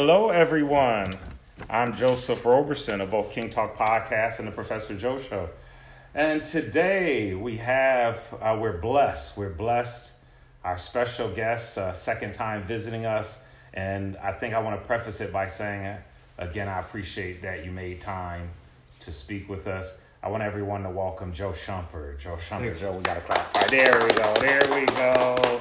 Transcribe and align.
Hello, 0.00 0.28
everyone. 0.28 1.12
I'm 1.68 1.92
Joseph 1.92 2.46
Roberson 2.46 3.00
of 3.00 3.10
both 3.10 3.32
King 3.32 3.50
Talk 3.50 3.76
Podcast 3.76 4.38
and 4.38 4.46
the 4.46 4.52
Professor 4.52 4.94
Joe 4.94 5.18
Show. 5.18 5.50
And 6.14 6.44
today 6.44 7.34
we 7.34 7.56
have, 7.56 8.32
uh, 8.40 8.56
we're 8.60 8.78
blessed. 8.78 9.36
We're 9.36 9.50
blessed. 9.50 10.12
Our 10.62 10.78
special 10.78 11.28
guest, 11.28 11.76
uh, 11.78 11.92
second 11.92 12.32
time 12.32 12.62
visiting 12.62 13.06
us. 13.06 13.40
And 13.74 14.16
I 14.18 14.30
think 14.30 14.54
I 14.54 14.60
want 14.60 14.80
to 14.80 14.86
preface 14.86 15.20
it 15.20 15.32
by 15.32 15.48
saying, 15.48 15.96
again, 16.38 16.68
I 16.68 16.78
appreciate 16.78 17.42
that 17.42 17.64
you 17.64 17.72
made 17.72 18.00
time 18.00 18.50
to 19.00 19.10
speak 19.10 19.48
with 19.48 19.66
us. 19.66 19.98
I 20.22 20.28
want 20.28 20.44
everyone 20.44 20.84
to 20.84 20.90
welcome 20.90 21.32
Joe 21.32 21.50
Shumper. 21.50 22.16
Joe 22.20 22.36
Shumper. 22.36 22.60
Thanks. 22.60 22.80
Joe, 22.80 22.92
we 22.92 23.02
got 23.02 23.14
to 23.14 23.20
clap. 23.22 23.52
Right, 23.52 23.68
there 23.68 24.06
we 24.06 24.12
go. 24.12 24.34
There 24.34 24.62
we 24.70 24.86
go. 24.86 25.60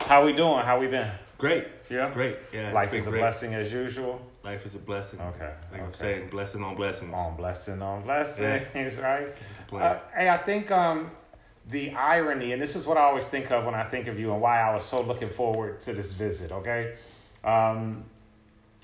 How 0.00 0.24
we 0.24 0.32
doing? 0.32 0.64
How 0.64 0.80
we 0.80 0.88
been? 0.88 1.08
Great. 1.38 1.68
Yeah? 1.88 2.12
Great. 2.12 2.36
Yeah. 2.52 2.72
Life 2.72 2.92
is 2.94 3.06
a 3.06 3.10
great. 3.10 3.20
blessing 3.20 3.54
as 3.54 3.72
usual. 3.72 4.20
Life 4.44 4.66
is 4.66 4.74
a 4.74 4.78
blessing. 4.78 5.20
Okay, 5.20 5.52
Like 5.70 5.82
I'm 5.82 5.92
saying, 5.94 6.28
blessing 6.30 6.64
on 6.64 6.74
blessings. 6.74 7.14
on 7.14 7.36
blessing 7.36 7.80
on 7.80 8.02
blessings, 8.02 8.96
right? 8.98 9.28
Uh, 9.72 9.98
hey, 10.16 10.28
I 10.28 10.36
think 10.38 10.70
um, 10.72 11.10
the 11.70 11.92
irony, 11.92 12.52
and 12.52 12.60
this 12.60 12.74
is 12.74 12.86
what 12.86 12.96
I 12.96 13.02
always 13.02 13.24
think 13.26 13.52
of 13.52 13.64
when 13.64 13.74
I 13.74 13.84
think 13.84 14.08
of 14.08 14.18
you, 14.18 14.32
and 14.32 14.40
why 14.40 14.60
I 14.60 14.74
was 14.74 14.84
so 14.84 15.00
looking 15.00 15.28
forward 15.28 15.80
to 15.82 15.92
this 15.92 16.12
visit. 16.12 16.50
Okay, 16.50 16.94
um, 17.44 18.04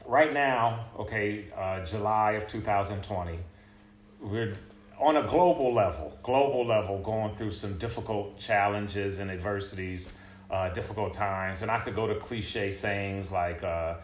right 0.06 0.32
now, 0.32 0.86
okay, 0.98 1.46
uh, 1.56 1.84
July 1.84 2.32
of 2.32 2.46
2020, 2.46 3.38
we're 4.20 4.54
on 5.00 5.16
a 5.16 5.22
global 5.22 5.74
level, 5.74 6.16
global 6.22 6.64
level, 6.64 6.98
going 7.00 7.34
through 7.36 7.50
some 7.50 7.76
difficult 7.78 8.38
challenges 8.38 9.18
and 9.18 9.30
adversities, 9.30 10.12
uh, 10.54 10.68
difficult 10.70 11.12
times, 11.12 11.62
and 11.62 11.70
I 11.70 11.78
could 11.80 11.94
go 11.94 12.06
to 12.06 12.14
cliche 12.16 12.70
sayings 12.72 13.30
like. 13.32 13.62
Uh, 13.62 13.94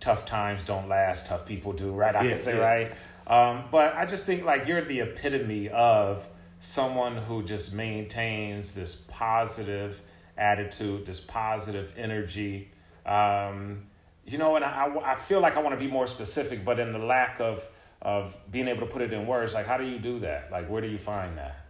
Tough 0.00 0.24
times 0.24 0.62
don't 0.64 0.88
last, 0.88 1.26
tough 1.26 1.44
people 1.44 1.74
do, 1.74 1.90
right? 1.92 2.16
I 2.16 2.22
Yeah, 2.24 2.30
could 2.30 2.40
say, 2.40 2.56
yeah. 2.56 2.64
right? 2.70 2.92
Um, 3.26 3.64
but 3.70 3.94
I 3.94 4.06
just 4.06 4.24
think 4.24 4.44
like 4.46 4.66
you're 4.66 4.80
the 4.80 5.00
epitome 5.00 5.68
of 5.68 6.26
someone 6.58 7.18
who 7.18 7.42
just 7.42 7.74
maintains 7.74 8.72
this 8.74 8.94
positive 8.94 10.00
attitude, 10.38 11.04
this 11.04 11.20
positive 11.20 11.92
energy. 11.98 12.70
Um, 13.04 13.88
you 14.26 14.38
know, 14.38 14.56
and 14.56 14.64
I, 14.64 14.86
I, 14.86 15.12
I 15.12 15.14
feel 15.16 15.40
like 15.40 15.58
I 15.58 15.60
want 15.60 15.78
to 15.78 15.84
be 15.84 15.90
more 15.90 16.06
specific, 16.06 16.64
but 16.64 16.80
in 16.80 16.92
the 16.94 16.98
lack 16.98 17.40
of 17.40 17.62
of 18.00 18.34
being 18.50 18.68
able 18.68 18.80
to 18.86 18.86
put 18.94 19.02
it 19.02 19.12
in 19.12 19.26
words, 19.26 19.52
like 19.52 19.66
how 19.66 19.76
do 19.76 19.84
you 19.84 19.98
do 19.98 20.20
that? 20.20 20.50
Like 20.50 20.66
where 20.70 20.80
do 20.80 20.88
you 20.88 20.96
find 20.96 21.36
that? 21.36 21.66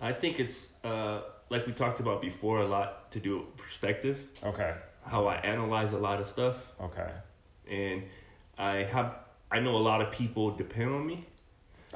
I 0.00 0.14
think 0.14 0.40
it's 0.40 0.68
uh, 0.82 1.20
like 1.50 1.66
we 1.66 1.72
talked 1.72 2.00
about 2.00 2.20
before, 2.20 2.60
a 2.60 2.66
lot 2.66 3.10
to 3.12 3.20
do 3.20 3.38
with 3.38 3.56
perspective. 3.56 4.18
Okay, 4.44 4.74
How 5.04 5.26
I 5.26 5.36
analyze 5.36 5.92
a 5.92 5.98
lot 5.98 6.20
of 6.20 6.26
stuff, 6.26 6.56
okay. 6.80 7.10
and 7.70 8.02
I 8.56 8.82
have 8.84 9.14
I 9.50 9.60
know 9.60 9.76
a 9.76 9.84
lot 9.90 10.00
of 10.02 10.10
people 10.12 10.50
depend 10.50 10.90
on 10.94 11.06
me, 11.06 11.26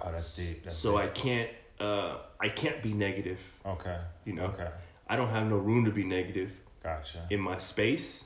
Oh, 0.00 0.11
that's 0.11 0.36
deep. 0.36 0.64
That's 0.64 0.77
so 0.77 0.97
I 0.97 1.08
can't 1.08 1.50
uh, 1.80 2.19
I 2.41 2.48
can't 2.48 2.80
be 2.83 2.92
negative. 2.92 3.39
okay, 3.67 3.98
You 4.25 4.34
know, 4.34 4.45
okay, 4.47 4.69
I 5.08 5.17
don't 5.17 5.28
have 5.30 5.47
no 5.47 5.56
room 5.56 5.84
to 5.84 5.91
be 5.91 6.05
negative 6.05 6.50
gotcha. 6.83 7.27
in 7.30 7.41
my 7.41 7.58
space. 7.58 8.25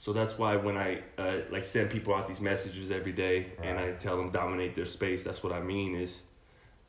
So 0.00 0.12
that's 0.12 0.38
why 0.38 0.54
when 0.54 0.76
I 0.76 1.02
uh, 1.18 1.38
like 1.50 1.64
send 1.64 1.90
people 1.90 2.14
out 2.14 2.28
these 2.28 2.40
messages 2.40 2.92
every 2.92 3.10
day 3.12 3.46
and 3.60 3.78
I 3.80 3.92
tell 3.92 4.16
them 4.16 4.30
dominate 4.30 4.76
their 4.76 4.86
space, 4.86 5.24
that's 5.24 5.42
what 5.42 5.52
I 5.52 5.60
mean 5.60 5.96
is 5.96 6.22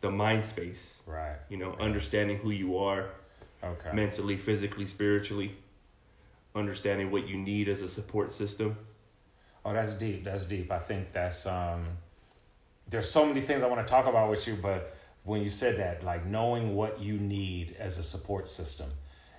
the 0.01 0.11
mind 0.11 0.45
space. 0.45 1.01
Right. 1.07 1.37
You 1.49 1.57
know, 1.57 1.75
understanding 1.79 2.37
who 2.37 2.51
you 2.51 2.77
are 2.77 3.09
Okay. 3.63 3.91
mentally, 3.93 4.37
physically, 4.37 4.85
spiritually, 4.85 5.55
understanding 6.55 7.11
what 7.11 7.27
you 7.27 7.37
need 7.37 7.67
as 7.67 7.81
a 7.81 7.87
support 7.87 8.31
system. 8.31 8.77
Oh, 9.65 9.73
that's 9.73 9.93
deep. 9.93 10.23
That's 10.23 10.45
deep. 10.45 10.71
I 10.71 10.79
think 10.79 11.11
that's 11.11 11.45
um 11.45 11.85
there's 12.89 13.09
so 13.09 13.25
many 13.25 13.41
things 13.41 13.61
I 13.61 13.67
want 13.67 13.85
to 13.85 13.91
talk 13.91 14.07
about 14.07 14.29
with 14.29 14.47
you, 14.47 14.55
but 14.55 14.95
when 15.23 15.41
you 15.41 15.49
said 15.49 15.77
that, 15.77 16.03
like 16.03 16.25
knowing 16.25 16.75
what 16.75 16.99
you 16.99 17.17
need 17.17 17.75
as 17.79 17.97
a 17.97 18.03
support 18.03 18.47
system. 18.47 18.89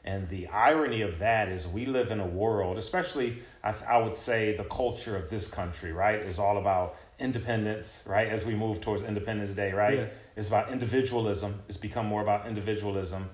And 0.02 0.28
the 0.30 0.46
irony 0.48 1.02
of 1.02 1.18
that 1.18 1.48
is 1.48 1.68
we 1.68 1.84
live 1.84 2.10
in 2.10 2.20
a 2.20 2.26
world, 2.26 2.78
especially 2.78 3.38
I, 3.62 3.74
I 3.86 3.98
would 3.98 4.16
say 4.16 4.56
the 4.56 4.64
culture 4.64 5.14
of 5.14 5.28
this 5.28 5.46
country, 5.46 5.92
right, 5.92 6.20
is 6.20 6.38
all 6.38 6.56
about 6.56 6.96
independence, 7.18 8.02
right? 8.06 8.28
As 8.28 8.46
we 8.46 8.54
move 8.54 8.80
towards 8.80 9.02
Independence 9.02 9.52
Day, 9.52 9.72
right? 9.72 9.98
Yeah. 9.98 10.06
It's 10.36 10.48
about 10.48 10.70
individualism. 10.70 11.60
It's 11.68 11.76
become 11.76 12.06
more 12.06 12.22
about 12.22 12.46
individualism. 12.46 13.28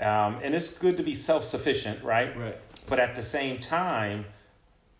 Um, 0.00 0.40
and 0.42 0.54
it's 0.54 0.76
good 0.76 0.96
to 0.98 1.02
be 1.02 1.14
self 1.14 1.44
sufficient, 1.44 2.02
right? 2.04 2.36
Right. 2.36 2.58
But 2.88 3.00
at 3.00 3.14
the 3.14 3.22
same 3.22 3.58
time, 3.58 4.24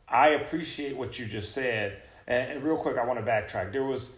I 0.09 0.31
appreciate 0.31 0.97
what 0.97 1.19
you 1.19 1.27
just 1.27 1.53
said. 1.53 2.03
And, 2.27 2.53
and 2.53 2.62
real 2.62 2.77
quick, 2.77 2.97
I 2.99 3.05
want 3.05 3.25
to 3.25 3.31
backtrack. 3.31 3.73
There 3.73 3.85
was, 3.85 4.17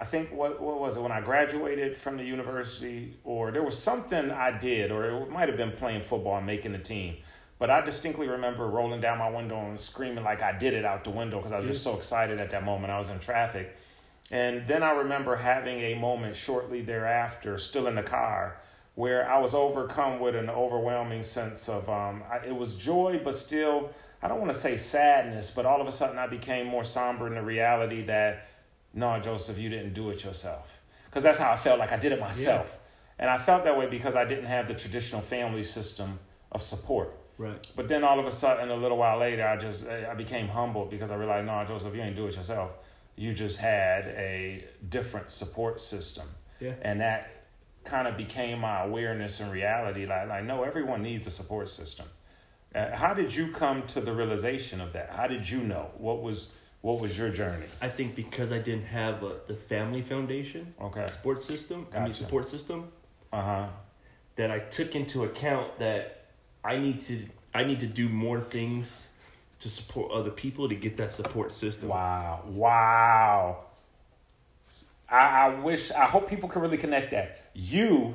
I 0.00 0.04
think, 0.04 0.32
what 0.32 0.60
what 0.60 0.80
was 0.80 0.96
it 0.96 1.02
when 1.02 1.12
I 1.12 1.20
graduated 1.20 1.96
from 1.96 2.16
the 2.16 2.24
university, 2.24 3.16
or 3.24 3.50
there 3.50 3.62
was 3.62 3.78
something 3.78 4.30
I 4.30 4.56
did, 4.58 4.90
or 4.90 5.22
it 5.22 5.30
might 5.30 5.48
have 5.48 5.56
been 5.56 5.72
playing 5.72 6.02
football 6.02 6.36
and 6.36 6.46
making 6.46 6.72
the 6.72 6.78
team. 6.78 7.16
But 7.58 7.70
I 7.70 7.80
distinctly 7.80 8.28
remember 8.28 8.66
rolling 8.66 9.00
down 9.00 9.18
my 9.18 9.30
window 9.30 9.58
and 9.58 9.80
screaming 9.80 10.24
like 10.24 10.42
I 10.42 10.52
did 10.58 10.74
it 10.74 10.84
out 10.84 11.04
the 11.04 11.10
window 11.10 11.38
because 11.38 11.52
I 11.52 11.58
was 11.58 11.66
just 11.66 11.82
so 11.82 11.96
excited 11.96 12.38
at 12.38 12.50
that 12.50 12.64
moment. 12.64 12.92
I 12.92 12.98
was 12.98 13.08
in 13.08 13.18
traffic. 13.18 13.74
And 14.30 14.66
then 14.66 14.82
I 14.82 14.90
remember 14.90 15.36
having 15.36 15.78
a 15.78 15.94
moment 15.94 16.34
shortly 16.36 16.82
thereafter, 16.82 17.58
still 17.58 17.86
in 17.86 17.94
the 17.94 18.02
car, 18.02 18.58
where 18.96 19.30
I 19.30 19.38
was 19.38 19.54
overcome 19.54 20.18
with 20.20 20.34
an 20.34 20.48
overwhelming 20.50 21.22
sense 21.22 21.68
of 21.68 21.88
um, 21.88 22.22
I, 22.30 22.38
it 22.46 22.56
was 22.56 22.74
joy, 22.74 23.20
but 23.22 23.34
still, 23.34 23.90
I 24.22 24.28
don't 24.28 24.40
want 24.40 24.50
to 24.52 24.58
say 24.58 24.78
sadness, 24.78 25.50
but 25.50 25.66
all 25.66 25.80
of 25.82 25.86
a 25.86 25.92
sudden 25.92 26.18
I 26.18 26.26
became 26.26 26.66
more 26.66 26.82
somber 26.82 27.26
in 27.26 27.34
the 27.34 27.42
reality 27.42 28.02
that, 28.06 28.48
no, 28.94 29.20
Joseph, 29.20 29.58
you 29.58 29.68
didn't 29.68 29.92
do 29.92 30.08
it 30.08 30.24
yourself. 30.24 30.80
Because 31.04 31.22
that's 31.22 31.38
how 31.38 31.52
I 31.52 31.56
felt 31.56 31.78
like 31.78 31.92
I 31.92 31.98
did 31.98 32.12
it 32.12 32.20
myself. 32.20 32.78
And 33.18 33.28
I 33.28 33.36
felt 33.36 33.64
that 33.64 33.76
way 33.78 33.86
because 33.86 34.16
I 34.16 34.24
didn't 34.24 34.46
have 34.46 34.66
the 34.66 34.74
traditional 34.74 35.20
family 35.20 35.62
system 35.62 36.18
of 36.52 36.62
support. 36.62 37.18
Right. 37.36 37.66
But 37.76 37.88
then 37.88 38.02
all 38.02 38.18
of 38.18 38.24
a 38.24 38.30
sudden, 38.30 38.70
a 38.70 38.74
little 38.76 38.96
while 38.96 39.18
later, 39.18 39.46
I 39.46 39.58
just 39.58 39.86
I 39.86 40.14
became 40.14 40.48
humbled 40.48 40.90
because 40.90 41.10
I 41.10 41.16
realized, 41.16 41.46
no, 41.46 41.62
Joseph, 41.66 41.94
you 41.94 42.00
ain't 42.00 42.16
do 42.16 42.26
it 42.28 42.36
yourself. 42.36 42.70
You 43.14 43.34
just 43.34 43.58
had 43.58 44.06
a 44.06 44.64
different 44.88 45.30
support 45.30 45.82
system, 45.82 46.26
Yeah. 46.60 46.72
and 46.80 47.00
that 47.02 47.35
kind 47.86 48.06
of 48.08 48.16
became 48.16 48.58
my 48.60 48.82
awareness 48.84 49.40
and 49.40 49.50
reality. 49.50 50.06
Like, 50.06 50.28
like 50.28 50.44
no, 50.44 50.62
everyone 50.64 51.02
needs 51.02 51.26
a 51.26 51.30
support 51.30 51.68
system. 51.68 52.06
Uh, 52.74 52.94
how 52.94 53.14
did 53.14 53.34
you 53.34 53.50
come 53.52 53.86
to 53.86 54.00
the 54.00 54.12
realization 54.12 54.80
of 54.80 54.92
that? 54.92 55.10
How 55.10 55.26
did 55.26 55.48
you 55.48 55.60
know? 55.60 55.90
What 55.96 56.22
was 56.22 56.54
what 56.82 57.00
was 57.00 57.16
your 57.18 57.30
journey? 57.30 57.64
I 57.80 57.88
think 57.88 58.14
because 58.14 58.52
I 58.52 58.58
didn't 58.58 58.84
have 58.86 59.24
uh, 59.24 59.30
the 59.46 59.54
family 59.54 60.02
foundation, 60.02 60.74
Okay. 60.80 61.06
support 61.08 61.40
system, 61.42 61.86
I 61.94 62.00
mean 62.00 62.12
support 62.14 62.48
system, 62.48 62.92
Uh 63.32 63.42
huh. 63.42 63.66
that 64.36 64.50
I 64.50 64.58
took 64.58 64.94
into 64.94 65.24
account 65.24 65.78
that 65.78 66.26
I 66.62 66.76
need 66.76 67.06
to 67.06 67.26
I 67.54 67.64
need 67.64 67.80
to 67.80 67.86
do 67.86 68.08
more 68.08 68.40
things 68.40 69.06
to 69.60 69.70
support 69.70 70.12
other 70.12 70.30
people 70.30 70.68
to 70.68 70.74
get 70.74 70.96
that 70.98 71.12
support 71.12 71.50
system. 71.52 71.88
Wow. 71.88 72.42
Wow. 72.46 73.65
I, 75.08 75.18
I 75.18 75.48
wish, 75.60 75.90
I 75.92 76.04
hope 76.04 76.28
people 76.28 76.48
can 76.48 76.62
really 76.62 76.76
connect 76.76 77.10
that. 77.12 77.38
You 77.54 78.14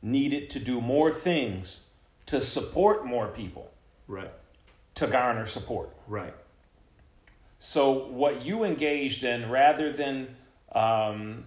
needed 0.00 0.50
to 0.50 0.58
do 0.58 0.80
more 0.80 1.12
things 1.12 1.80
to 2.26 2.40
support 2.40 3.04
more 3.04 3.28
people 3.28 3.70
Right. 4.08 4.30
to 4.94 5.06
garner 5.06 5.46
support. 5.46 5.90
Right. 6.08 6.34
So, 7.58 8.08
what 8.08 8.44
you 8.44 8.64
engaged 8.64 9.22
in, 9.24 9.48
rather 9.48 9.92
than 9.92 10.34
um, 10.74 11.44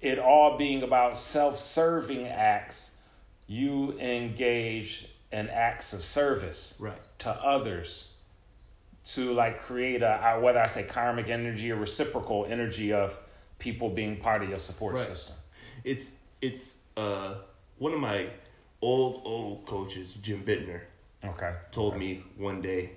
it 0.00 0.18
all 0.18 0.56
being 0.56 0.82
about 0.82 1.16
self 1.16 1.58
serving 1.58 2.28
acts, 2.28 2.92
you 3.46 3.98
engage 3.98 5.08
in 5.32 5.48
acts 5.48 5.92
of 5.92 6.04
service 6.04 6.76
Right. 6.78 7.00
to 7.20 7.30
others 7.30 8.08
to 9.04 9.32
like 9.32 9.60
create 9.60 10.02
a 10.02 10.38
whether 10.40 10.60
I 10.60 10.66
say 10.66 10.84
karmic 10.84 11.28
energy 11.28 11.72
or 11.72 11.76
reciprocal 11.76 12.46
energy 12.48 12.92
of 12.92 13.18
people 13.62 13.88
being 13.88 14.16
part 14.16 14.42
of 14.42 14.48
your 14.50 14.58
support 14.58 14.94
Right. 14.94 15.02
system. 15.12 15.36
It's 15.84 16.10
it's 16.40 16.74
uh 16.96 17.34
one 17.78 17.92
of 17.94 18.00
my 18.00 18.28
old 18.80 19.22
old 19.24 19.64
coaches, 19.66 20.12
Jim 20.20 20.42
Bittner, 20.44 20.80
Okay. 21.24 21.52
told 21.70 21.96
me 21.96 22.24
one 22.36 22.60
day, 22.60 22.90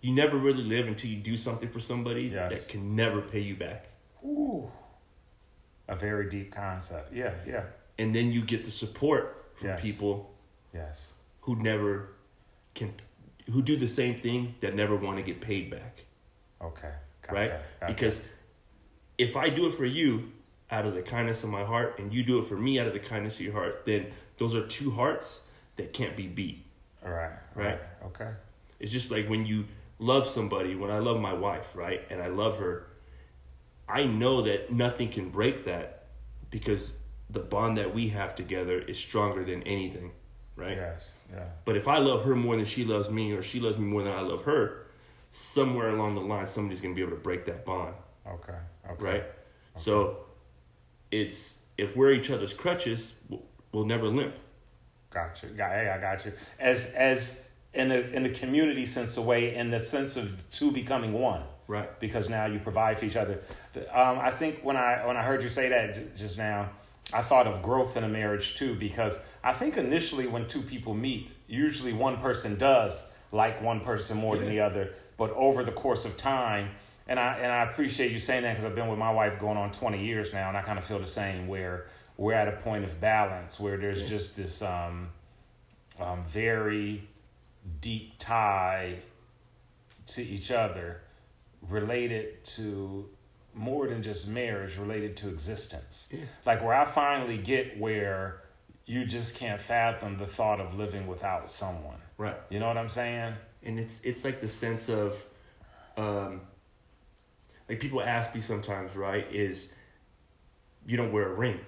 you 0.00 0.12
never 0.12 0.36
really 0.36 0.64
live 0.64 0.88
until 0.88 1.08
you 1.10 1.20
do 1.32 1.36
something 1.36 1.68
for 1.70 1.80
somebody 1.80 2.22
Yes. 2.24 2.50
that 2.52 2.72
can 2.72 2.96
never 2.96 3.20
pay 3.22 3.40
you 3.40 3.54
back. 3.56 3.86
Ooh. 4.24 4.70
A 5.88 5.94
very 5.96 6.28
deep 6.28 6.50
concept. 6.52 7.12
Yeah, 7.12 7.34
yeah. 7.46 7.64
And 7.98 8.12
then 8.14 8.32
you 8.32 8.42
get 8.44 8.64
the 8.64 8.70
support 8.70 9.24
from 9.56 9.68
Yes. 9.68 9.82
people 9.88 10.14
Yes. 10.74 11.14
who 11.42 11.54
never 11.56 12.08
can 12.74 12.92
who 13.52 13.60
do 13.62 13.76
the 13.76 13.88
same 13.88 14.20
thing 14.20 14.54
that 14.60 14.74
never 14.74 14.96
want 14.96 15.16
to 15.18 15.22
get 15.22 15.40
paid 15.40 15.70
back. 15.70 15.94
Okay. 16.60 16.92
Got 17.22 17.32
right? 17.34 17.50
that, 17.80 17.86
because 17.88 18.22
if 19.22 19.36
I 19.36 19.48
do 19.48 19.66
it 19.66 19.74
for 19.74 19.86
you 19.86 20.32
out 20.70 20.86
of 20.86 20.94
the 20.94 21.02
kindness 21.02 21.42
of 21.42 21.50
my 21.50 21.64
heart 21.64 21.98
and 21.98 22.12
you 22.12 22.22
do 22.22 22.38
it 22.38 22.46
for 22.46 22.56
me 22.56 22.78
out 22.78 22.86
of 22.86 22.92
the 22.92 22.98
kindness 22.98 23.34
of 23.34 23.40
your 23.40 23.52
heart, 23.52 23.82
then 23.86 24.06
those 24.38 24.54
are 24.54 24.66
two 24.66 24.90
hearts 24.90 25.40
that 25.76 25.92
can't 25.92 26.16
be 26.16 26.26
beat. 26.26 26.64
All 27.04 27.12
right. 27.12 27.32
Right. 27.54 27.80
Okay. 28.06 28.30
It's 28.80 28.92
just 28.92 29.10
like 29.10 29.28
when 29.28 29.46
you 29.46 29.66
love 29.98 30.28
somebody, 30.28 30.74
when 30.74 30.90
I 30.90 30.98
love 30.98 31.20
my 31.20 31.32
wife, 31.32 31.66
right? 31.74 32.02
And 32.10 32.22
I 32.22 32.28
love 32.28 32.58
her 32.58 32.86
I 33.92 34.04
know 34.04 34.42
that 34.42 34.72
nothing 34.72 35.10
can 35.10 35.28
break 35.28 35.66
that 35.66 36.04
because 36.50 36.94
the 37.28 37.40
bond 37.40 37.76
that 37.76 37.94
we 37.94 38.08
have 38.08 38.34
together 38.34 38.80
is 38.80 38.96
stronger 38.96 39.44
than 39.44 39.62
anything, 39.64 40.12
right? 40.56 40.76
Yes. 40.76 41.12
Yeah. 41.30 41.44
But 41.66 41.76
if 41.76 41.88
I 41.88 41.98
love 41.98 42.24
her 42.24 42.34
more 42.34 42.56
than 42.56 42.64
she 42.64 42.84
loves 42.84 43.10
me, 43.10 43.32
or 43.32 43.42
she 43.42 43.60
loves 43.60 43.76
me 43.76 43.84
more 43.84 44.02
than 44.02 44.12
I 44.12 44.20
love 44.20 44.44
her, 44.44 44.86
somewhere 45.30 45.90
along 45.90 46.14
the 46.14 46.22
line, 46.22 46.46
somebody's 46.46 46.80
gonna 46.80 46.94
be 46.94 47.02
able 47.02 47.12
to 47.12 47.22
break 47.22 47.44
that 47.46 47.66
bond, 47.66 47.94
Okay. 48.32 48.58
Okay. 48.90 49.04
right? 49.04 49.24
So 49.76 50.18
it's 51.10 51.58
if 51.78 51.96
we're 51.96 52.12
each 52.12 52.30
other's 52.30 52.52
crutches, 52.52 53.12
we'll, 53.28 53.42
we'll 53.72 53.86
never 53.86 54.06
limp. 54.06 54.34
Gotcha. 55.10 55.46
Got, 55.46 55.70
hey, 55.72 55.88
I 55.88 56.00
got 56.00 56.24
you. 56.24 56.32
As 56.58 56.86
as 56.94 57.40
in 57.74 57.90
a 57.90 57.98
in 57.98 58.22
the 58.22 58.30
community 58.30 58.86
sense 58.86 59.16
of 59.16 59.24
way, 59.24 59.54
in 59.54 59.70
the 59.70 59.80
sense 59.80 60.16
of 60.16 60.42
two 60.50 60.70
becoming 60.72 61.12
one. 61.12 61.42
Right. 61.68 61.98
Because 62.00 62.28
now 62.28 62.46
you 62.46 62.58
provide 62.58 62.98
for 62.98 63.04
each 63.04 63.16
other. 63.16 63.40
Um, 63.92 64.18
I 64.18 64.30
think 64.30 64.60
when 64.62 64.76
I 64.76 65.06
when 65.06 65.16
I 65.16 65.22
heard 65.22 65.42
you 65.42 65.48
say 65.48 65.68
that 65.68 65.94
j- 65.94 66.06
just 66.16 66.36
now, 66.38 66.70
I 67.12 67.22
thought 67.22 67.46
of 67.46 67.62
growth 67.62 67.96
in 67.96 68.04
a 68.04 68.08
marriage 68.08 68.56
too. 68.56 68.74
Because 68.74 69.18
I 69.44 69.52
think 69.52 69.76
initially 69.76 70.26
when 70.26 70.48
two 70.48 70.62
people 70.62 70.92
meet, 70.94 71.30
usually 71.46 71.92
one 71.92 72.18
person 72.18 72.56
does 72.56 73.04
like 73.30 73.62
one 73.62 73.80
person 73.80 74.18
more 74.18 74.36
than 74.36 74.48
the 74.48 74.60
other. 74.60 74.92
But 75.16 75.30
over 75.30 75.64
the 75.64 75.72
course 75.72 76.04
of 76.04 76.16
time, 76.16 76.70
and 77.12 77.20
I 77.20 77.34
and 77.42 77.52
I 77.52 77.64
appreciate 77.64 78.10
you 78.10 78.18
saying 78.18 78.42
that 78.44 78.52
because 78.54 78.64
I've 78.64 78.74
been 78.74 78.88
with 78.88 78.98
my 78.98 79.10
wife 79.12 79.38
going 79.38 79.58
on 79.58 79.70
twenty 79.70 80.02
years 80.02 80.32
now, 80.32 80.48
and 80.48 80.56
I 80.56 80.62
kind 80.62 80.78
of 80.78 80.84
feel 80.84 80.98
the 80.98 81.06
same. 81.06 81.46
Where 81.46 81.88
we're 82.16 82.32
at 82.32 82.48
a 82.48 82.52
point 82.52 82.84
of 82.84 82.98
balance 83.02 83.60
where 83.60 83.76
there's 83.76 84.08
just 84.08 84.34
this 84.34 84.62
um, 84.62 85.10
um, 86.00 86.24
very 86.24 87.06
deep 87.82 88.14
tie 88.18 88.96
to 90.06 90.22
each 90.22 90.50
other 90.50 91.02
related 91.68 92.42
to 92.44 93.06
more 93.54 93.86
than 93.88 94.02
just 94.02 94.26
marriage 94.28 94.78
related 94.78 95.14
to 95.18 95.28
existence 95.28 96.08
Yeah. 96.10 96.20
like 96.46 96.62
where 96.62 96.74
i 96.74 96.84
finally 96.86 97.36
get 97.38 97.78
where 97.78 98.42
you 98.86 99.04
just 99.04 99.36
can't 99.36 99.60
fathom 99.60 100.16
the 100.18 100.26
thought 100.26 100.60
of 100.60 100.74
living 100.74 101.06
without 101.06 101.48
someone 101.50 101.98
Right. 102.18 102.36
you 102.50 102.58
know 102.58 102.66
what 102.66 102.78
i'm 102.78 102.88
saying 102.88 103.34
and 103.62 103.78
it's 103.78 104.00
it's 104.02 104.24
like 104.24 104.40
the 104.40 104.48
sense 104.48 104.88
of 104.88 105.22
um 105.96 106.40
like 107.68 107.80
people 107.80 108.02
ask 108.02 108.34
me 108.34 108.40
sometimes 108.40 108.96
right 108.96 109.26
is 109.32 109.70
you 110.86 110.96
don't 110.96 111.12
wear 111.12 111.30
a 111.30 111.34
ring. 111.34 111.60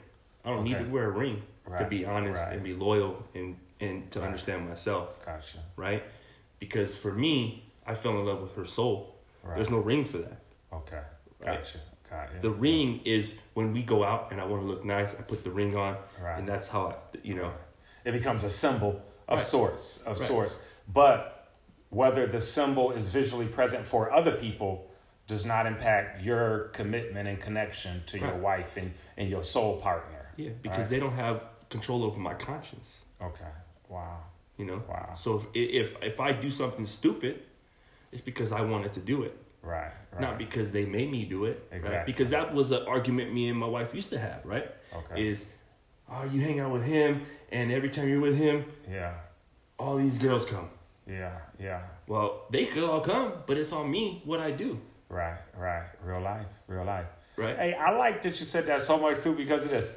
I 0.45 0.51
don't 0.51 0.65
need 0.65 0.79
to 0.79 0.85
wear 0.85 1.07
a 1.07 1.11
ring 1.11 1.43
to 1.79 1.87
be 1.87 2.05
honest 2.05 2.43
right. 2.43 2.55
and 2.55 2.63
be 2.63 2.75
loyal 2.75 3.23
and 3.35 3.57
and 3.81 4.11
to 4.13 4.21
Right. 4.21 4.27
understand 4.27 4.69
myself 4.69 5.25
gotcha. 5.25 5.59
right? 5.77 6.03
Because 6.59 6.97
for 6.97 7.13
me 7.13 7.65
i 7.87 7.95
fell 7.95 8.13
in 8.13 8.25
love 8.27 8.41
with 8.43 8.55
her 8.57 8.67
soul. 8.67 9.15
Right. 9.43 9.57
There's 9.57 9.71
no 9.71 9.79
ring 9.79 10.05
for 10.05 10.19
that. 10.19 10.41
Okay. 10.73 11.01
Right. 11.45 11.59
gotcha. 11.59 11.79
Got 12.11 12.43
the 12.43 12.51
ring 12.51 13.01
is 13.05 13.37
when 13.55 13.73
we 13.73 13.83
go 13.83 14.05
out 14.05 14.29
and 14.31 14.41
i 14.41 14.45
want 14.45 14.63
to 14.63 14.67
look 14.69 14.85
nice 14.85 15.13
i 15.15 15.23
put 15.23 15.43
the 15.43 15.51
ring 15.51 15.75
on 15.77 15.97
Right. 16.23 16.39
and 16.39 16.47
that's 16.49 16.69
how 16.69 16.89
i 16.89 16.95
you 17.23 17.35
know. 17.35 17.53
It 18.05 18.13
becomes 18.13 18.45
a 18.45 18.51
symbol 18.51 19.01
of 19.29 19.39
Right. 19.39 19.43
sorts 19.47 19.99
of 19.99 20.19
Right. 20.19 20.29
sorts 20.29 20.57
but 20.93 21.49
whether 21.89 22.27
the 22.27 22.41
symbol 22.41 22.91
is 22.93 23.09
visually 23.09 23.47
present 23.47 23.87
for 23.87 24.13
other 24.13 24.33
people 24.33 24.91
does 25.27 25.45
not 25.47 25.67
impact 25.67 26.23
your 26.23 26.69
commitment 26.75 27.29
and 27.29 27.41
connection 27.41 28.03
to 28.07 28.19
your 28.19 28.37
wife 28.37 28.77
and, 28.77 28.93
and 29.17 29.29
your 29.31 29.43
soul 29.43 29.77
partner. 29.79 30.27
Yeah 30.37 30.51
because 30.63 30.79
Right. 30.79 30.89
they 30.91 30.99
don't 31.01 31.15
have 31.15 31.43
control 31.71 32.05
over 32.05 32.19
my 32.19 32.35
conscience. 32.35 33.03
Okay. 33.23 33.45
Wow. 33.89 34.19
You 34.59 34.67
know? 34.67 34.83
Wow. 34.89 35.15
so 35.17 35.47
if 35.55 35.93
if 35.95 36.03
if 36.03 36.21
i 36.21 36.31
do 36.33 36.51
something 36.51 36.87
stupid 36.87 37.43
it's 38.13 38.21
because 38.21 38.53
i 38.53 38.61
wanted 38.61 38.93
to 38.95 39.01
do 39.01 39.23
it. 39.23 39.37
Right 39.63 39.93
right. 40.13 40.21
Not 40.21 40.39
because 40.39 40.71
they 40.73 40.85
made 40.85 41.11
me 41.11 41.25
do 41.25 41.47
it 41.47 41.67
Exactly. 41.73 41.97
right 41.97 42.07
because 42.07 42.31
that 42.31 42.55
was 42.55 42.71
an 42.71 42.83
argument 42.87 43.33
me 43.33 43.49
and 43.49 43.59
my 43.59 43.67
wife 43.67 43.95
used 43.95 44.11
to 44.11 44.19
have 44.19 44.41
right? 44.45 44.69
Okay. 44.95 45.27
is 45.29 45.49
oh 46.11 46.25
you 46.33 46.41
hang 46.41 46.61
out 46.61 46.71
with 46.71 46.85
him 46.85 47.23
and 47.51 47.73
every 47.73 47.89
time 47.89 48.09
you're 48.09 48.21
with 48.21 48.37
him 48.37 48.65
yeah. 48.91 49.15
all 49.79 49.97
these 49.97 50.19
girls 50.19 50.45
come. 50.45 50.69
Yeah 51.07 51.39
yeah. 51.59 51.81
Well 52.07 52.45
they 52.51 52.67
could 52.67 52.85
all 52.85 53.01
come 53.01 53.33
but 53.47 53.57
it's 53.57 53.73
on 53.73 53.91
me 53.91 54.21
what 54.25 54.41
i 54.41 54.51
do 54.51 54.81
right 55.09 55.39
right 55.57 55.85
real 56.03 56.21
life 56.21 56.47
real 56.67 56.85
life 56.85 57.07
right 57.37 57.57
Hey, 57.59 57.75
I 57.75 57.91
like 57.97 58.23
that 58.23 58.39
you 58.41 58.47
said 58.47 58.67
that 58.67 58.83
so 58.83 58.97
much 58.99 59.23
too 59.23 59.35
because 59.35 59.65
of 59.65 59.71
this. 59.71 59.93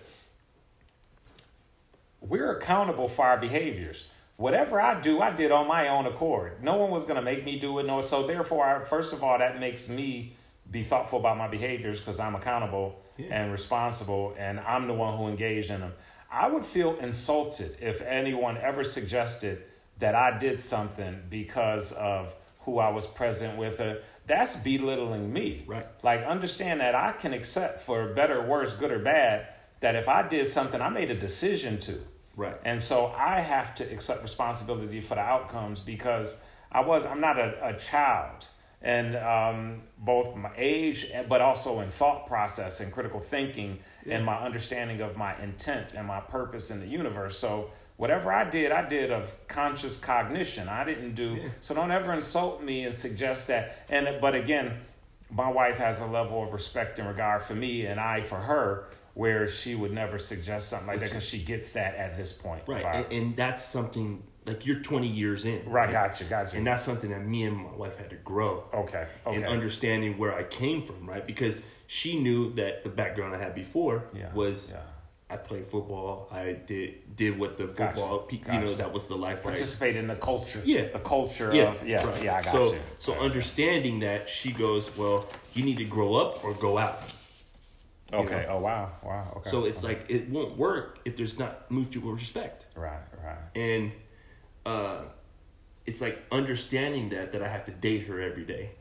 We're 2.21 2.57
accountable 2.57 3.07
for 3.07 3.25
our 3.25 3.38
behaviors. 3.38 4.06
Whatever 4.38 4.81
I 4.81 5.00
do, 5.01 5.21
I 5.21 5.31
did 5.31 5.51
on 5.51 5.68
my 5.68 5.88
own 5.89 6.06
accord. 6.06 6.63
No 6.63 6.77
one 6.77 6.92
was 6.92 7.04
going 7.04 7.15
to 7.15 7.21
make 7.21 7.44
me 7.45 7.59
do 7.59 7.80
it. 7.80 7.86
No, 7.86 8.01
so 8.01 8.25
therefore, 8.27 8.65
I, 8.65 8.83
first 8.83 9.13
of 9.13 9.24
all, 9.24 9.38
that 9.38 9.59
makes 9.59 9.88
me 9.89 10.33
be 10.69 10.83
thoughtful 10.83 11.19
about 11.19 11.38
my 11.38 11.48
behaviors 11.48 12.00
because 12.00 12.19
I'm 12.19 12.36
accountable 12.36 13.00
Yeah. 13.18 13.27
and 13.31 13.51
responsible, 13.51 14.36
and 14.38 14.59
I'm 14.59 14.88
the 14.88 14.94
one 14.94 15.18
who 15.18 15.27
engaged 15.27 15.71
in 15.71 15.80
them. 15.81 15.94
I 16.31 16.48
would 16.48 16.65
feel 16.65 16.98
insulted 16.98 17.77
if 17.81 18.01
anyone 18.01 18.57
ever 18.57 18.83
suggested 18.83 19.63
that 20.00 20.13
I 20.13 20.38
did 20.38 20.59
something 20.62 21.24
because 21.30 21.94
of 21.94 22.36
who 22.68 22.80
I 22.80 22.90
was 22.90 23.08
present 23.08 23.58
with. 23.58 23.80
Uh, 23.80 23.96
that's 24.28 24.58
belittling 24.58 25.31
me. 25.31 25.64
Right. 25.66 25.88
Like, 26.04 26.25
understand 26.25 26.81
that 26.81 26.96
I 26.96 27.14
can 27.14 27.34
accept 27.34 27.81
for 27.81 28.14
better, 28.14 28.46
worse, 28.46 28.75
good, 28.75 28.92
or 28.92 29.00
bad, 29.00 29.48
that 29.80 29.96
if 29.96 30.10
I 30.10 30.28
did 30.28 30.48
something 30.48 30.81
I 30.81 30.90
made 30.90 31.10
a 31.10 31.18
decision 31.18 31.80
to. 31.80 31.98
right 32.36 32.58
And 32.66 32.80
so 32.80 33.08
I 33.18 33.40
have 33.40 33.74
to 33.75 33.86
accept 33.86 34.22
responsibility 34.22 35.00
for 35.00 35.16
the 35.16 35.22
outcomes 35.22 35.80
because 35.80 36.42
I 36.69 36.81
was, 36.81 37.06
I'm 37.06 37.22
not 37.22 37.40
a, 37.40 37.69
a 37.69 37.80
child. 37.80 38.50
And 38.82 39.16
um, 39.16 39.82
both 39.98 40.36
my 40.36 40.52
age, 40.56 41.08
but 41.28 41.42
also 41.42 41.80
in 41.80 41.90
thought 41.90 42.28
process 42.28 42.80
and 42.80 42.92
critical 42.94 43.20
thinking 43.20 43.80
and 44.08 44.24
my 44.24 44.38
understanding 44.38 45.02
of 45.02 45.18
my 45.18 45.36
intent 45.42 45.94
and 45.96 46.06
my 46.06 46.20
purpose 46.20 46.70
in 46.70 46.80
the 46.80 46.86
universe. 46.86 47.38
So 47.40 47.72
whatever 47.98 48.32
I 48.32 48.48
did, 48.48 48.72
I 48.72 48.88
did 48.88 49.12
of 49.12 49.34
conscious 49.48 49.98
cognition. 49.98 50.70
I 50.70 50.84
didn't 50.84 51.16
do, 51.16 51.40
Yeah. 51.42 51.50
so 51.60 51.74
don't 51.74 51.90
ever 51.92 52.14
insult 52.14 52.62
me 52.62 52.86
and 52.86 52.94
suggest 52.94 53.48
that. 53.48 53.86
And, 53.90 54.22
but 54.22 54.36
again, 54.36 54.78
my 55.32 55.50
wife 55.50 55.78
has 55.78 56.00
a 56.00 56.06
level 56.06 56.44
of 56.44 56.54
respect 56.54 57.00
and 57.00 57.08
regard 57.08 57.42
for 57.42 57.56
me 57.56 57.88
and 57.88 58.00
I 58.00 58.22
for 58.22 58.38
her 58.38 58.90
where 59.16 59.48
she 59.48 59.74
would 59.74 59.92
never 59.92 60.20
suggest 60.20 60.70
something 60.70 60.88
like 60.88 61.00
that 61.00 61.10
because 61.10 61.24
she 61.26 61.40
gets 61.40 61.72
that 61.72 61.96
at 61.96 62.16
this 62.16 62.32
point. 62.32 62.62
right 62.68 62.84
Right, 62.84 62.96
and, 63.12 63.12
and 63.12 63.36
that's 63.36 63.66
something 63.66 64.22
like 64.48 64.66
you're 64.66 64.80
20 64.80 65.08
years 65.08 65.46
in 65.46 65.62
right 65.70 65.92
gotcha, 65.92 66.24
gotcha. 66.24 66.56
and 66.58 66.66
that's 66.66 66.84
something 66.84 67.10
that 67.10 67.26
me 67.26 67.44
and 67.44 67.58
my 67.58 67.72
wife 67.74 67.98
had 67.98 68.10
to 68.10 68.16
grow 68.18 68.64
okay, 68.74 69.06
okay. 69.26 69.36
and 69.36 69.46
understanding 69.46 70.18
where 70.18 70.34
I 70.34 70.44
came 70.44 70.83
from, 70.83 71.07
right? 71.07 71.24
Because 71.26 71.62
she 71.88 72.19
knew 72.19 72.54
that 72.54 72.83
the 72.83 72.90
background 72.90 73.36
I 73.36 73.40
had 73.40 73.54
before 73.54 74.06
Yeah, 74.14 74.33
was 74.33 74.71
yeah. 74.71 74.80
I 75.30 75.36
played 75.36 75.68
football. 75.69 76.30
I 76.31 76.54
did 76.54 77.16
did 77.18 77.38
what 77.38 77.57
the 77.57 77.68
Gotcha, 77.68 78.00
football, 78.00 78.19
pe- 78.19 78.38
you 78.38 78.60
know, 78.62 78.74
that 78.76 78.94
was 78.94 79.07
the 79.07 79.16
life. 79.18 79.38
Right? 79.40 79.54
Participate 79.56 79.98
in 79.98 80.07
the 80.07 80.16
culture. 80.16 80.62
Yeah. 80.64 80.88
The 80.88 81.00
culture 81.00 81.52
Yeah, 81.54 81.64
of, 81.71 81.86
yeah, 81.86 82.06
right. 82.07 82.24
yeah, 82.24 82.36
I 82.38 82.44
got 82.44 82.52
so, 82.54 82.74
you. 82.74 82.80
So 83.00 83.12
Right. 83.14 83.21
understanding 83.24 84.00
that, 84.00 84.30
she 84.30 84.54
goes, 84.54 84.95
well, 84.95 85.28
you 85.54 85.66
need 85.66 85.80
to 85.80 85.83
grow 85.86 86.16
up 86.16 86.45
or 86.45 86.54
go 86.54 86.78
out. 86.78 87.04
Okay, 88.14 88.45
oh, 88.48 88.60
wow, 88.60 88.92
wow, 89.04 89.33
okay. 89.38 89.50
So 89.50 89.66
it's 89.66 89.83
like 89.83 90.06
it 90.07 90.30
won't 90.30 90.57
work 90.57 91.00
if 91.04 91.18
there's 91.18 91.38
not 91.38 91.69
mutual 91.69 92.14
respect, 92.14 92.66
Right, 92.74 92.98
right. 93.21 93.38
and 93.54 93.92
uh, 94.68 95.02
it's 95.86 96.02
like 96.02 96.18
understanding 96.31 97.09
that 97.09 97.31
that 97.31 97.42
I 97.42 97.47
have 97.47 97.64
to 97.66 97.71
date 97.71 98.07
her 98.07 98.21
every 98.21 98.44
day. 98.45 98.71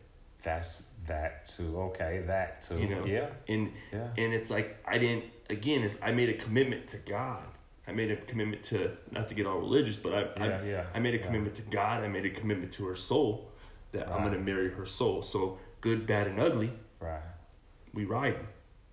That's 0.43 0.85
that 1.07 1.47
too. 1.47 1.79
Okay, 1.89 2.23
that 2.27 2.63
too. 2.63 2.79
you 2.81 2.89
know 2.89 3.05
Yeah. 3.05 3.29
and 3.49 3.73
Yeah. 3.93 4.09
and 4.19 4.33
it's 4.35 4.51
like 4.51 4.77
i 4.85 4.99
didn't 4.99 5.25
again 5.51 5.85
it's 5.85 5.97
i 6.03 6.11
made 6.11 6.29
a 6.31 6.35
commitment 6.35 6.89
to 6.89 6.97
god 6.99 7.45
i 7.87 7.93
made 7.93 8.11
a 8.11 8.17
commitment 8.17 8.65
to 8.65 8.91
not 9.13 9.29
to 9.29 9.35
get 9.35 9.47
all 9.47 9.59
religious 9.59 9.95
but 9.97 10.13
i 10.15 10.21
Yeah, 10.21 10.59
I, 10.61 10.65
yeah, 10.67 10.85
I 10.95 10.99
made 10.99 11.15
a 11.15 11.19
yeah. 11.19 11.27
commitment 11.27 11.55
to 11.57 11.63
god 11.63 12.03
i 12.03 12.09
made 12.09 12.27
a 12.27 12.31
commitment 12.31 12.73
to 12.73 12.87
her 12.87 12.97
soul 12.97 13.49
that 13.93 14.09
i'm 14.11 14.23
going 14.23 14.33
to 14.33 14.41
marry 14.53 14.69
her 14.71 14.85
soul 14.87 15.23
so 15.23 15.59
good 15.81 16.07
bad 16.09 16.27
and 16.27 16.41
ugly 16.41 16.73
Right. 16.99 17.23
we 17.95 18.05
ride 18.05 18.35
it. 18.35 18.47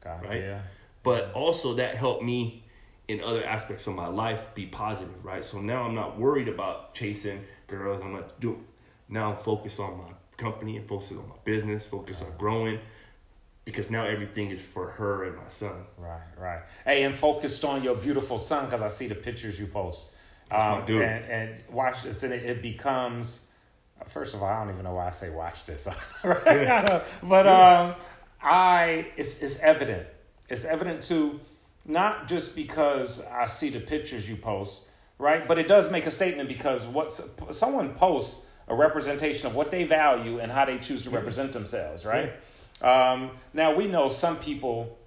Right? 0.05 0.41
Yeah. 0.41 0.61
but 1.01 1.31
also 1.33 1.73
that 1.75 1.95
helped 1.95 2.23
me 2.23 2.62
in 3.07 3.21
other 3.21 3.43
aspects 3.43 3.85
of 3.87 3.95
my 3.95 4.07
life 4.07 4.43
be 4.55 4.65
positive 4.65 5.23
right 5.25 5.43
so 5.43 5.59
now 5.59 5.83
i'm 5.83 5.95
not 5.95 6.17
worried 6.17 6.47
about 6.47 6.93
chasing 6.93 7.43
girls 7.67 8.01
i'm 8.03 8.13
not 8.13 8.39
doing 8.39 8.63
now 9.09 9.31
i'm 9.31 9.37
focused 9.43 9.79
on 9.79 9.97
my 9.97 10.09
company 10.37 10.77
and 10.77 10.87
focusing 10.87 11.17
on 11.17 11.27
my 11.27 11.35
business 11.43 11.85
focus 11.85 12.21
on 12.21 12.31
growing 12.37 12.79
because 13.65 13.89
now 13.89 14.05
everything 14.05 14.51
is 14.51 14.61
for 14.61 14.89
her 14.91 15.25
and 15.25 15.37
my 15.37 15.47
son 15.47 15.85
Right, 15.97 16.21
right. 16.37 16.61
Hey, 16.85 17.03
and 17.03 17.15
focused 17.15 17.63
on 17.63 17.83
your 17.83 17.95
beautiful 17.95 18.37
son 18.39 18.65
because 18.65 18.81
I 18.81 18.87
see 18.89 19.07
the 19.07 19.15
pictures 19.15 19.59
you 19.59 19.67
post. 19.67 20.07
Um, 20.51 20.59
That's 20.59 20.79
my 20.81 20.85
dude. 20.85 21.01
And, 21.01 21.25
and 21.25 21.55
watch 21.69 22.03
this, 22.03 22.23
and 22.23 22.33
it, 22.33 22.43
it 22.43 22.61
becomes. 22.61 23.45
First 24.07 24.33
of 24.33 24.43
all, 24.43 24.49
I 24.49 24.59
don't 24.63 24.73
even 24.73 24.83
know 24.83 24.95
why 24.95 25.07
I 25.07 25.11
say 25.11 25.29
watch 25.29 25.63
this, 25.65 25.87
right? 26.23 26.85
Know. 26.85 27.01
but 27.23 27.47
um, 27.47 27.95
I 28.41 29.07
it's 29.15 29.39
it's 29.39 29.59
evident. 29.59 30.05
It's 30.49 30.65
evident 30.65 31.01
too, 31.03 31.39
not 31.85 32.27
just 32.27 32.55
because 32.55 33.21
I 33.21 33.45
see 33.45 33.69
the 33.69 33.79
pictures 33.79 34.27
you 34.29 34.35
post, 34.35 34.83
right? 35.19 35.47
But 35.47 35.59
it 35.59 35.67
does 35.67 35.91
make 35.91 36.05
a 36.05 36.11
statement 36.11 36.47
because 36.49 36.85
what 36.85 37.11
someone 37.51 37.93
posts 37.95 38.45
a 38.67 38.75
representation 38.75 39.47
of 39.47 39.55
what 39.55 39.71
they 39.71 39.83
value 39.83 40.39
and 40.39 40.51
how 40.51 40.63
they 40.65 40.77
choose 40.77 41.01
to 41.03 41.09
represent 41.09 41.51
themselves, 41.51 42.05
right? 42.05 42.33
Um, 42.81 43.31
now 43.53 43.75
we 43.75 43.87
know 43.87 44.07
some 44.09 44.37
people 44.37 44.97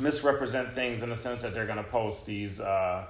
misrepresent 0.00 0.72
things 0.72 1.02
in 1.02 1.08
the 1.10 1.16
sense 1.16 1.42
that 1.42 1.54
they're 1.54 1.66
going 1.66 1.76
to 1.78 1.84
post 1.84 2.26
these 2.26 2.60
uh, 2.60 3.06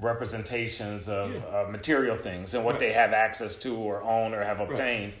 representations 0.00 1.08
of 1.08 1.32
Yeah. 1.32 1.40
uh, 1.60 1.68
material 1.70 2.16
things 2.16 2.54
and 2.54 2.64
what 2.64 2.72
Right. 2.72 2.80
they 2.80 2.92
have 2.92 3.12
access 3.12 3.56
to 3.56 3.76
or 3.76 4.02
own 4.02 4.34
or 4.34 4.42
have 4.42 4.60
obtained. 4.60 5.12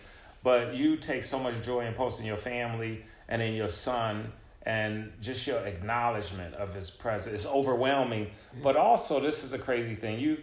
But 0.42 0.74
you 0.74 0.96
take 0.96 1.24
so 1.24 1.38
much 1.38 1.54
joy 1.62 1.86
in 1.86 1.94
posting 1.94 2.26
your 2.26 2.36
family 2.36 3.04
and 3.28 3.40
in 3.40 3.54
your 3.54 3.68
son 3.68 4.32
and 4.66 5.12
just 5.20 5.46
your 5.46 5.58
acknowledgement 5.58 6.54
of 6.54 6.74
his 6.74 6.90
presence. 6.90 7.34
It's 7.34 7.46
overwhelming. 7.46 8.30
But 8.62 8.76
also, 8.76 9.20
this 9.20 9.44
is 9.44 9.52
a 9.52 9.58
crazy 9.58 9.94
thing. 9.94 10.18
You 10.18 10.38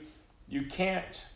you 0.47 0.65
can't. 0.65 1.27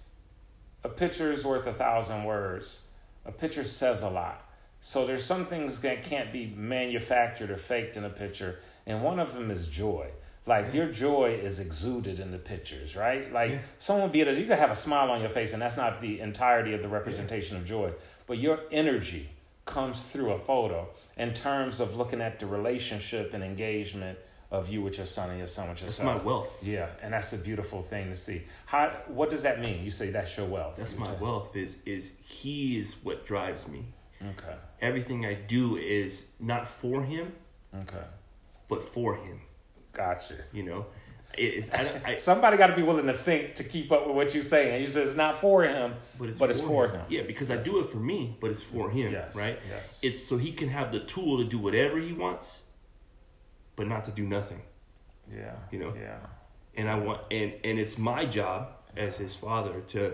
A 0.84 0.90
picture 0.90 1.32
is 1.32 1.44
worth 1.46 1.66
a 1.68 1.74
thousand 1.74 2.26
words. 2.26 2.86
A 3.26 3.32
picture 3.32 3.64
says 3.64 4.04
a 4.04 4.10
lot. 4.10 4.42
So 4.82 5.08
there's 5.08 5.26
some 5.26 5.46
things 5.48 5.80
that 5.82 6.04
can't 6.04 6.32
be 6.32 6.54
manufactured 6.56 7.50
or 7.50 7.58
faked 7.58 7.98
in 7.98 8.04
a 8.04 8.10
picture, 8.10 8.60
and 8.86 9.02
one 9.02 9.20
of 9.20 9.34
them 9.34 9.50
is 9.50 9.66
joy. 9.66 10.10
Like 10.46 10.76
your 10.76 10.86
joy 10.86 11.40
is 11.42 11.60
exuded 11.60 12.20
in 12.20 12.30
the 12.30 12.38
pictures, 12.38 12.96
right? 12.96 13.34
Like 13.34 13.52
Yeah. 13.52 13.60
someone 13.80 14.12
be 14.12 14.22
it, 14.22 14.28
as 14.28 14.38
you 14.38 14.46
can 14.46 14.60
have 14.60 14.70
a 14.70 14.76
smile 14.76 15.10
on 15.10 15.22
your 15.22 15.32
face, 15.32 15.54
and 15.54 15.62
that's 15.62 15.76
not 15.78 16.02
the 16.02 16.20
entirety 16.20 16.76
of 16.76 16.84
the 16.84 16.88
representation 16.88 17.58
of 17.58 17.66
joy, 17.66 17.94
but 18.28 18.38
your 18.38 18.60
energy 18.72 19.30
comes 19.66 20.04
through 20.04 20.34
a 20.34 20.38
photo 20.40 20.88
in 21.18 21.34
terms 21.34 21.80
of 21.80 21.96
looking 21.96 22.22
at 22.22 22.40
the 22.40 22.46
relationship 22.46 23.34
and 23.34 23.44
engagement 23.44 24.18
of 24.52 24.70
you 24.70 24.82
with 24.82 24.98
your 24.98 25.06
son 25.08 25.30
and 25.30 25.40
your 25.40 25.48
son 25.48 25.70
with 25.70 25.80
That's 25.80 25.98
yourself. 26.00 26.22
my 26.24 26.30
wealth. 26.30 26.50
Yeah, 26.62 26.88
and 27.02 27.14
that's 27.14 27.34
a 27.34 27.38
beautiful 27.38 27.82
thing 27.82 28.10
to 28.10 28.16
see. 28.16 28.44
How? 28.66 28.90
What 29.08 29.30
does 29.30 29.42
that 29.44 29.60
mean? 29.60 29.84
You 29.84 29.92
say 29.92 30.12
that's 30.12 30.36
your 30.38 30.46
wealth. 30.46 30.76
That's 30.78 30.98
my 30.98 31.12
wealth. 31.14 31.56
Is 31.56 31.78
is 31.86 32.12
he 32.24 32.78
is 32.80 32.96
what 33.04 33.26
drives 33.26 33.68
me. 33.68 33.86
Okay. 34.22 34.56
Everything 34.82 35.26
I 35.26 35.34
do 35.34 35.78
is 35.78 36.24
not 36.40 36.68
for 36.68 37.04
him, 37.04 37.34
Okay. 37.76 38.04
but 38.70 38.88
for 38.94 39.16
him. 39.16 39.42
Gotcha. 39.94 40.36
You 40.54 40.64
know, 40.64 40.86
it 41.38 41.42
is. 41.54 41.70
I, 41.72 42.02
I, 42.06 42.16
Somebody 42.18 42.58
got 42.58 42.68
to 42.68 42.76
be 42.76 42.84
willing 42.84 43.08
to 43.08 43.14
think 43.14 43.56
to 43.56 43.64
keep 43.64 43.92
up 43.92 44.08
with 44.08 44.16
what 44.16 44.34
you're 44.34 44.44
saying. 44.44 44.82
You 44.82 44.88
said 44.88 45.08
it's 45.08 45.16
not 45.16 45.38
for 45.38 45.64
him, 45.64 45.96
but 46.20 46.30
it's, 46.30 46.40
but 46.40 46.50
it's 46.50 46.62
for 46.62 46.88
him. 46.90 47.02
Yeah, 47.10 47.24
because 47.24 47.52
I 47.52 47.58
do 47.58 47.80
it 47.80 47.90
for 47.90 47.98
me, 47.98 48.36
but 48.40 48.52
it's 48.52 48.64
for 48.64 48.90
him, 48.90 49.12
Yes, 49.12 49.36
right? 49.36 49.58
yes. 49.70 50.00
It's 50.04 50.24
so 50.24 50.38
he 50.38 50.52
can 50.52 50.70
have 50.70 50.92
the 50.92 51.02
tool 51.02 51.38
to 51.38 51.44
do 51.44 51.58
whatever 51.60 51.98
he 51.98 52.14
wants, 52.14 52.60
but 53.76 53.88
not 53.88 54.06
to 54.06 54.12
do 54.12 54.24
nothing. 54.26 54.62
Yeah. 55.34 55.56
You 55.72 55.80
know? 55.80 55.94
Yeah. 56.00 56.18
And 56.76 56.90
I 56.90 56.96
want, 57.00 57.22
and 57.32 57.54
and 57.64 57.80
it's 57.80 57.98
my 57.98 58.26
job 58.26 58.70
as 58.98 59.18
his 59.18 59.34
father 59.36 59.82
to 59.90 60.14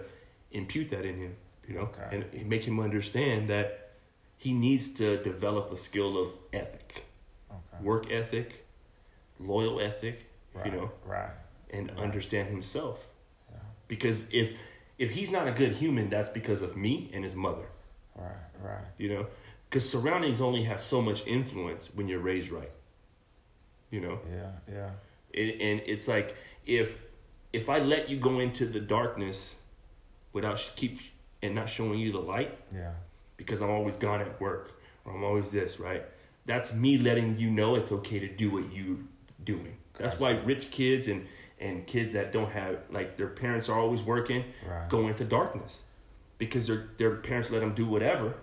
impute 0.52 0.90
that 0.90 1.06
in 1.06 1.18
him, 1.18 1.36
you 1.68 1.76
know, 1.76 1.82
Okay. 1.82 2.24
and 2.34 2.48
make 2.50 2.64
him 2.64 2.80
understand 2.80 3.50
that 3.50 3.92
he 4.38 4.54
needs 4.54 4.88
to 4.94 5.22
develop 5.24 5.72
a 5.72 5.78
skill 5.78 6.18
of 6.18 6.34
ethic, 6.54 7.04
Okay. 7.52 7.84
work 7.84 8.12
ethic, 8.12 8.66
loyal 9.40 9.80
ethic, 9.80 10.26
Right. 10.54 10.66
you 10.66 10.72
know, 10.74 10.92
Right. 11.06 11.30
and 11.70 11.90
Right. 11.90 12.00
understand 12.00 12.50
himself. 12.50 13.00
Yeah. 13.52 13.58
Because 13.88 14.26
if 14.32 14.54
if 14.98 15.12
he's 15.12 15.32
not 15.32 15.48
a 15.48 15.52
good 15.52 15.72
human, 15.74 16.10
that's 16.10 16.30
because 16.30 16.62
of 16.62 16.78
me 16.78 17.10
and 17.14 17.24
his 17.24 17.34
mother. 17.36 17.66
Right. 18.16 18.36
Right. 18.62 18.86
You 19.00 19.10
know, 19.10 19.28
because 19.70 19.90
surroundings 19.90 20.40
only 20.42 20.64
have 20.64 20.84
so 20.84 21.02
much 21.02 21.26
influence 21.26 21.88
when 21.96 22.08
you're 22.08 22.20
raised 22.20 22.50
right. 22.52 22.72
You 23.90 24.02
know, 24.02 24.20
Yeah. 24.32 24.52
Yeah. 24.72 24.90
it, 25.34 25.60
and 25.62 25.82
it's 25.86 26.08
like 26.08 26.36
if 26.66 26.98
if 27.54 27.68
I 27.70 27.80
let 27.80 28.10
you 28.10 28.18
go 28.18 28.40
into 28.40 28.66
the 28.66 28.80
darkness 28.80 29.58
without 30.34 30.60
sh- 30.60 30.70
keep 30.76 31.00
and 31.42 31.56
not 31.56 31.70
showing 31.70 32.00
you 32.00 32.12
the 32.12 32.20
light 32.20 32.58
Yeah. 32.74 32.94
because 33.38 33.62
I'm 33.62 33.70
always 33.72 33.96
gone 33.98 34.22
at 34.22 34.40
work 34.40 34.72
or 35.04 35.14
I'm 35.16 35.24
always 35.24 35.50
this 35.52 35.80
right. 35.80 36.04
That's 36.46 36.74
me 36.74 36.98
letting 36.98 37.38
you 37.40 37.50
know 37.50 37.76
it's 37.76 37.92
okay 37.92 38.20
to 38.20 38.28
do 38.28 38.50
what 38.52 38.72
you're 38.72 38.98
doing. 39.44 39.78
That's 40.02 40.20
why 40.20 40.32
rich 40.32 40.72
kids 40.72 41.08
and 41.08 41.28
and 41.60 41.86
kids 41.86 42.14
that 42.14 42.32
don't 42.34 42.52
have 42.52 42.78
like 42.90 43.18
their 43.18 43.28
parents 43.28 43.70
are 43.70 43.78
always 43.80 44.02
working 44.02 44.44
Right. 44.68 44.90
go 44.90 45.08
into 45.08 45.24
darkness 45.24 45.82
because 46.40 46.66
their 46.68 46.88
their 46.98 47.16
parents 47.18 47.52
let 47.52 47.60
them 47.60 47.74
do 47.76 47.86
whatever 47.86 48.34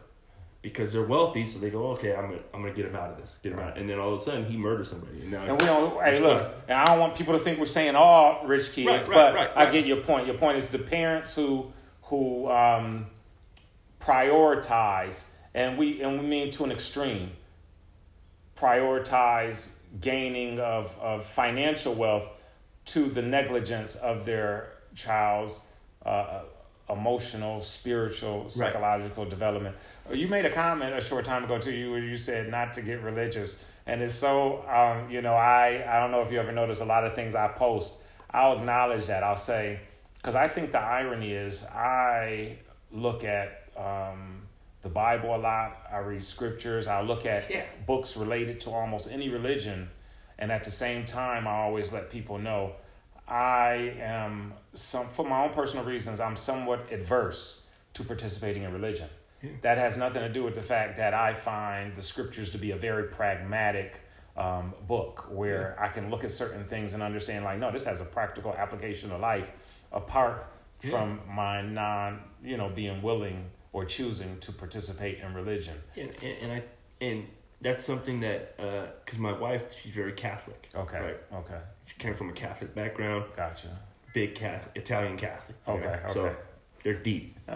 because 0.62 0.92
they're 0.92 1.02
wealthy 1.02 1.44
so 1.46 1.58
they 1.58 1.70
go 1.70 1.88
okay 1.88 2.14
I'm 2.14 2.28
gonna 2.30 2.42
I'm 2.54 2.62
gonna 2.62 2.74
get 2.74 2.84
him 2.86 2.94
out 2.96 3.10
of 3.10 3.16
this 3.16 3.36
get 3.42 3.52
him 3.52 3.58
out 3.58 3.76
and 3.76 3.88
then 3.90 3.98
all 3.98 4.14
of 4.14 4.20
a 4.20 4.24
sudden 4.24 4.44
he 4.44 4.56
murders 4.56 4.90
somebody 4.90 5.20
and 5.20 5.32
now 5.32 5.42
And 5.42 5.52
we 5.60 5.66
don't. 5.66 6.00
Hey, 6.04 6.20
look. 6.20 6.40
fine. 6.42 6.50
And 6.68 6.78
I 6.78 6.84
don't 6.86 7.00
want 7.00 7.16
people 7.16 7.34
to 7.34 7.40
think 7.40 7.58
we're 7.58 7.66
saying 7.66 7.96
all 7.96 8.46
rich 8.46 8.70
kids, 8.72 8.86
Right, 8.86 9.08
right, 9.08 9.14
but 9.14 9.34
right, 9.34 9.50
I 9.56 9.70
get 9.70 9.84
your 9.86 9.98
point. 9.98 10.26
Your 10.26 10.36
point 10.38 10.56
is 10.58 10.68
the 10.70 10.78
parents 10.78 11.34
who 11.34 11.72
who 12.02 12.48
um, 12.50 13.06
prioritize, 14.00 15.24
and 15.54 15.76
we 15.76 16.00
and 16.02 16.20
we 16.20 16.26
mean 16.26 16.50
to 16.52 16.64
an 16.64 16.70
extreme. 16.72 17.30
Prioritize 18.56 19.68
gaining 20.00 20.61
of 20.61 20.97
of 21.00 21.25
financial 21.25 21.95
wealth 21.95 22.28
to 22.87 23.04
the 23.07 23.23
negligence 23.23 23.97
of 23.97 24.25
their 24.25 24.73
child's 24.95 25.61
uh, 26.04 26.40
emotional, 26.90 27.61
spiritual, 27.61 28.49
psychological 28.49 29.25
development. 29.26 29.76
You 30.11 30.26
made 30.28 30.47
a 30.47 30.50
comment 30.50 30.95
a 30.95 31.00
short 31.00 31.25
time 31.25 31.45
ago 31.45 31.59
to 31.59 31.73
you 31.73 31.90
where 31.90 32.00
you 32.02 32.16
said 32.16 32.50
not 32.50 32.73
to 32.75 32.83
get 32.83 33.02
religious, 33.02 33.62
and 33.87 34.00
it's 34.00 34.14
so 34.14 34.64
um, 34.68 35.11
you 35.11 35.21
know 35.21 35.35
I 35.35 35.85
I 35.87 36.00
don't 36.00 36.11
know 36.11 36.23
if 36.23 36.33
you 36.33 36.38
ever 36.40 36.52
notice 36.52 36.80
a 36.80 36.85
lot 36.85 37.04
of 37.04 37.14
things 37.14 37.35
I 37.35 37.49
post. 37.49 37.95
I'll 38.30 38.59
acknowledge 38.59 39.07
that. 39.07 39.23
I'll 39.23 39.37
say 39.37 39.80
because 40.16 40.35
I 40.35 40.49
think 40.49 40.73
the 40.73 40.80
irony 40.80 41.33
is 41.33 41.64
I 41.64 42.59
look 42.90 43.25
at 43.25 43.68
um, 43.76 44.48
the 44.82 44.88
Bible 44.88 45.35
a 45.35 45.38
lot. 45.38 45.87
I 45.92 45.99
read 45.99 46.25
scriptures. 46.25 46.87
I 46.87 47.00
look 47.02 47.26
at 47.26 47.50
Yeah. 47.50 47.64
books 47.87 48.16
related 48.16 48.61
to 48.61 48.70
almost 48.70 49.11
any 49.11 49.28
religion, 49.28 49.90
and 50.38 50.52
at 50.52 50.64
the 50.64 50.70
same 50.70 51.04
time, 51.06 51.47
I 51.49 51.52
always 51.52 51.92
let 51.92 52.11
people 52.11 52.38
know 52.38 52.75
I 53.26 53.94
am 54.00 54.54
some 54.73 55.08
for 55.08 55.25
my 55.25 55.44
own 55.44 55.50
personal 55.50 55.85
reasons. 55.85 56.18
I'm 56.20 56.37
somewhat 56.37 56.90
adverse 56.90 57.66
to 57.94 58.02
participating 58.04 58.62
in 58.62 58.73
religion. 58.73 59.08
Yeah. 59.42 59.50
That 59.61 59.78
has 59.78 59.99
nothing 59.99 60.23
to 60.23 60.28
do 60.30 60.42
with 60.44 60.54
the 60.54 60.62
fact 60.62 60.97
that 60.97 61.12
I 61.14 61.35
find 61.35 61.94
the 61.94 62.00
scriptures 62.02 62.50
to 62.50 62.58
be 62.58 62.70
a 62.70 62.76
very 62.76 63.04
pragmatic 63.04 64.00
um, 64.37 64.73
book 64.87 65.26
where 65.30 65.76
I 65.80 65.88
can 65.88 66.11
look 66.11 66.23
at 66.25 66.30
certain 66.30 66.64
things 66.64 66.94
and 66.94 67.02
understand, 67.02 67.44
like, 67.44 67.58
no, 67.58 67.70
this 67.73 67.85
has 67.85 68.00
a 68.00 68.04
practical 68.04 68.54
application 68.54 69.11
to 69.11 69.18
life 69.18 69.50
apart 69.92 70.47
Yeah. 70.80 70.90
from 70.90 71.20
my 71.28 71.61
non, 71.61 72.23
you 72.42 72.56
know, 72.56 72.68
being 72.68 73.02
willing 73.02 73.50
or 73.72 73.84
choosing 73.84 74.38
to 74.40 74.52
participate 74.52 75.18
in 75.20 75.34
religion. 75.34 75.76
and, 75.96 76.10
and, 76.22 76.37
and 76.42 76.52
I 76.52 76.62
and 77.00 77.26
that's 77.60 77.84
something 77.84 78.20
that 78.20 78.56
because 79.04 79.18
my 79.18 79.32
wife 79.32 79.75
she's 79.80 79.92
very 79.92 80.12
Catholic 80.12 80.68
Okay. 80.75 81.00
right 81.00 81.16
Okay. 81.34 81.58
she 81.87 81.96
came 81.98 82.14
from 82.14 82.28
a 82.30 82.32
Catholic 82.32 82.75
background 82.75 83.25
Gotcha. 83.37 83.68
big 84.14 84.34
Catholic 84.34 84.70
Italian 84.76 85.16
Catholic 85.16 85.56
know, 85.66 85.75
Okay, 85.75 86.00
so 86.12 86.34
they're 86.82 86.94
deep 86.94 87.37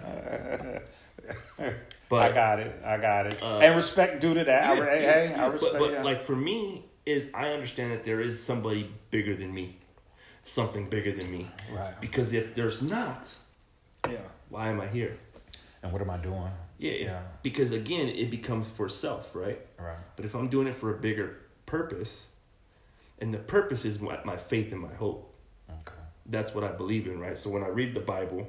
I 2.11 2.31
got 2.31 2.61
it. 2.61 2.83
I 2.85 2.97
got 2.99 3.27
it. 3.27 3.43
Uh, 3.43 3.59
and 3.61 3.75
respect 3.77 4.21
due 4.21 4.35
to 4.35 4.45
that. 4.45 4.77
Yeah, 4.77 4.85
hey, 4.85 5.03
yeah, 5.03 5.13
hey, 5.13 5.31
yeah. 5.31 5.45
I 5.45 5.47
respect. 5.49 5.73
But, 5.75 5.79
but 5.81 5.93
yeah. 5.93 6.03
like 6.03 6.23
for 6.23 6.37
me, 6.37 6.85
is 7.07 7.31
I 7.33 7.49
understand 7.49 7.93
that 7.93 8.05
there 8.05 8.21
is 8.21 8.43
somebody 8.43 8.91
bigger 9.11 9.35
than 9.35 9.53
me, 9.55 9.79
something 10.45 10.89
bigger 10.91 11.13
than 11.13 11.31
me. 11.31 11.51
right. 11.73 11.99
Because 12.01 12.33
if 12.33 12.55
there's 12.55 12.83
not, 12.83 13.35
Yeah. 14.09 14.19
why 14.51 14.69
am 14.69 14.81
I 14.81 14.89
here? 14.89 15.17
And 15.83 15.93
what 15.93 16.01
am 16.01 16.11
I 16.11 16.17
doing? 16.19 16.49
Yeah, 16.79 16.93
if- 16.93 17.09
Yeah. 17.11 17.23
Because 17.43 17.73
again, 17.73 18.09
it 18.09 18.31
becomes 18.31 18.71
for 18.71 18.89
self, 18.89 19.35
right? 19.35 19.61
Right. 19.79 19.97
But 20.17 20.25
if 20.25 20.35
I'm 20.35 20.49
doing 20.49 20.67
it 20.69 20.77
for 20.77 20.95
a 20.95 20.99
bigger 20.99 21.37
purpose, 21.67 22.29
and 23.19 23.33
the 23.35 23.39
purpose 23.39 23.85
is 23.85 24.01
my, 24.01 24.23
my 24.25 24.37
faith 24.37 24.73
and 24.73 24.81
my 24.81 24.95
hope, 24.95 25.35
Okay. 25.71 25.95
that's 26.27 26.55
what 26.55 26.65
I 26.65 26.73
believe 26.73 27.07
in, 27.07 27.19
right? 27.21 27.37
So 27.39 27.51
when 27.51 27.63
I 27.63 27.69
read 27.69 27.95
the 27.95 28.01
Bible, 28.01 28.47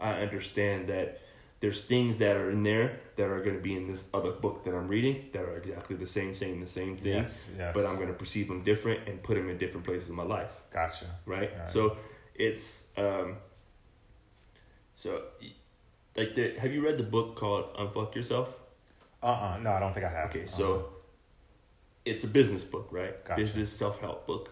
I 0.00 0.12
understand 0.20 0.88
that 0.88 1.20
there's 1.60 1.80
things 1.82 2.18
that 2.18 2.36
are 2.36 2.50
in 2.50 2.62
there 2.64 3.00
that 3.16 3.28
are 3.28 3.40
going 3.42 3.56
to 3.56 3.62
be 3.62 3.74
in 3.74 3.86
this 3.86 4.04
other 4.12 4.30
book 4.30 4.64
that 4.64 4.74
I'm 4.74 4.88
reading 4.88 5.30
that 5.32 5.42
are 5.42 5.56
exactly 5.56 5.96
the 5.96 6.06
same, 6.06 6.34
saying 6.36 6.60
the 6.60 6.66
same 6.66 6.96
thing. 6.98 7.14
Yes. 7.14 7.48
Yes. 7.56 7.72
But 7.74 7.86
I'm 7.86 7.96
going 7.96 8.08
to 8.08 8.14
perceive 8.14 8.48
them 8.48 8.62
different 8.62 9.08
and 9.08 9.22
put 9.22 9.36
them 9.36 9.48
in 9.48 9.56
different 9.56 9.86
places 9.86 10.10
in 10.10 10.14
my 10.14 10.22
life, 10.22 10.50
Gotcha. 10.70 11.06
right? 11.24 11.50
Right. 11.58 11.70
So 11.70 11.96
it's 12.34 12.82
um. 12.96 13.36
So, 14.94 15.22
like, 16.16 16.34
the 16.34 16.58
have 16.58 16.72
you 16.72 16.84
read 16.84 16.96
the 16.98 17.02
book 17.04 17.36
called 17.36 17.74
"Unfuck 17.76 18.14
Yourself"? 18.14 18.48
Uh. 19.22 19.26
uh 19.26 19.58
No, 19.62 19.72
I 19.72 19.80
don't 19.80 19.92
think 19.92 20.06
I 20.06 20.10
have. 20.10 20.30
Okay, 20.30 20.40
Uh-uh. 20.40 20.46
so 20.46 20.88
it's 22.04 22.24
a 22.24 22.28
business 22.28 22.64
book, 22.64 22.88
right? 22.90 23.24
Gotcha. 23.24 23.40
Business 23.40 23.72
self 23.72 24.00
help 24.00 24.26
book. 24.26 24.50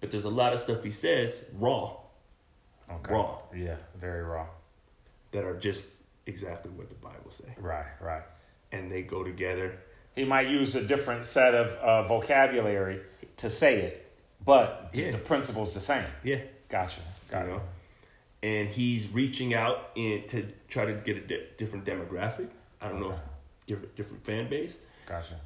But 0.00 0.10
there's 0.10 0.24
a 0.24 0.30
lot 0.30 0.52
of 0.52 0.60
stuff 0.60 0.84
he 0.84 0.90
says 0.92 1.40
raw 1.58 1.96
okay. 2.90 3.12
raw. 3.12 3.38
Yeah. 3.54 3.76
Very 4.00 4.22
raw. 4.22 4.46
that 5.32 5.44
are 5.44 5.56
just 5.58 5.86
exactly 6.26 6.70
what 6.72 6.88
the 6.88 6.94
Bible 6.96 7.30
say, 7.30 7.44
Right. 7.58 7.84
Right. 8.00 8.22
and 8.72 8.90
they 8.92 9.02
go 9.02 9.22
together. 9.24 9.78
He 10.14 10.24
might 10.24 10.48
use 10.48 10.74
a 10.74 10.82
different 10.82 11.24
set 11.24 11.54
of 11.54 11.70
uh, 11.72 12.02
vocabulary 12.04 13.00
to 13.38 13.50
say 13.50 13.80
it, 13.80 14.10
but 14.44 14.90
Yeah. 14.92 15.10
the 15.10 15.18
principle's 15.18 15.74
the 15.74 15.80
same. 15.80 16.06
Yeah, 16.24 16.40
Gotcha. 16.68 17.00
Got 17.30 17.46
You 17.46 17.52
it. 17.52 17.54
know? 17.56 17.62
And 18.42 18.68
he's 18.68 19.08
reaching 19.08 19.54
out 19.54 19.90
in 19.94 20.26
to 20.28 20.46
try 20.68 20.84
to 20.84 20.92
get 20.94 21.16
a 21.16 21.20
di- 21.20 21.46
different 21.56 21.84
demographic. 21.84 22.48
I 22.80 22.88
don't 22.88 23.00
know 23.00 23.10
if 23.10 23.20
different 23.66 23.96
different 23.96 24.24
fan 24.24 24.48
base, 24.48 24.78
Gotcha. 25.06 25.40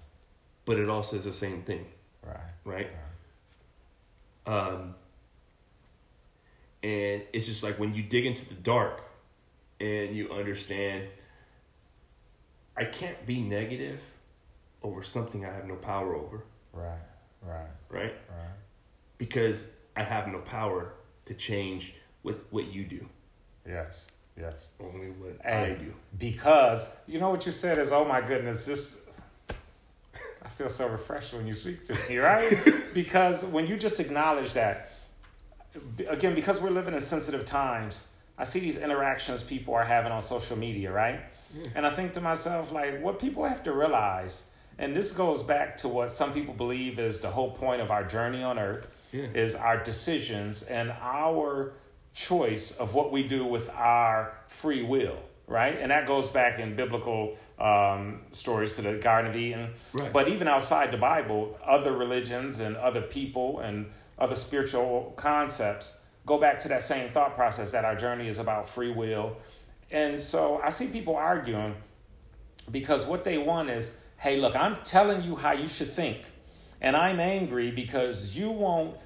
but 0.65 0.79
it 0.79 0.89
all 0.89 1.03
says 1.03 1.25
the 1.25 1.33
same 1.33 1.63
thing, 1.63 1.87
Right. 2.25 2.37
right? 2.65 2.91
Um, 4.47 4.95
and 6.83 7.23
it's 7.33 7.47
just 7.47 7.63
like 7.63 7.79
when 7.79 7.95
you 7.95 8.03
dig 8.03 8.27
into 8.27 8.47
the 8.49 8.55
dark 8.55 9.03
and 9.81 10.15
you 10.15 10.31
understand 10.33 11.09
I 12.77 12.85
can't 12.87 13.25
be 13.27 13.41
negative 13.41 14.01
over 14.83 15.03
something 15.03 15.45
I 15.47 15.53
have 15.53 15.67
no 15.67 15.77
power 15.77 16.15
over, 16.17 16.43
Right. 16.73 16.99
Right. 17.43 17.67
right? 17.91 18.15
Right. 18.31 18.49
Because 19.19 19.69
I 19.95 20.03
have 20.03 20.27
no 20.29 20.39
power 20.41 20.93
to 21.27 21.35
change 21.35 21.95
what 22.23 22.39
what 22.51 22.67
you 22.73 22.85
do, 22.85 23.07
Yes. 23.67 24.07
Yes. 24.39 24.71
only 24.81 25.09
what 25.11 25.37
Hey. 25.45 25.73
I 25.79 25.83
do. 25.83 25.93
Because 26.19 26.89
you 27.07 27.21
know 27.21 27.31
what 27.31 27.45
you 27.47 27.53
said 27.53 27.79
is, 27.79 27.93
oh 27.93 28.05
my 28.05 28.21
goodness, 28.21 28.65
this. 28.65 28.99
I 30.45 30.49
feel 30.49 30.69
so 30.69 30.89
refreshed 30.89 31.33
when 31.35 31.47
you 31.47 31.55
speak 31.55 31.85
to 31.85 31.97
me, 32.09 32.17
right? 32.31 32.57
because 32.95 33.45
when 33.45 33.67
you 33.67 33.77
just 33.77 34.01
acknowledge 34.01 34.53
that, 34.55 34.89
again, 36.09 36.35
because 36.35 36.61
we're 36.61 36.71
living 36.71 36.95
in 36.95 37.01
sensitive 37.01 37.45
times, 37.45 38.07
I 38.39 38.45
see 38.45 38.61
these 38.61 38.77
interactions 38.79 39.43
people 39.43 39.75
are 39.75 39.85
having 39.85 40.11
on 40.13 40.21
social 40.21 40.57
media, 40.59 40.91
right? 40.91 41.21
Yeah. 41.55 41.67
And 41.75 41.87
I 41.87 41.91
think 41.91 42.13
to 42.15 42.21
myself, 42.21 42.73
like, 42.73 43.01
what 43.03 43.19
people 43.21 43.45
have 43.45 43.63
to 43.65 43.73
realize, 43.73 44.45
and 44.79 44.97
this 44.97 45.13
goes 45.13 45.43
back 45.43 45.77
to 45.79 45.89
what 45.89 46.11
some 46.11 46.33
people 46.33 46.55
believe 46.55 46.99
is 46.99 47.21
the 47.21 47.31
whole 47.31 47.53
point 47.53 47.81
of 47.81 47.91
our 47.91 48.05
journey 48.05 48.43
on 48.43 48.59
earth, 48.59 48.89
Yeah. 49.13 49.27
is 49.35 49.55
our 49.55 49.77
decisions 49.83 50.63
and 50.65 50.91
our 51.01 51.73
choice 52.15 52.73
of 52.73 52.95
what 52.95 53.13
we 53.13 53.27
do 53.27 53.45
with 53.45 53.71
our 53.71 54.35
free 54.47 54.83
will, 54.83 55.19
right? 55.47 55.79
And 55.79 55.91
that 55.91 56.07
goes 56.07 56.29
back 56.29 56.59
in 56.59 56.77
biblical 56.77 57.37
um, 57.59 58.23
stories 58.31 58.77
to 58.77 58.83
the 58.83 58.95
Garden 58.95 59.31
of 59.31 59.37
Eden. 59.37 59.71
Right. 59.93 60.13
But 60.13 60.29
even 60.29 60.49
outside 60.49 60.91
the 60.91 60.99
Bible, 60.99 61.59
other 61.65 61.93
religions 61.97 62.61
and 62.61 62.77
other 62.77 63.01
people 63.01 63.61
and 63.61 63.91
other 64.19 64.35
spiritual 64.35 65.15
concepts 65.17 65.99
go 66.27 66.39
back 66.39 66.61
to 66.61 66.69
that 66.69 66.83
same 66.83 67.11
thought 67.11 67.35
process 67.35 67.71
that 67.73 67.85
our 67.85 67.97
journey 67.97 68.29
is 68.29 68.39
about 68.39 68.69
free 68.69 68.93
will. 68.93 69.37
And 69.91 70.21
so 70.21 70.61
I 70.63 70.71
see 70.71 70.87
people 70.87 71.17
arguing 71.17 71.75
because 72.71 73.05
what 73.07 73.25
they 73.25 73.39
want 73.39 73.71
is 73.71 73.91
hey, 74.23 74.37
look, 74.37 74.55
I'm 74.55 74.77
telling 74.85 75.25
you 75.25 75.35
how 75.35 75.51
you 75.51 75.67
should 75.67 75.91
think. 75.93 76.19
And 76.81 76.97
I'm 76.97 77.19
angry 77.19 77.73
because 77.73 78.37
you 78.37 78.53
won't 78.53 78.97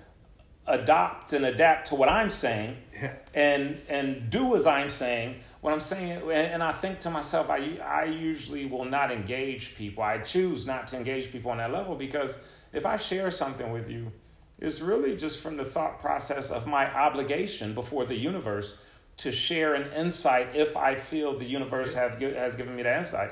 adopt 0.67 1.33
and 1.33 1.47
adapt 1.47 1.87
to 1.87 1.95
what 1.95 2.11
I'm 2.11 2.29
saying 2.29 2.77
Yeah. 3.01 3.13
and 3.35 3.81
and 3.89 4.31
do 4.31 4.55
as 4.55 4.67
I'm 4.67 4.91
saying. 4.91 5.41
What 5.61 5.73
I'm 5.73 5.81
saying, 5.81 6.23
and, 6.23 6.31
and 6.31 6.63
I 6.63 6.71
think 6.73 7.01
to 7.01 7.11
myself, 7.11 7.51
I 7.51 7.79
I 7.79 8.05
usually 8.05 8.67
will 8.67 8.85
not 8.85 9.11
engage 9.11 9.75
people. 9.77 10.03
I 10.03 10.19
choose 10.19 10.67
not 10.67 10.87
to 10.89 10.97
engage 10.97 11.33
people 11.33 11.51
on 11.51 11.59
that 11.59 11.73
level 11.73 11.97
because 11.97 12.39
if 12.73 12.87
I 12.87 12.97
share 12.97 13.31
something 13.31 13.73
with 13.73 13.91
you, 13.91 14.13
it's 14.59 14.81
really 14.81 15.17
just 15.17 15.41
from 15.41 15.57
the 15.57 15.65
thought 15.65 16.01
process 16.01 16.51
of 16.51 16.67
my 16.67 16.93
obligation 16.95 17.75
before 17.75 18.07
the 18.07 18.17
universe 18.17 18.77
to 19.19 19.33
share 19.33 19.75
an 19.75 19.93
insight 19.93 20.55
if 20.55 20.77
I 20.77 20.95
feel 20.95 21.37
the 21.37 21.45
universe 21.45 21.95
have 21.95 22.21
has 22.21 22.55
given 22.55 22.77
me 22.77 22.83
that 22.83 22.99
insight. 22.99 23.31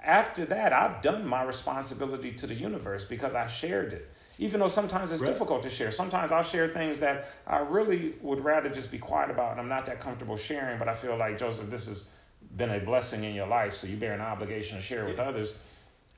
After 0.00 0.44
that, 0.46 0.72
I've 0.72 1.02
done 1.02 1.26
my 1.26 1.42
responsibility 1.42 2.32
to 2.32 2.46
the 2.46 2.54
universe 2.54 3.04
because 3.04 3.34
I 3.34 3.46
shared 3.46 3.92
it. 3.94 4.10
Even 4.38 4.60
though 4.60 4.68
sometimes 4.68 5.12
it's 5.12 5.22
Right. 5.22 5.28
difficult 5.30 5.62
to 5.62 5.70
share. 5.70 5.92
Sometimes 5.92 6.32
I'll 6.32 6.42
share 6.42 6.68
things 6.68 7.00
that 7.00 7.26
I 7.46 7.58
really 7.58 8.14
would 8.20 8.42
rather 8.44 8.68
just 8.68 8.90
be 8.90 8.98
quiet 8.98 9.30
about 9.30 9.52
and 9.52 9.60
I'm 9.60 9.68
not 9.68 9.86
that 9.86 10.00
comfortable 10.00 10.36
sharing, 10.36 10.78
but 10.78 10.88
I 10.88 10.94
feel 10.94 11.16
like, 11.16 11.38
Joseph, 11.38 11.70
this 11.70 11.86
has 11.86 12.08
been 12.56 12.70
a 12.70 12.80
blessing 12.80 13.24
in 13.24 13.34
your 13.34 13.46
life, 13.46 13.74
so 13.74 13.86
you 13.86 13.96
bear 13.96 14.12
an 14.12 14.20
obligation 14.20 14.76
to 14.78 14.82
share 14.82 15.04
with 15.06 15.18
others. 15.18 15.54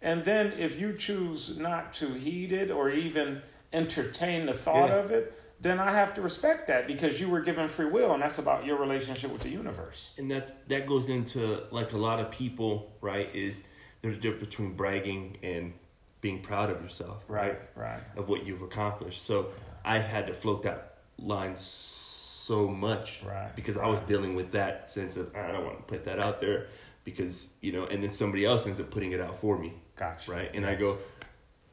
And 0.03 0.25
then 0.25 0.53
if 0.59 0.79
you 0.81 0.93
choose 0.95 1.57
not 1.59 1.93
to 1.95 2.13
heed 2.15 2.53
it 2.53 2.71
or 2.71 2.91
even 2.91 3.43
entertain 3.73 4.47
the 4.47 4.55
thought 4.55 4.89
Yeah. 4.89 4.97
of 4.97 5.11
it, 5.11 5.33
then 5.61 5.79
I 5.81 5.91
have 5.93 6.15
to 6.15 6.21
respect 6.23 6.67
that 6.67 6.87
because 6.87 7.19
you 7.21 7.29
were 7.31 7.41
given 7.41 7.67
free 7.69 7.87
will 7.87 8.13
and 8.13 8.23
that's 8.23 8.39
about 8.39 8.67
your 8.67 8.77
relationship 8.77 9.33
with 9.33 9.41
the 9.43 9.49
universe. 9.49 10.11
and 10.19 10.31
that's 10.31 10.53
that 10.69 10.87
goes 10.87 11.09
into 11.09 11.63
like 11.71 11.93
a 11.93 11.97
lot 11.97 12.21
of 12.21 12.31
people 12.31 12.93
right 13.01 13.35
is 13.35 13.65
there's 14.03 14.17
a 14.19 14.21
difference 14.21 14.45
between 14.49 14.75
bragging 14.75 15.39
and 15.43 15.73
being 16.27 16.41
proud 16.51 16.69
of 16.75 16.79
yourself 16.85 17.19
Right, 17.29 17.59
right. 17.87 18.01
of 18.21 18.25
what 18.31 18.41
you've 18.47 18.63
accomplished 18.71 19.21
so 19.31 19.37
i've 19.93 20.07
had 20.15 20.25
to 20.31 20.35
float 20.43 20.61
that 20.69 20.81
line 21.35 21.55
so 21.57 22.67
much 22.87 23.09
Right, 23.35 23.55
because 23.55 23.77
i 23.77 23.87
was 23.95 24.01
dealing 24.13 24.33
with 24.41 24.49
that 24.53 24.91
sense 24.97 25.17
of 25.17 25.25
ah, 25.37 25.47
i 25.49 25.53
don't 25.53 25.65
want 25.69 25.79
to 25.79 25.85
put 25.95 26.05
that 26.09 26.19
out 26.27 26.37
there 26.41 26.59
because 27.09 27.35
you 27.61 27.73
know 27.75 27.85
and 27.93 27.99
then 28.03 28.11
somebody 28.23 28.45
else 28.51 28.67
ends 28.67 28.81
up 28.81 28.91
putting 28.91 29.13
it 29.17 29.21
out 29.27 29.37
for 29.43 29.55
me 29.65 29.71
Gotcha. 29.97 30.31
right 30.37 30.51
and 30.57 30.65
i 30.67 30.75
go 30.75 30.91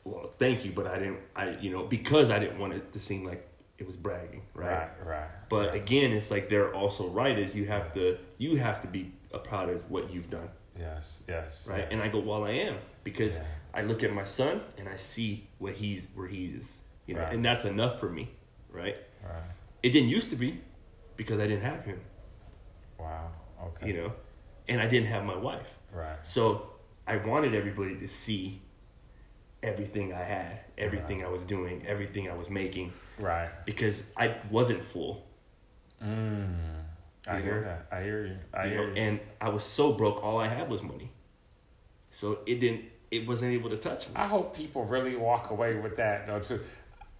well 0.03 0.25
thank 0.43 0.57
you 0.65 0.71
but 0.79 0.85
i 0.87 0.97
didn't 0.99 1.19
i 1.35 1.45
you 1.63 1.71
know 1.73 1.83
because 1.97 2.29
i 2.29 2.37
didn't 2.43 2.59
want 2.59 2.73
it 2.73 2.93
to 2.93 2.99
seem 2.99 3.21
like 3.31 3.41
it 3.79 3.87
was 3.87 3.97
bragging 3.97 4.43
right, 4.53 4.69
Right, 4.69 4.89
right. 5.13 5.27
but 5.49 5.69
right. 5.69 5.75
again, 5.81 6.11
it's 6.17 6.29
like 6.29 6.47
they're 6.47 6.73
also 6.81 7.07
right. 7.09 7.37
Is 7.43 7.55
you 7.55 7.65
have 7.65 7.91
to 7.97 8.17
you 8.37 8.55
have 8.57 8.77
to 8.83 8.87
be 8.87 9.11
proud 9.49 9.67
of 9.75 9.79
what 9.89 10.13
you've 10.13 10.29
done, 10.29 10.47
yes, 10.77 11.19
yes. 11.27 11.67
right? 11.69 11.79
yes. 11.79 11.87
And 11.91 12.01
I 12.01 12.07
go, 12.07 12.19
well, 12.19 12.43
I 12.45 12.51
am 12.51 12.77
because 13.03 13.37
Yeah. 13.37 13.43
I 13.75 13.81
look 13.81 14.03
at 14.03 14.13
my 14.13 14.23
son 14.23 14.61
and 14.77 14.87
I 14.89 14.95
see 14.97 15.47
what 15.59 15.73
he's 15.73 16.07
where 16.15 16.27
he 16.27 16.45
is, 16.47 16.77
you 17.07 17.15
know, 17.15 17.21
Right. 17.21 17.33
and 17.33 17.43
that's 17.43 17.65
enough 17.65 17.99
for 17.99 18.09
me, 18.09 18.29
right? 18.69 18.95
Right. 19.23 19.43
It 19.81 19.89
didn't 19.89 20.09
used 20.09 20.29
to 20.29 20.35
be 20.35 20.61
because 21.17 21.39
I 21.39 21.47
didn't 21.47 21.63
have 21.63 21.83
him, 21.85 21.99
Wow. 22.99 23.31
Okay. 23.67 23.87
you 23.87 23.93
know, 23.93 24.13
and 24.67 24.79
I 24.81 24.87
didn't 24.87 25.07
have 25.07 25.23
my 25.25 25.35
wife, 25.37 25.67
Right. 25.91 26.17
so 26.23 26.69
I 27.07 27.17
wanted 27.17 27.53
everybody 27.55 27.95
to 27.97 28.07
see 28.07 28.61
everything 29.61 30.13
I 30.13 30.23
had, 30.23 30.59
everything 30.77 31.23
I 31.23 31.27
was 31.29 31.43
doing, 31.43 31.85
everything 31.87 32.29
I 32.29 32.33
was 32.35 32.49
making, 32.49 32.93
Right. 33.19 33.49
because 33.65 34.03
I 34.17 34.35
wasn't 34.51 34.83
full. 34.83 35.25
Mm. 36.03 36.82
I 37.27 37.39
hear 37.39 37.61
know? 37.61 37.67
that. 37.67 37.87
I 37.91 38.03
hear 38.03 38.25
you. 38.25 38.37
I 38.53 38.65
you 38.65 38.69
hear 38.71 38.87
know, 38.87 38.93
you. 38.93 39.01
and 39.01 39.19
I 39.39 39.49
was 39.49 39.63
so 39.63 39.93
broke, 39.93 40.23
all 40.23 40.39
I 40.39 40.47
had 40.47 40.69
was 40.69 40.81
money. 40.81 41.11
So 42.09 42.39
it 42.45 42.59
didn't, 42.59 42.85
it 43.11 43.27
wasn't 43.27 43.53
able 43.53 43.69
to 43.69 43.77
touch 43.77 44.07
me. 44.07 44.13
I 44.15 44.27
hope 44.27 44.55
people 44.55 44.85
really 44.85 45.15
walk 45.15 45.49
away 45.49 45.75
with 45.75 45.97
that 45.97 46.27
though 46.27 46.39
too. 46.39 46.59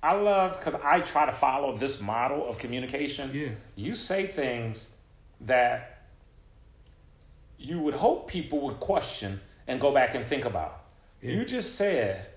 I 0.01 0.13
love 0.15 0.59
because 0.59 0.75
I 0.83 0.99
try 0.99 1.25
to 1.25 1.31
follow 1.31 1.77
this 1.77 2.01
model 2.01 2.47
of 2.47 2.57
communication. 2.57 3.31
Yeah. 3.33 3.49
You 3.75 3.95
say 3.95 4.25
things 4.27 4.89
that 5.41 6.03
you 7.57 7.79
would 7.79 7.93
hope 7.93 8.27
people 8.27 8.59
would 8.61 8.81
question 8.81 9.39
and 9.67 9.79
go 9.79 9.93
back 9.93 10.15
and 10.15 10.25
think 10.25 10.43
about. 10.43 10.81
Yeah. 11.21 11.31
You 11.31 11.45
just 11.45 11.75
said, 11.75 12.27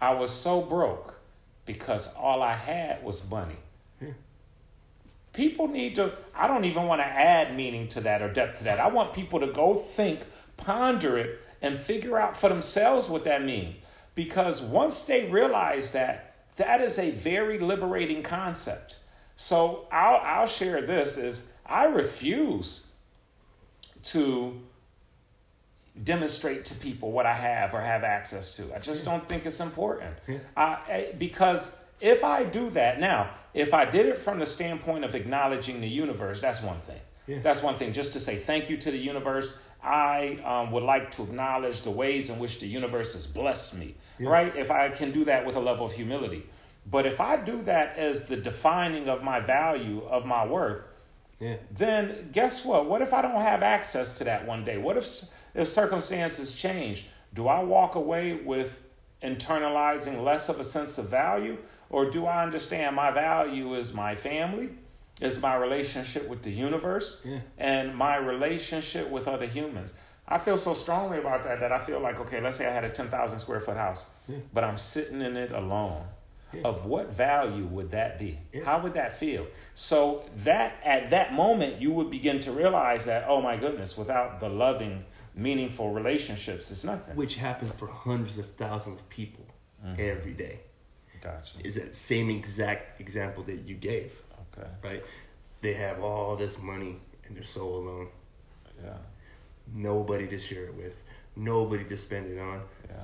I 0.00 0.12
was 0.12 0.30
so 0.30 0.60
broke 0.60 1.18
because 1.64 2.12
all 2.14 2.42
I 2.42 2.54
had 2.54 3.02
was 3.02 3.28
money. 3.30 3.56
People 5.32 5.68
need 5.68 5.94
to, 5.96 6.12
I 6.34 6.46
don't 6.48 6.64
even 6.64 6.86
want 6.86 7.00
to 7.00 7.06
add 7.06 7.56
meaning 7.56 7.86
to 7.88 8.00
that 8.02 8.20
or 8.22 8.32
depth 8.32 8.58
to 8.58 8.64
that. 8.64 8.80
I 8.80 8.88
want 8.88 9.12
people 9.12 9.40
to 9.40 9.46
go 9.46 9.74
think, 9.74 10.20
ponder 10.56 11.16
it, 11.18 11.40
and 11.62 11.78
figure 11.78 12.18
out 12.18 12.36
for 12.36 12.48
themselves 12.48 13.08
what 13.08 13.24
that 13.24 13.44
means. 13.44 13.76
Because 14.14 14.60
once 14.60 15.02
they 15.02 15.26
realize 15.30 15.92
that, 15.92 16.34
that 16.56 16.80
is 16.80 16.98
a 16.98 17.10
very 17.12 17.58
liberating 17.58 18.22
concept. 18.22 18.98
So 19.36 19.86
I'll, 19.92 20.16
I'll 20.16 20.46
share 20.46 20.82
this 20.82 21.16
is 21.16 21.48
I 21.64 21.84
refuse 21.84 22.88
to 24.04 24.60
demonstrate 26.02 26.64
to 26.66 26.74
people 26.74 27.12
what 27.12 27.26
I 27.26 27.34
have 27.34 27.74
or 27.74 27.80
have 27.80 28.04
access 28.04 28.56
to. 28.56 28.74
I 28.74 28.78
just 28.78 29.04
don't 29.04 29.26
think 29.28 29.46
it's 29.46 29.60
important. 29.60 30.14
I, 30.56 30.62
I- 30.64 31.14
because 31.18 31.76
if 32.00 32.24
I 32.24 32.44
do 32.44 32.70
that 32.70 33.00
now, 33.00 33.30
if 33.54 33.74
I 33.74 33.84
did 33.84 34.06
it 34.06 34.18
from 34.18 34.38
the 34.38 34.46
standpoint 34.46 35.04
of 35.04 35.14
acknowledging 35.14 35.80
the 35.80 35.88
universe, 35.88 36.40
that's 36.40 36.62
one 36.62 36.80
thing. 36.80 37.00
Yeah. 37.26 37.40
That's 37.42 37.62
one 37.62 37.76
thing. 37.76 37.92
Just 37.92 38.12
to 38.14 38.20
say 38.20 38.36
thank 38.36 38.70
you 38.70 38.76
to 38.78 38.90
the 38.90 38.98
universe. 38.98 39.52
I 39.82 40.38
um, 40.44 40.72
would 40.72 40.82
like 40.82 41.10
to 41.12 41.22
acknowledge 41.22 41.80
the 41.80 41.90
ways 41.90 42.28
in 42.28 42.38
which 42.38 42.60
the 42.60 42.66
universe 42.66 43.14
has 43.14 43.26
blessed 43.26 43.78
me, 43.78 43.94
right? 44.18 44.54
If 44.54 44.70
I 44.70 44.90
can 44.90 45.10
do 45.10 45.24
that 45.24 45.46
with 45.46 45.56
a 45.56 45.60
level 45.60 45.86
of 45.86 45.92
humility. 45.92 46.44
But 46.90 47.06
if 47.06 47.18
I 47.20 47.36
do 47.36 47.62
that 47.62 47.96
as 47.96 48.26
the 48.26 48.36
defining 48.36 49.08
of 49.08 49.22
my 49.22 49.40
value, 49.40 50.02
of 50.04 50.26
my 50.26 50.46
worth, 50.46 50.82
Yeah. 51.38 51.56
then 51.74 52.28
guess 52.32 52.62
what? 52.62 52.86
What 52.90 53.00
if 53.00 53.14
I 53.14 53.22
don't 53.22 53.40
have 53.40 53.62
access 53.62 54.18
to 54.18 54.24
that 54.24 54.46
one 54.46 54.64
day? 54.64 54.76
What 54.76 54.96
if 54.98 55.06
if 55.54 55.66
circumstances 55.68 56.54
change? 56.54 57.06
Do 57.32 57.48
I 57.48 57.62
walk 57.62 57.94
away 57.94 58.34
with 58.34 58.82
internalizing 59.22 60.22
less 60.22 60.48
of 60.48 60.60
a 60.60 60.64
sense 60.64 60.98
of 60.98 61.08
value, 61.08 61.56
or 61.90 62.10
do 62.10 62.24
I 62.26 62.42
understand 62.42 62.96
my 62.96 63.10
value 63.10 63.74
is 63.74 63.92
my 63.92 64.14
family, 64.16 64.70
is 65.20 65.42
my 65.42 65.54
relationship 65.56 66.28
with 66.28 66.42
the 66.42 66.50
universe, 66.50 67.20
Yeah. 67.24 67.40
and 67.58 67.94
my 67.94 68.16
relationship 68.16 69.10
with 69.10 69.28
other 69.28 69.46
humans? 69.46 69.92
I 70.26 70.38
feel 70.38 70.56
so 70.56 70.72
strongly 70.74 71.18
about 71.18 71.42
that 71.44 71.60
that 71.60 71.72
I 71.72 71.78
feel 71.80 72.00
like 72.00 72.20
okay, 72.20 72.40
let's 72.40 72.56
say 72.56 72.66
I 72.66 72.72
had 72.72 72.84
a 72.84 72.88
ten 72.90 73.08
thousand 73.08 73.40
square 73.40 73.60
foot 73.60 73.76
house, 73.76 74.06
but 74.54 74.62
I'm 74.64 74.76
sitting 74.76 75.20
in 75.20 75.36
it 75.36 75.50
alone. 75.52 76.04
Yeah. 76.52 76.62
Of 76.64 76.84
what 76.84 77.12
value 77.12 77.64
would 77.66 77.92
that 77.92 78.18
be? 78.18 78.36
Yeah. 78.52 78.64
How 78.64 78.80
would 78.80 78.94
that 78.94 79.14
feel? 79.14 79.46
So 79.76 80.24
that 80.38 80.72
at 80.84 81.10
that 81.10 81.32
moment 81.32 81.80
you 81.80 81.92
would 81.92 82.10
begin 82.10 82.40
to 82.40 82.50
realize 82.52 83.04
that 83.04 83.24
oh 83.28 83.40
my 83.40 83.56
goodness, 83.56 83.96
without 83.96 84.40
the 84.40 84.48
loving 84.48 85.04
meaningful 85.34 85.92
relationships 85.92 86.70
it's 86.72 86.82
nothing. 86.84 87.14
which 87.14 87.36
happens 87.36 87.70
for 87.72 87.86
hundreds 87.86 88.36
of 88.38 88.46
thousands 88.56 88.98
of 89.00 89.08
people 89.08 89.44
Mm-hmm. 89.84 90.00
every 90.00 90.32
day. 90.34 90.60
Gotcha. 91.20 91.58
Is 91.64 91.74
that 91.74 91.94
same 91.94 92.30
exact 92.30 93.00
example 93.00 93.42
that 93.44 93.60
you 93.66 93.74
gave, 93.74 94.12
Okay. 94.56 94.68
right? 94.82 95.04
They 95.60 95.74
have 95.74 96.02
all 96.02 96.36
this 96.36 96.58
money 96.58 96.96
and 97.26 97.36
they're 97.36 97.44
so 97.44 97.66
alone. 97.68 98.08
Yeah. 98.82 98.96
Nobody 99.72 100.26
to 100.28 100.38
share 100.38 100.64
it 100.64 100.74
with, 100.74 100.94
nobody 101.36 101.84
to 101.84 101.96
spend 101.96 102.30
it 102.32 102.38
on, 102.40 102.62
Yeah. 102.88 102.96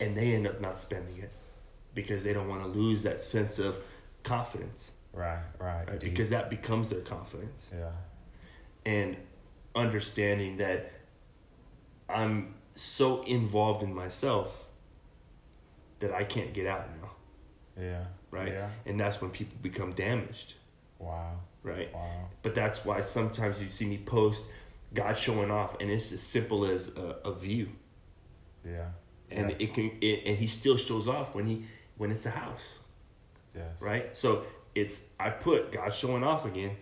and 0.00 0.16
they 0.16 0.34
end 0.34 0.46
up 0.46 0.60
not 0.60 0.78
spending 0.78 1.18
it 1.18 1.32
because 1.94 2.22
they 2.24 2.32
don't 2.32 2.48
want 2.48 2.62
to 2.62 2.68
lose 2.68 3.02
that 3.02 3.20
sense 3.20 3.58
of 3.58 3.76
confidence, 4.22 4.92
Right. 5.12 5.42
Right. 5.58 5.88
right? 5.88 6.00
Because 6.00 6.30
that 6.30 6.48
becomes 6.50 6.88
their 6.90 7.00
confidence. 7.00 7.70
Yeah. 7.72 7.90
and 8.84 9.16
understanding 9.76 10.56
that 10.56 10.90
I'm 12.08 12.54
so 12.74 13.22
involved 13.22 13.82
in 13.84 13.94
myself 13.94 14.64
that 16.00 16.12
I 16.12 16.24
can't 16.24 16.52
get 16.52 16.66
out 16.66 16.88
now, 17.00 17.10
Yeah. 17.80 18.04
right? 18.30 18.48
Yeah. 18.52 18.68
And 18.86 18.98
that's 19.00 19.20
when 19.20 19.30
people 19.30 19.56
become 19.62 19.92
damaged, 19.92 20.54
Wow. 20.98 21.32
right? 21.62 21.92
Wow. 21.94 22.28
But 22.42 22.54
that's 22.54 22.84
why 22.84 23.00
sometimes 23.02 23.60
you 23.60 23.68
see 23.68 23.86
me 23.86 23.98
post 23.98 24.44
God 24.94 25.16
showing 25.16 25.50
off, 25.50 25.76
and 25.80 25.90
it's 25.90 26.12
as 26.12 26.22
simple 26.22 26.66
as 26.66 26.88
a, 26.96 27.16
a 27.24 27.32
view, 27.34 27.68
Yeah. 28.64 28.88
and 29.30 29.50
yes. 29.50 29.56
it 29.60 29.74
can, 29.74 29.90
it, 30.00 30.22
and 30.26 30.36
he 30.38 30.46
still 30.46 30.76
shows 30.76 31.08
off 31.08 31.34
when 31.34 31.46
he 31.46 31.64
when 31.96 32.10
it's 32.10 32.26
a 32.26 32.30
house, 32.30 32.78
Yes. 33.54 33.80
right? 33.80 34.14
So 34.16 34.44
it's 34.74 35.00
I 35.20 35.30
put 35.30 35.72
God 35.72 35.92
showing 35.94 36.22
off 36.24 36.44
again 36.46 36.76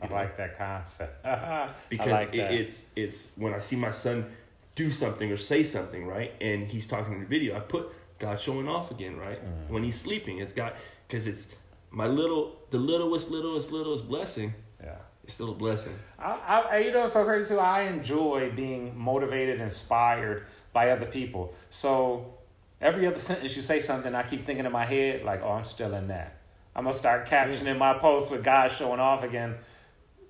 I 0.00 0.06
like 0.06 0.36
that 0.36 0.56
concept. 0.56 1.22
because 1.88 2.08
I 2.08 2.12
like 2.12 2.34
it, 2.34 2.36
that. 2.38 2.52
it's 2.52 2.84
it's 2.96 3.30
when 3.36 3.52
I 3.52 3.58
see 3.58 3.76
my 3.76 3.90
son 3.90 4.26
do 4.74 4.90
something 4.90 5.30
or 5.32 5.36
say 5.36 5.64
something 5.64 6.06
right, 6.06 6.32
and 6.40 6.68
he's 6.68 6.86
talking 6.86 7.14
in 7.14 7.20
the 7.20 7.26
video, 7.26 7.56
I 7.56 7.60
put 7.60 7.88
God 8.18 8.40
showing 8.40 8.68
off 8.68 8.90
again, 8.90 9.16
right? 9.16 9.42
Mm. 9.44 9.70
When 9.70 9.82
he's 9.82 10.00
sleeping, 10.00 10.38
it's 10.38 10.52
God 10.52 10.72
because 11.06 11.26
it's 11.26 11.46
my 11.90 12.06
little 12.06 12.56
the 12.70 12.78
littlest 12.78 13.30
littlest 13.30 13.70
littlest 13.70 14.08
blessing. 14.08 14.54
yeah. 14.82 14.96
It's 15.24 15.34
still 15.34 15.50
a 15.50 15.54
blessing. 15.54 15.92
I, 16.18 16.32
I, 16.70 16.78
you 16.78 16.90
know, 16.90 17.04
it's 17.04 17.12
so 17.12 17.22
crazy 17.22 17.54
too. 17.54 17.60
I 17.60 17.82
enjoy 17.82 18.50
being 18.56 18.96
motivated, 18.96 19.60
inspired 19.60 20.46
by 20.72 20.88
other 20.90 21.04
people. 21.04 21.52
So 21.68 22.32
every 22.80 23.06
other 23.06 23.18
sentence 23.18 23.54
you 23.54 23.60
say 23.60 23.80
something, 23.80 24.14
I 24.14 24.22
keep 24.22 24.46
thinking 24.46 24.64
in 24.64 24.72
my 24.72 24.86
head, 24.86 25.24
like, 25.24 25.42
oh, 25.42 25.50
I'm 25.50 25.64
still 25.64 25.92
in 25.92 26.08
that. 26.08 26.38
I'm 26.74 26.84
gonna 26.84 26.94
start 26.94 27.28
captioning 27.28 27.76
my 27.76 27.92
posts 27.98 28.30
with 28.30 28.42
God 28.42 28.70
showing 28.70 29.00
off 29.00 29.22
again, 29.22 29.56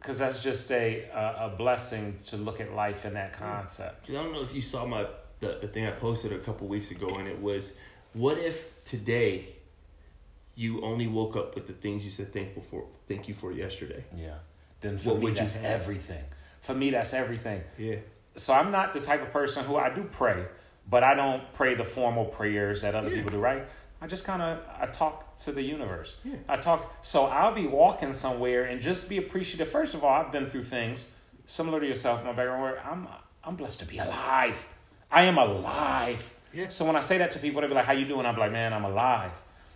because 0.00 0.18
that's 0.18 0.40
just 0.42 0.70
a, 0.72 1.04
a 1.14 1.46
a 1.46 1.54
blessing 1.56 2.18
to 2.26 2.36
look 2.36 2.60
at 2.60 2.72
life 2.74 3.04
in 3.04 3.14
that 3.14 3.32
concept. 3.34 4.10
I 4.10 4.14
don't 4.14 4.32
know 4.32 4.42
if 4.42 4.52
you 4.52 4.62
saw 4.62 4.84
my 4.84 5.06
the, 5.40 5.58
the 5.60 5.68
thing 5.68 5.86
I 5.86 5.90
posted 5.92 6.32
a 6.32 6.38
couple 6.38 6.66
weeks 6.66 6.90
ago, 6.90 7.08
and 7.18 7.28
it 7.28 7.40
was, 7.40 7.72
what 8.12 8.38
if 8.38 8.82
today 8.84 9.48
you 10.54 10.82
only 10.82 11.06
woke 11.06 11.36
up 11.36 11.54
with 11.54 11.66
the 11.66 11.72
things 11.72 12.04
you 12.04 12.10
said 12.10 12.32
thankful 12.32 12.62
for, 12.70 12.86
thank 13.06 13.28
you 13.28 13.34
for 13.34 13.52
yesterday? 13.52 14.04
Yeah. 14.16 14.34
Then 14.80 14.98
for 14.98 15.14
What 15.14 15.22
me, 15.22 15.30
that's 15.32 15.56
everything. 15.56 16.24
For 16.62 16.74
me, 16.74 16.90
that's 16.90 17.14
everything. 17.14 17.62
Yeah. 17.78 17.96
so 18.36 18.52
I'm 18.52 18.70
not 18.70 18.92
the 18.92 19.00
type 19.00 19.22
of 19.22 19.30
person 19.32 19.64
who 19.64 19.76
I 19.76 19.90
do 19.90 20.04
pray, 20.04 20.44
but 20.88 21.02
I 21.04 21.14
don't 21.14 21.42
pray 21.54 21.74
the 21.74 21.84
formal 21.84 22.24
prayers 22.24 22.82
that 22.82 22.94
other 22.94 23.08
Yeah. 23.08 23.16
people 23.16 23.30
do, 23.32 23.38
right? 23.38 23.64
I 24.00 24.06
just 24.06 24.24
kind 24.24 24.40
of 24.40 24.60
I 24.80 24.86
talk 24.86 25.36
to 25.38 25.50
the 25.52 25.60
universe. 25.62 26.18
Yeah. 26.24 26.36
I 26.48 26.56
talk 26.56 26.94
so 27.02 27.24
I'll 27.24 27.52
be 27.52 27.66
walking 27.66 28.12
somewhere 28.12 28.64
and 28.64 28.80
just 28.80 29.08
be 29.08 29.16
appreciative. 29.18 29.68
First 29.68 29.94
of 29.94 30.04
all, 30.04 30.12
I've 30.12 30.30
been 30.30 30.46
through 30.46 30.64
things 30.64 31.06
similar 31.46 31.80
to 31.80 31.86
yourself, 31.86 32.22
my 32.24 32.30
background 32.32 32.62
where 32.62 32.80
I'm 32.86 33.08
I'm 33.42 33.56
blessed 33.56 33.80
to 33.80 33.86
be 33.86 33.98
alive. 33.98 34.64
I 35.10 35.24
am 35.24 35.38
alive. 35.38 36.34
Yeah. 36.52 36.68
So 36.68 36.84
when 36.84 36.96
I 36.96 37.00
say 37.00 37.18
that 37.18 37.30
to 37.32 37.38
people, 37.38 37.60
they 37.60 37.66
be 37.66 37.74
like, 37.74 37.84
"How 37.84 37.92
you 37.92 38.06
doing?" 38.06 38.26
I'm 38.26 38.36
like, 38.36 38.52
"Man, 38.52 38.72
I'm 38.72 38.84
alive." 38.84 39.32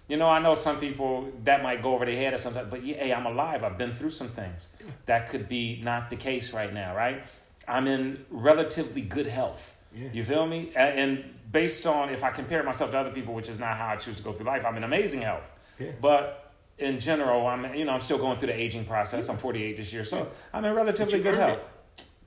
You 0.08 0.16
know, 0.16 0.28
I 0.28 0.40
know 0.40 0.54
some 0.54 0.78
people 0.78 1.30
that 1.44 1.62
might 1.62 1.82
go 1.82 1.94
over 1.94 2.04
their 2.04 2.16
head 2.16 2.34
or 2.34 2.38
something, 2.38 2.66
but 2.68 2.84
yeah, 2.84 2.96
hey, 2.96 3.12
I'm 3.12 3.24
alive. 3.24 3.64
I've 3.64 3.78
been 3.78 3.92
through 3.92 4.10
some 4.10 4.28
things. 4.28 4.68
That 5.06 5.28
could 5.28 5.48
be 5.48 5.80
not 5.82 6.10
the 6.10 6.16
case 6.16 6.52
right 6.52 6.72
now, 6.72 6.94
right? 6.94 7.22
I'm 7.68 7.86
in 7.86 8.24
relatively 8.30 9.00
good 9.00 9.26
health. 9.26 9.74
Yeah. 9.94 10.08
You 10.12 10.24
feel 10.24 10.46
me? 10.46 10.72
And, 10.74 11.24
based 11.52 11.86
on 11.86 12.08
if 12.08 12.24
I 12.24 12.30
compare 12.30 12.62
myself 12.62 12.92
to 12.92 12.98
other 12.98 13.10
people, 13.10 13.34
which 13.34 13.50
is 13.50 13.58
not 13.58 13.76
how 13.76 13.88
I 13.88 13.96
choose 13.96 14.16
to 14.16 14.22
go 14.22 14.32
through 14.32 14.46
life, 14.46 14.64
I'm 14.64 14.76
in 14.78 14.84
amazing 14.84 15.20
health. 15.20 15.52
Yeah. 15.78 15.90
But 16.00 16.50
in 16.78 16.98
general, 16.98 17.46
I'm 17.46 17.74
you 17.74 17.84
know 17.84 17.92
I'm 17.92 18.00
still 18.00 18.16
going 18.18 18.38
through 18.38 18.48
the 18.48 18.58
aging 18.58 18.86
process. 18.86 19.28
I'm 19.28 19.36
48 19.36 19.76
this 19.76 19.92
year, 19.92 20.04
so 20.04 20.30
I'm 20.52 20.64
in 20.64 20.74
relatively 20.74 21.20
good 21.20 21.34
health. 21.34 21.70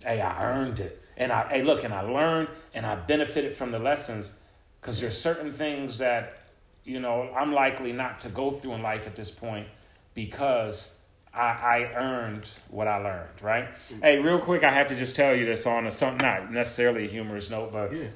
Hey, 0.04 0.22
I 0.22 0.44
earned 0.46 0.80
it, 0.80 1.02
and 1.18 1.32
I 1.32 1.48
hey 1.50 1.64
look, 1.64 1.84
and 1.84 1.94
I 1.94 2.02
learned, 2.02 2.50
and 2.74 2.86
I 2.86 2.96
benefited 2.96 3.56
from 3.56 3.72
the 3.72 3.80
lessons, 3.80 4.34
because 4.82 5.00
there's 5.00 5.20
certain 5.20 5.52
things 5.52 5.98
that 6.00 6.38
you 6.84 7.00
know 7.00 7.30
I'm 7.36 7.54
likely 7.54 7.92
not 7.94 8.20
to 8.22 8.30
go 8.30 8.52
through 8.52 8.74
in 8.74 8.82
life 8.82 9.08
at 9.08 9.16
this 9.16 9.32
point 9.32 9.68
because 10.14 10.96
I, 11.34 11.42
I 11.42 11.92
earned 11.96 12.50
what 12.70 12.88
I 12.88 12.98
learned. 12.98 13.42
Right? 13.42 13.68
Hey, 14.02 14.20
real 14.20 14.40
quick, 14.40 14.64
I 14.64 14.72
have 14.72 14.88
to 14.88 14.96
just 14.96 15.16
tell 15.16 15.36
you 15.36 15.46
this 15.46 15.66
on 15.66 15.86
a 15.88 15.92
some 15.92 16.18
not 16.18 16.52
necessarily 16.52 17.06
a 17.06 17.08
humorous 17.10 17.50
note, 17.50 17.72
but 17.74 17.92
Yeah. 17.94 18.08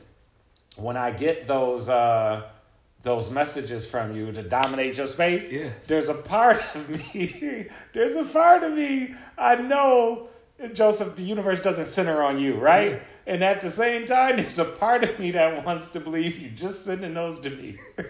when 0.77 0.95
I 0.97 1.11
get 1.11 1.47
those 1.47 1.89
uh, 1.89 2.43
those 3.01 3.31
messages 3.31 3.89
from 3.89 4.15
you 4.15 4.31
to 4.33 4.41
dominate 4.43 4.97
your 4.97 5.07
space, 5.07 5.51
Yeah. 5.51 5.69
there's 5.87 6.09
a 6.09 6.13
part 6.13 6.61
of 6.75 6.89
me, 6.89 7.67
there's 7.93 8.15
a 8.15 8.23
part 8.25 8.63
of 8.63 8.73
me 8.73 9.13
I 9.37 9.55
know, 9.55 10.27
Joseph, 10.73 11.15
the 11.15 11.23
universe 11.23 11.59
doesn't 11.61 11.85
center 11.85 12.21
on 12.21 12.39
you, 12.39 12.55
right? 12.55 13.01
And 13.25 13.43
at 13.43 13.61
the 13.61 13.69
same 13.69 14.05
time, 14.05 14.37
there's 14.37 14.59
a 14.59 14.65
part 14.65 15.03
of 15.03 15.19
me 15.19 15.31
that 15.31 15.65
wants 15.65 15.89
to 15.89 15.99
believe 15.99 16.37
you 16.37 16.49
just 16.49 16.83
sending 16.83 17.13
those 17.13 17.39
to 17.41 17.49
me. 17.49 17.77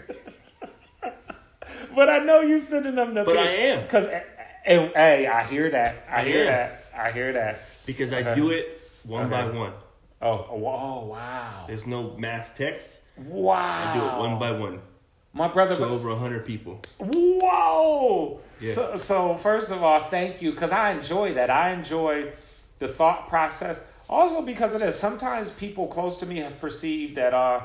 but 1.96 2.10
I 2.10 2.20
know 2.20 2.42
you 2.42 2.60
sending 2.60 2.96
them 2.96 3.16
to 3.16 3.24
But 3.24 3.36
me. 3.36 3.42
I 3.42 3.46
am. 3.46 3.82
Because, 3.84 4.08
eh, 4.08 4.22
eh, 4.66 4.76
eh, 4.76 4.90
hey, 4.96 5.28
I 5.28 5.44
hear 5.46 5.70
that. 5.70 6.06
I, 6.10 6.22
I 6.22 6.26
hear 6.26 6.42
am. 6.42 6.48
that. 6.48 6.86
I 6.98 7.12
hear 7.12 7.34
that. 7.34 7.60
Because 7.86 8.14
I 8.14 8.36
do 8.36 8.52
it 8.52 8.82
one 9.04 9.30
by 9.30 9.44
Okay. 9.44 9.58
one. 9.58 9.74
Oh, 10.22 10.48
oh, 10.50 10.66
oh 10.66 11.06
wow. 11.06 11.64
There's 11.68 11.88
no 11.88 12.16
mass 12.18 12.52
text. 12.56 13.00
Wow. 13.18 13.58
I 13.58 13.94
do 13.98 14.06
it 14.06 14.18
one 14.20 14.40
by 14.40 14.52
one 14.52 14.82
My 15.34 15.48
brother 15.48 15.76
to 15.76 15.86
was 15.86 16.06
over 16.06 16.16
hundred 16.20 16.46
people. 16.46 16.82
Whoa! 16.98 18.40
Yeah. 18.60 18.72
So, 18.74 18.96
so 18.96 19.36
first 19.38 19.72
of 19.72 19.84
all, 19.84 20.00
thank 20.00 20.42
you 20.42 20.52
because 20.52 20.72
I 20.72 20.92
enjoy 20.92 21.34
that. 21.36 21.50
I 21.50 21.72
enjoy 21.72 22.32
the 22.80 22.88
thought 22.88 23.28
process. 23.28 23.84
Also, 24.10 24.42
because 24.42 24.74
of 24.74 24.80
this, 24.82 25.00
sometimes 25.00 25.52
people 25.52 25.88
close 25.88 26.18
to 26.18 26.26
me 26.26 26.38
have 26.38 26.60
perceived 26.60 27.16
that, 27.16 27.34
uh, 27.34 27.62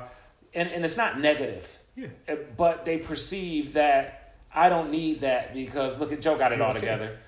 and, 0.55 0.69
and 0.71 0.85
it's 0.85 0.97
not 0.99 1.19
negative, 1.19 1.79
Yeah. 1.97 2.09
uh, 2.29 2.35
but 2.57 2.85
they 2.85 2.99
perceive 2.99 3.73
that 3.73 4.35
I 4.55 4.69
don't 4.69 4.91
need 4.91 5.21
that 5.23 5.55
because 5.55 5.99
look 5.99 6.13
at 6.13 6.21
Joe 6.21 6.37
got 6.37 6.53
it 6.53 6.61
all 6.61 6.75
together. 6.81 7.19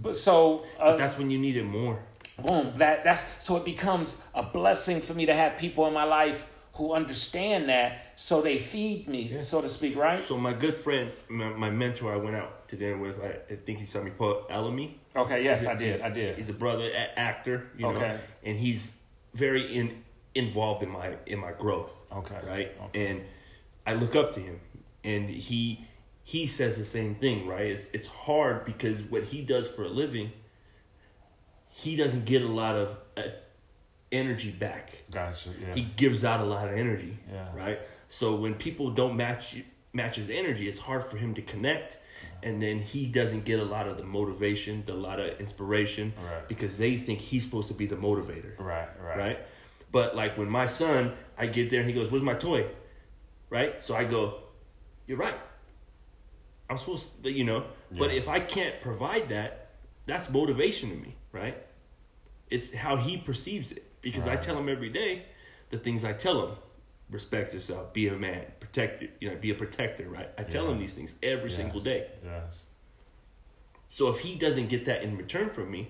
But 0.00 0.16
so, 0.16 0.64
uh, 0.80 0.96
That's 0.96 1.18
when 1.18 1.30
you 1.30 1.38
need 1.38 1.56
it 1.58 1.64
more. 1.64 1.98
boom 2.42 2.72
that 2.78 3.04
that's 3.04 3.22
so 3.38 3.56
it 3.56 3.64
becomes 3.64 4.20
a 4.34 4.42
blessing 4.42 5.00
for 5.00 5.12
me 5.14 5.26
to 5.26 5.34
have 5.34 5.56
people 5.58 5.86
in 5.86 5.92
my 5.92 6.02
life 6.04 6.46
who 6.74 6.92
understand 6.92 7.68
that 7.68 8.12
so 8.16 8.40
they 8.42 8.58
feed 8.58 9.08
me 9.08 9.22
Yeah. 9.32 9.40
so 9.40 9.60
to 9.62 9.68
speak 9.68 9.96
right 9.96 10.20
So 10.20 10.36
my 10.36 10.52
good 10.52 10.74
friend, 10.74 11.10
my, 11.28 11.48
my 11.50 11.70
mentor, 11.70 12.12
I 12.12 12.16
went 12.16 12.36
out 12.36 12.68
to 12.68 12.76
dinner 12.76 12.98
with. 12.98 13.16
I, 13.22 13.52
I 13.52 13.56
think 13.56 13.78
he 13.78 13.86
saw 13.86 14.02
me. 14.02 14.10
Paul 14.10 14.42
Elamy. 14.50 14.94
okay 15.16 15.42
yes 15.44 15.64
a- 15.64 15.70
i 15.72 15.74
did 15.76 16.00
i 16.02 16.10
did 16.10 16.36
He's 16.36 16.48
a 16.48 16.52
brother, 16.64 16.84
a- 16.90 17.18
actor, 17.18 17.68
you 17.78 17.82
know, 17.92 18.18
and 18.42 18.58
he's 18.58 18.92
very 19.34 19.64
in 19.78 20.02
involved 20.34 20.82
in 20.82 20.90
my 20.90 21.08
in 21.26 21.38
my 21.38 21.52
growth. 21.52 21.90
Okay. 22.12 22.40
right, 22.46 22.68
Okay. 22.84 23.06
and 23.06 23.22
I 23.86 23.92
look 23.94 24.14
up 24.16 24.34
to 24.34 24.40
him, 24.40 24.58
and 25.04 25.28
he 25.28 25.84
he 26.24 26.46
says 26.46 26.76
the 26.76 26.84
same 26.84 27.14
thing, 27.16 27.46
right? 27.46 27.66
It's 27.74 27.86
it's 27.92 28.06
hard 28.06 28.64
because 28.64 28.96
what 29.12 29.22
he 29.24 29.42
does 29.42 29.68
for 29.68 29.84
a 29.84 29.88
living, 30.02 30.32
he 31.68 31.96
doesn't 31.96 32.24
get 32.24 32.42
a 32.42 32.48
lot 32.48 32.74
of 32.76 32.96
uh, 33.16 33.22
energy 34.14 34.50
back. 34.50 34.86
gotcha 35.10 35.50
yeah 35.60 35.74
He 35.74 35.82
gives 35.82 36.24
out 36.24 36.40
a 36.40 36.44
lot 36.54 36.68
of 36.68 36.74
energy, 36.78 37.18
Yeah. 37.30 37.48
right? 37.54 37.78
So 38.08 38.34
when 38.36 38.54
people 38.54 38.90
don't 38.90 39.16
match 39.16 39.56
match 39.92 40.16
his 40.16 40.28
energy, 40.30 40.68
it's 40.68 40.78
hard 40.88 41.02
for 41.04 41.16
him 41.16 41.34
to 41.34 41.42
connect, 41.42 41.96
and 42.42 42.60
then 42.64 42.76
he 42.80 43.06
doesn't 43.06 43.44
get 43.44 43.58
a 43.60 43.64
lot 43.76 43.86
of 43.86 43.96
the 43.96 44.02
motivation, 44.04 44.82
the 44.86 44.94
lot 44.94 45.18
of 45.20 45.38
inspiration, 45.40 46.12
Right. 46.30 46.48
because 46.48 46.78
they 46.78 46.96
think 46.96 47.20
he's 47.20 47.44
supposed 47.44 47.68
to 47.68 47.74
be 47.74 47.86
the 47.86 47.96
motivator, 48.08 48.52
right 48.58 48.88
right 49.06 49.18
right? 49.24 49.38
But 49.92 50.16
like 50.16 50.32
when 50.38 50.48
my 50.60 50.66
son, 50.66 51.00
I 51.38 51.46
get 51.46 51.70
there 51.70 51.80
and 51.82 51.88
he 51.88 51.94
goes, 51.94 52.08
"Where's 52.10 52.22
my 52.32 52.34
toy?" 52.34 52.66
Right? 53.50 53.80
So 53.86 53.94
I 53.94 54.04
go, 54.04 54.22
"You're 55.06 55.18
right. 55.28 55.38
I'm 56.68 56.78
supposed 56.78 57.22
to, 57.22 57.30
you 57.30 57.44
know." 57.44 57.60
But 58.02 58.10
if 58.10 58.26
I 58.36 58.40
can't 58.40 58.80
provide 58.80 59.28
that, 59.28 59.50
that's 60.06 60.28
motivation 60.30 60.90
to 60.90 60.96
me, 60.96 61.14
right? 61.32 61.56
It's 62.50 62.74
how 62.74 62.96
he 62.96 63.16
perceives 63.16 63.70
it 63.72 63.84
because 64.04 64.28
I 64.28 64.36
tell 64.36 64.56
him 64.56 64.68
every 64.68 64.90
day 64.90 65.24
the 65.70 65.78
things 65.78 66.04
I 66.04 66.12
tell 66.12 66.46
him: 66.46 66.56
respect 67.10 67.52
yourself, 67.54 67.92
be 67.92 68.06
a 68.08 68.14
man, 68.14 68.44
protect 68.60 69.02
it, 69.02 69.16
you 69.20 69.28
know, 69.30 69.36
be 69.36 69.50
a 69.50 69.54
protector, 69.54 70.08
right? 70.08 70.30
I 70.38 70.44
tell 70.44 70.64
Yeah. 70.66 70.72
him 70.72 70.78
these 70.78 70.92
things 70.92 71.14
every 71.22 71.50
single 71.50 71.80
day. 71.80 72.06
yes 72.24 72.66
So 73.88 74.08
if 74.08 74.20
he 74.20 74.36
doesn't 74.36 74.68
get 74.68 74.84
that 74.86 75.02
in 75.02 75.16
return 75.16 75.50
from 75.50 75.70
me, 75.70 75.88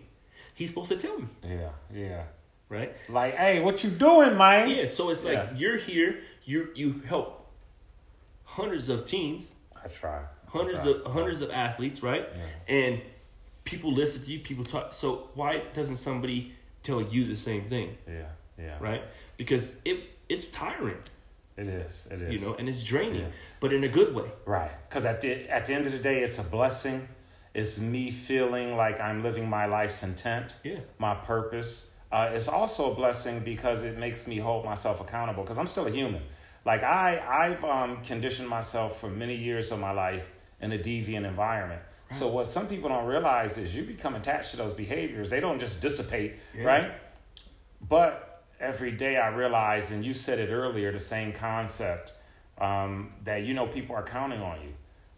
he's 0.55 0.69
supposed 0.71 0.89
to 0.91 0.97
tell 0.97 1.19
me. 1.19 1.29
yeah 1.45 1.71
yeah 1.93 2.25
right? 2.71 2.97
Like, 3.09 3.35
hey, 3.35 3.61
what 3.61 3.85
you 3.85 3.91
doing, 3.91 4.37
man? 4.39 4.71
Yeah, 4.71 4.87
so 4.87 5.11
it's 5.11 5.25
like 5.25 5.35
Yeah. 5.35 5.55
you're 5.61 5.77
here, 5.77 6.21
you 6.45 6.71
you 6.75 7.03
help 7.07 7.29
hundreds 8.45 8.89
of 8.89 9.05
teens, 9.05 9.51
I 9.85 9.89
try. 9.89 10.19
I 10.21 10.25
hundreds 10.59 10.83
try. 10.85 10.93
of 10.93 11.13
hundreds 11.13 11.41
of 11.41 11.51
athletes, 11.51 12.03
right? 12.03 12.27
Yeah. 12.35 12.75
And 12.77 13.01
people 13.65 13.93
listen 13.93 14.23
to 14.23 14.31
you, 14.33 14.41
people 14.41 14.65
talk. 14.65 14.93
So 14.93 15.29
why 15.35 15.59
doesn't 15.73 15.99
somebody 15.99 16.55
tell 16.85 17.03
you 17.03 17.25
the 17.27 17.37
same 17.37 17.65
thing, 17.69 17.97
Yeah, 18.07 18.27
yeah. 18.57 18.77
right? 18.79 19.03
Because 19.37 19.73
it 19.85 19.99
it's 20.29 20.47
tiring, 20.49 21.03
It 21.57 21.67
is. 21.67 22.07
It 22.11 22.23
is. 22.23 22.33
you 22.41 22.47
know, 22.47 22.55
and 22.59 22.69
it's 22.69 22.83
draining, 22.85 23.23
Yeah. 23.23 23.27
but 23.61 23.73
in 23.73 23.83
a 23.85 23.89
good 23.89 24.15
way. 24.15 24.31
Right. 24.47 24.71
Because 24.89 25.05
at 25.05 25.21
the 25.21 25.31
at 25.51 25.65
the 25.67 25.75
end 25.75 25.87
of 25.87 25.93
the 25.93 25.99
day, 25.99 26.23
it's 26.23 26.39
a 26.39 26.45
blessing. 26.45 27.09
It's 27.55 27.79
me 27.79 28.11
feeling 28.11 28.77
like 28.77 29.01
I'm 29.01 29.23
living 29.23 29.49
my 29.49 29.67
life's 29.67 30.03
intent, 30.03 30.59
Yeah. 30.63 30.81
my 30.99 31.15
purpose. 31.15 31.91
Uh, 32.13 32.31
it's 32.33 32.49
also 32.49 32.93
a 32.93 32.95
blessing 32.95 33.41
because 33.41 33.83
it 33.83 33.99
makes 33.99 34.27
me 34.27 34.39
hold 34.39 34.65
myself 34.65 35.01
accountable 35.01 35.43
because 35.43 35.59
I'm 35.59 35.67
still 35.67 35.87
a 35.87 35.91
human. 35.91 36.23
Like 36.65 36.83
I, 36.83 37.21
I've 37.45 37.63
um, 37.65 38.03
conditioned 38.03 38.49
myself 38.49 39.01
for 39.01 39.09
many 39.09 39.35
years 39.35 39.71
of 39.73 39.79
my 39.81 39.91
life 39.93 40.31
in 40.61 40.73
a 40.73 40.79
deviant 40.79 41.27
environment. 41.27 41.83
So 42.15 42.29
what 42.29 42.47
some 42.47 42.69
people 42.69 42.89
don't 42.89 43.07
realize 43.07 43.59
is 43.59 43.77
you 43.77 43.83
become 43.83 44.15
attached 44.15 44.53
to 44.53 44.57
those 44.57 44.73
behaviors. 44.73 45.31
They 45.31 45.41
don't 45.41 45.59
just 45.59 45.81
dissipate, 45.81 46.35
Yeah. 46.57 46.65
right? 46.65 46.93
But 47.89 48.43
every 48.61 48.93
day 48.93 49.17
I 49.19 49.29
realize, 49.29 49.91
and 49.91 50.05
you 50.05 50.15
said 50.15 50.39
it 50.39 50.51
earlier, 50.51 50.93
the 50.93 50.99
same 50.99 51.33
concept 51.33 52.13
um, 52.59 53.13
that 53.25 53.43
you 53.43 53.53
know 53.53 53.67
people 53.67 53.97
are 53.97 54.03
counting 54.05 54.41
on 54.41 54.61
you. 54.63 54.69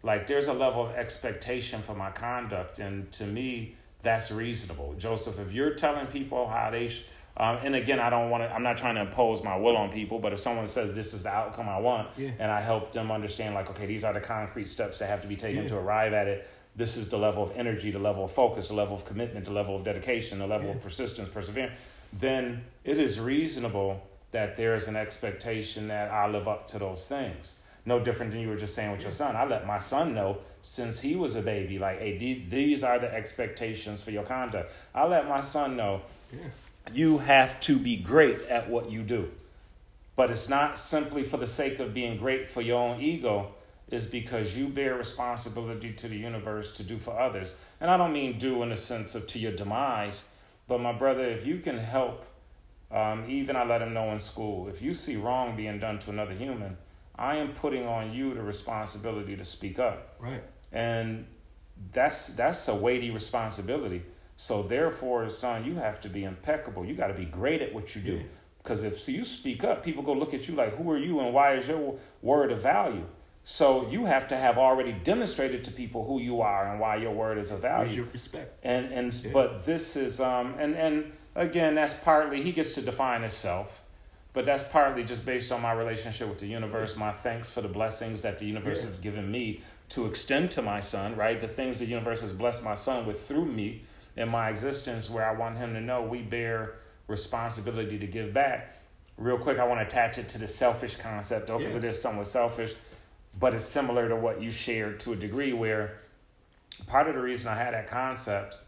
Like 0.01 0.25
there's 0.25 0.47
a 0.47 0.53
level 0.53 0.87
of 0.87 0.95
expectation 0.95 1.81
for 1.83 1.93
my 1.93 2.09
conduct, 2.09 2.79
and 2.79 3.11
to 3.13 3.25
me, 3.25 3.75
that's 4.01 4.31
reasonable. 4.31 4.95
Joseph, 4.97 5.39
if 5.39 5.53
you're 5.53 5.71
telling 5.75 6.07
people 6.07 6.47
how 6.47 6.71
they, 6.71 6.87
sh- 6.87 7.03
um, 7.35 7.57
and 7.63 7.75
again, 7.75 7.99
I 7.99 8.09
don't 8.09 8.31
want 8.31 8.43
to. 8.43 8.51
I'm 8.51 8.63
not 8.63 8.77
trying 8.77 8.95
to 8.95 9.01
impose 9.01 9.43
my 9.43 9.55
will 9.55 9.77
on 9.77 9.91
people, 9.91 10.17
but 10.17 10.33
if 10.33 10.39
someone 10.39 10.65
says 10.67 10.95
this 10.95 11.13
is 11.13 11.23
the 11.23 11.29
outcome 11.29 11.69
I 11.69 11.77
want, 11.79 12.09
Yeah. 12.17 12.31
and 12.39 12.51
I 12.51 12.61
help 12.61 12.91
them 12.91 13.11
understand, 13.11 13.53
like, 13.53 13.69
okay, 13.69 13.85
these 13.85 14.03
are 14.03 14.13
the 14.13 14.19
concrete 14.21 14.67
steps 14.67 14.97
that 14.99 15.07
have 15.09 15.21
to 15.21 15.27
be 15.27 15.35
taken 15.35 15.63
Yeah. 15.63 15.69
to 15.69 15.77
arrive 15.77 16.13
at 16.13 16.27
it. 16.27 16.47
This 16.77 16.95
is 16.95 17.09
the 17.09 17.17
level 17.17 17.41
of 17.43 17.51
energy, 17.57 17.89
the 17.89 17.99
level 17.99 18.23
of 18.23 18.31
focus, 18.31 18.67
the 18.67 18.75
level 18.75 18.95
of 18.95 19.03
commitment, 19.03 19.45
the 19.45 19.51
level 19.51 19.75
of 19.75 19.83
dedication, 19.83 20.37
the 20.39 20.47
level 20.47 20.69
of 20.69 20.81
persistence, 20.81 21.27
perseverance. 21.27 21.73
Then 22.13 22.63
it 22.83 22.99
is 22.99 23.19
reasonable 23.19 24.01
that 24.31 24.55
there 24.55 24.75
is 24.75 24.87
an 24.87 24.95
expectation 24.95 25.87
that 25.87 26.11
I 26.11 26.29
live 26.29 26.47
up 26.47 26.67
to 26.67 26.79
those 26.79 27.05
things. 27.05 27.55
No 27.85 27.99
different 27.99 28.31
than 28.31 28.41
you 28.41 28.49
were 28.49 28.57
just 28.57 28.75
saying 28.75 28.91
with 28.91 29.01
your 29.01 29.11
son. 29.11 29.35
I 29.35 29.45
let 29.45 29.65
my 29.65 29.79
son 29.79 30.13
know 30.13 30.37
since 30.61 31.01
he 31.01 31.15
was 31.15 31.35
a 31.35 31.41
baby, 31.41 31.79
like, 31.79 31.99
hey, 31.99 32.17
these 32.17 32.83
are 32.83 32.99
the 32.99 33.11
expectations 33.11 34.01
for 34.01 34.11
your 34.11 34.23
conduct. 34.23 34.71
I 34.93 35.05
let 35.05 35.27
my 35.27 35.39
son 35.39 35.77
know 35.77 36.01
you 36.93 37.17
have 37.17 37.59
to 37.61 37.79
be 37.79 37.95
great 37.95 38.41
at 38.49 38.69
what 38.69 38.91
you 38.91 39.01
do. 39.01 39.31
But 40.15 40.29
it's 40.29 40.49
not 40.49 40.77
simply 40.77 41.23
for 41.23 41.37
the 41.37 41.47
sake 41.47 41.79
of 41.79 41.93
being 41.93 42.17
great 42.17 42.49
for 42.49 42.61
your 42.61 42.79
own 42.81 43.01
ego, 43.01 43.53
is 43.89 44.05
because 44.05 44.57
you 44.57 44.67
bear 44.67 44.95
responsibility 44.95 45.93
to 45.93 46.07
the 46.07 46.15
universe 46.17 46.71
to 46.73 46.83
do 46.83 46.97
for 46.99 47.17
others. 47.17 47.55
And 47.79 47.89
I 47.89 47.97
don't 47.97 48.11
mean 48.13 48.37
do 48.37 48.61
in 48.63 48.69
the 48.69 48.75
sense 48.75 49.15
of 49.15 49.27
to 49.27 49.39
your 49.39 49.53
demise, 49.53 50.25
but 50.67 50.79
my 50.81 50.91
brother, 50.91 51.23
if 51.23 51.45
you 51.45 51.59
can 51.59 51.77
help, 51.77 52.25
um, 52.91 53.25
even 53.29 53.55
I 53.55 53.63
let 53.65 53.81
him 53.81 53.93
know 53.93 54.11
in 54.11 54.19
school, 54.19 54.67
if 54.67 54.81
you 54.81 54.93
see 54.93 55.15
wrong 55.15 55.55
being 55.55 55.79
done 55.79 55.99
to 55.99 56.09
another 56.11 56.33
human, 56.33 56.77
I 57.15 57.37
am 57.37 57.53
putting 57.53 57.85
on 57.87 58.13
you 58.13 58.33
the 58.33 58.41
responsibility 58.41 59.35
to 59.37 59.43
speak 59.45 59.79
up 59.79 60.15
Right. 60.19 60.43
and 60.71 61.25
that's 61.93 62.27
that's 62.29 62.67
a 62.67 62.75
weighty 62.75 63.11
responsibility 63.11 64.03
so 64.35 64.63
therefore 64.63 65.29
son 65.29 65.63
you 65.65 65.75
have 65.75 66.01
to 66.01 66.09
be 66.09 66.23
impeccable 66.23 66.83
you 66.85 66.93
got 66.95 67.07
to 67.07 67.13
be 67.13 67.25
great 67.25 67.61
at 67.61 67.73
what 67.73 67.95
you 67.95 68.01
do 68.01 68.13
Yeah. 68.17 68.23
because 68.61 68.83
if 68.83 68.99
so 68.99 69.11
you 69.11 69.23
speak 69.23 69.63
up 69.63 69.83
people 69.83 70.01
go 70.03 70.13
look 70.13 70.33
at 70.33 70.47
you 70.47 70.55
like 70.55 70.75
who 70.75 70.89
are 70.91 70.97
you 70.97 71.19
and 71.19 71.33
why 71.33 71.53
is 71.55 71.67
your 71.67 71.97
word 72.21 72.51
of 72.51 72.61
value 72.61 73.05
so 73.49 73.87
you 73.89 74.03
have 74.03 74.27
to 74.27 74.35
have 74.35 74.57
already 74.57 74.91
demonstrated 74.91 75.63
to 75.63 75.71
people 75.71 76.03
who 76.05 76.19
you 76.19 76.41
are 76.41 76.69
and 76.69 76.81
why 76.81 76.97
your 76.97 77.13
word 77.13 77.37
is 77.37 77.49
of 77.49 77.61
value 77.61 77.95
your 78.03 78.05
respect? 78.11 78.59
and 78.65 78.91
and 78.91 79.13
Yeah. 79.13 79.31
but 79.31 79.65
this 79.65 79.95
is 79.95 80.19
um 80.19 80.55
and 80.59 80.75
and 80.75 81.13
again 81.33 81.73
that's 81.73 81.93
partly 81.93 82.41
he 82.41 82.51
gets 82.51 82.73
to 82.73 82.81
define 82.81 83.21
himself 83.21 83.83
but 84.33 84.43
that's 84.45 84.63
partly 84.63 85.05
just 85.05 85.25
based 85.25 85.53
on 85.53 85.61
my 85.61 85.71
relationship 85.71 86.27
with 86.27 86.39
the 86.39 86.45
universe 86.45 86.97
my 86.97 87.13
thanks 87.13 87.49
for 87.49 87.61
the 87.61 87.69
blessings 87.69 88.21
that 88.23 88.37
the 88.37 88.45
universe 88.45 88.81
Yeah. 88.83 88.89
has 88.89 88.99
given 88.99 89.31
me 89.31 89.61
to 89.95 90.07
extend 90.07 90.51
to 90.51 90.61
my 90.61 90.81
son 90.81 91.15
right 91.15 91.39
the 91.39 91.47
things 91.47 91.79
the 91.79 91.85
universe 91.85 92.19
has 92.19 92.33
blessed 92.33 92.63
my 92.63 92.75
son 92.75 93.05
with 93.05 93.25
through 93.25 93.45
me 93.45 93.83
in 94.17 94.29
my 94.29 94.49
existence 94.49 95.09
where 95.09 95.25
i 95.25 95.31
want 95.31 95.57
him 95.57 95.73
to 95.73 95.79
know 95.79 96.01
we 96.01 96.21
bear 96.21 96.73
responsibility 97.07 97.97
to 97.97 98.07
give 98.07 98.33
back 98.33 98.75
real 99.17 99.37
quick 99.37 99.57
i 99.57 99.63
want 99.65 99.79
to 99.79 99.85
attach 99.85 100.17
it 100.17 100.27
to 100.27 100.37
the 100.37 100.47
selfish 100.47 100.97
concept 100.97 101.47
though 101.47 101.57
because 101.59 101.71
Yeah. 101.75 101.79
it 101.79 101.85
is 101.85 102.01
somewhat 102.01 102.27
selfish 102.27 102.75
but 103.39 103.53
it's 103.53 103.65
similar 103.65 104.09
to 104.09 104.15
what 104.15 104.41
you 104.41 104.51
shared 104.51 104.99
to 105.01 105.13
a 105.13 105.15
degree 105.15 105.53
where 105.53 105.99
part 106.87 107.07
of 107.07 107.15
the 107.15 107.21
reason 107.21 107.47
I 107.49 107.55
had 107.55 107.73
that 107.73 107.87
concept 107.87 108.59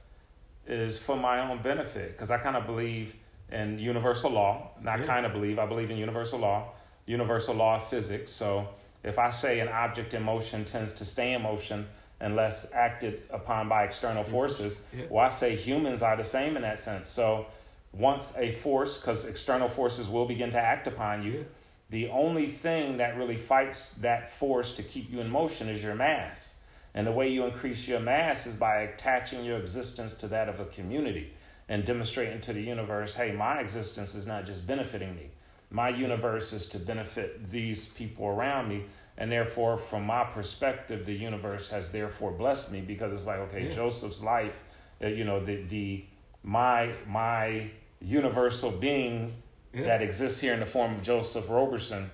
is 0.68 1.00
for 1.00 1.16
my 1.16 1.40
own 1.50 1.62
benefit 1.62 2.12
because 2.12 2.32
I 2.32 2.38
kind 2.38 2.56
of 2.56 2.66
believe 2.66 3.16
in 3.52 3.80
universal 3.80 4.30
law. 4.32 4.72
Not 4.82 5.00
Yeah. 5.00 5.06
kind 5.06 5.26
of 5.26 5.34
believe, 5.34 5.58
I 5.60 5.66
believe 5.66 5.90
in 5.90 5.98
universal 5.98 6.40
law, 6.40 6.70
universal 7.06 7.56
law 7.56 7.78
of 7.78 7.88
physics. 7.88 8.32
So 8.32 8.68
if 9.04 9.18
I 9.18 9.30
say 9.32 9.60
an 9.60 9.70
object 9.70 10.14
in 10.14 10.22
motion 10.22 10.66
tends 10.66 10.94
to 10.94 11.06
stay 11.06 11.34
in 11.34 11.42
motion 11.42 11.88
unless 12.20 12.72
acted 12.74 13.24
upon 13.32 13.70
by 13.70 13.86
external 13.86 14.24
forces, 14.24 14.82
Yeah. 14.94 15.06
well, 15.10 15.26
I 15.26 15.30
say 15.30 15.56
humans 15.56 16.02
are 16.04 16.16
the 16.18 16.24
same 16.24 16.56
in 16.58 16.62
that 16.64 16.80
sense. 16.80 17.08
So 17.08 17.48
once 17.92 18.38
a 18.38 18.52
force, 18.52 19.00
because 19.00 19.26
external 19.26 19.70
forces 19.70 20.08
will 20.10 20.26
begin 20.28 20.52
to 20.52 20.60
act 20.60 20.86
upon 20.86 21.24
you. 21.24 21.46
The 21.90 22.10
only 22.10 22.48
thing 22.48 22.98
that 22.98 23.18
really 23.18 23.38
fights 23.38 23.96
that 23.96 24.30
force 24.30 24.76
to 24.76 24.84
keep 24.84 25.12
you 25.12 25.20
in 25.22 25.30
motion 25.30 25.68
is 25.70 25.82
your 25.82 25.96
mass. 25.96 26.56
And 26.94 27.06
the 27.06 27.12
way 27.12 27.30
you 27.30 27.46
increase 27.46 27.88
your 27.88 28.00
mass 28.00 28.46
is 28.46 28.56
by 28.56 28.82
attaching 28.82 29.44
your 29.44 29.58
existence 29.58 30.14
to 30.16 30.28
that 30.28 30.50
of 30.50 30.60
a 30.60 30.66
community 30.66 31.34
and 31.68 31.86
demonstrating 31.86 32.42
to 32.42 32.54
the 32.54 32.62
universe 32.62 33.16
hey, 33.16 33.32
my 33.32 33.60
existence 33.60 34.16
is 34.16 34.28
not 34.28 34.46
just 34.46 34.66
benefiting 34.66 35.16
me, 35.16 35.30
my 35.72 35.90
universe 35.90 36.54
is 36.54 36.66
to 36.68 36.80
benefit 36.80 37.48
these 37.50 37.88
people 37.88 38.28
around 38.28 38.70
me. 38.70 38.86
And 39.18 39.30
therefore, 39.30 39.78
from 39.78 40.06
my 40.06 40.24
perspective, 40.24 41.06
the 41.06 41.14
universe 41.14 41.70
has 41.70 41.92
therefore 41.92 42.32
blessed 42.32 42.72
me 42.72 42.80
because 42.80 43.12
it's 43.12 43.26
like, 43.26 43.40
okay, 43.40 43.68
Yeah. 43.68 43.76
Joseph's 43.76 44.24
life, 44.24 44.58
uh, 45.04 45.08
you 45.08 45.26
know, 45.26 45.44
the, 45.44 45.64
the, 45.64 46.06
my, 46.42 46.94
my 47.06 47.70
universal 48.00 48.72
being 48.72 49.34
Yeah. 49.74 49.84
that 49.86 50.02
exists 50.02 50.42
here 50.42 50.54
in 50.54 50.60
the 50.60 50.66
form 50.66 50.96
of 50.96 51.04
Joseph 51.04 51.50
Roberson, 51.50 52.10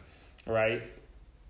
right, 0.45 0.83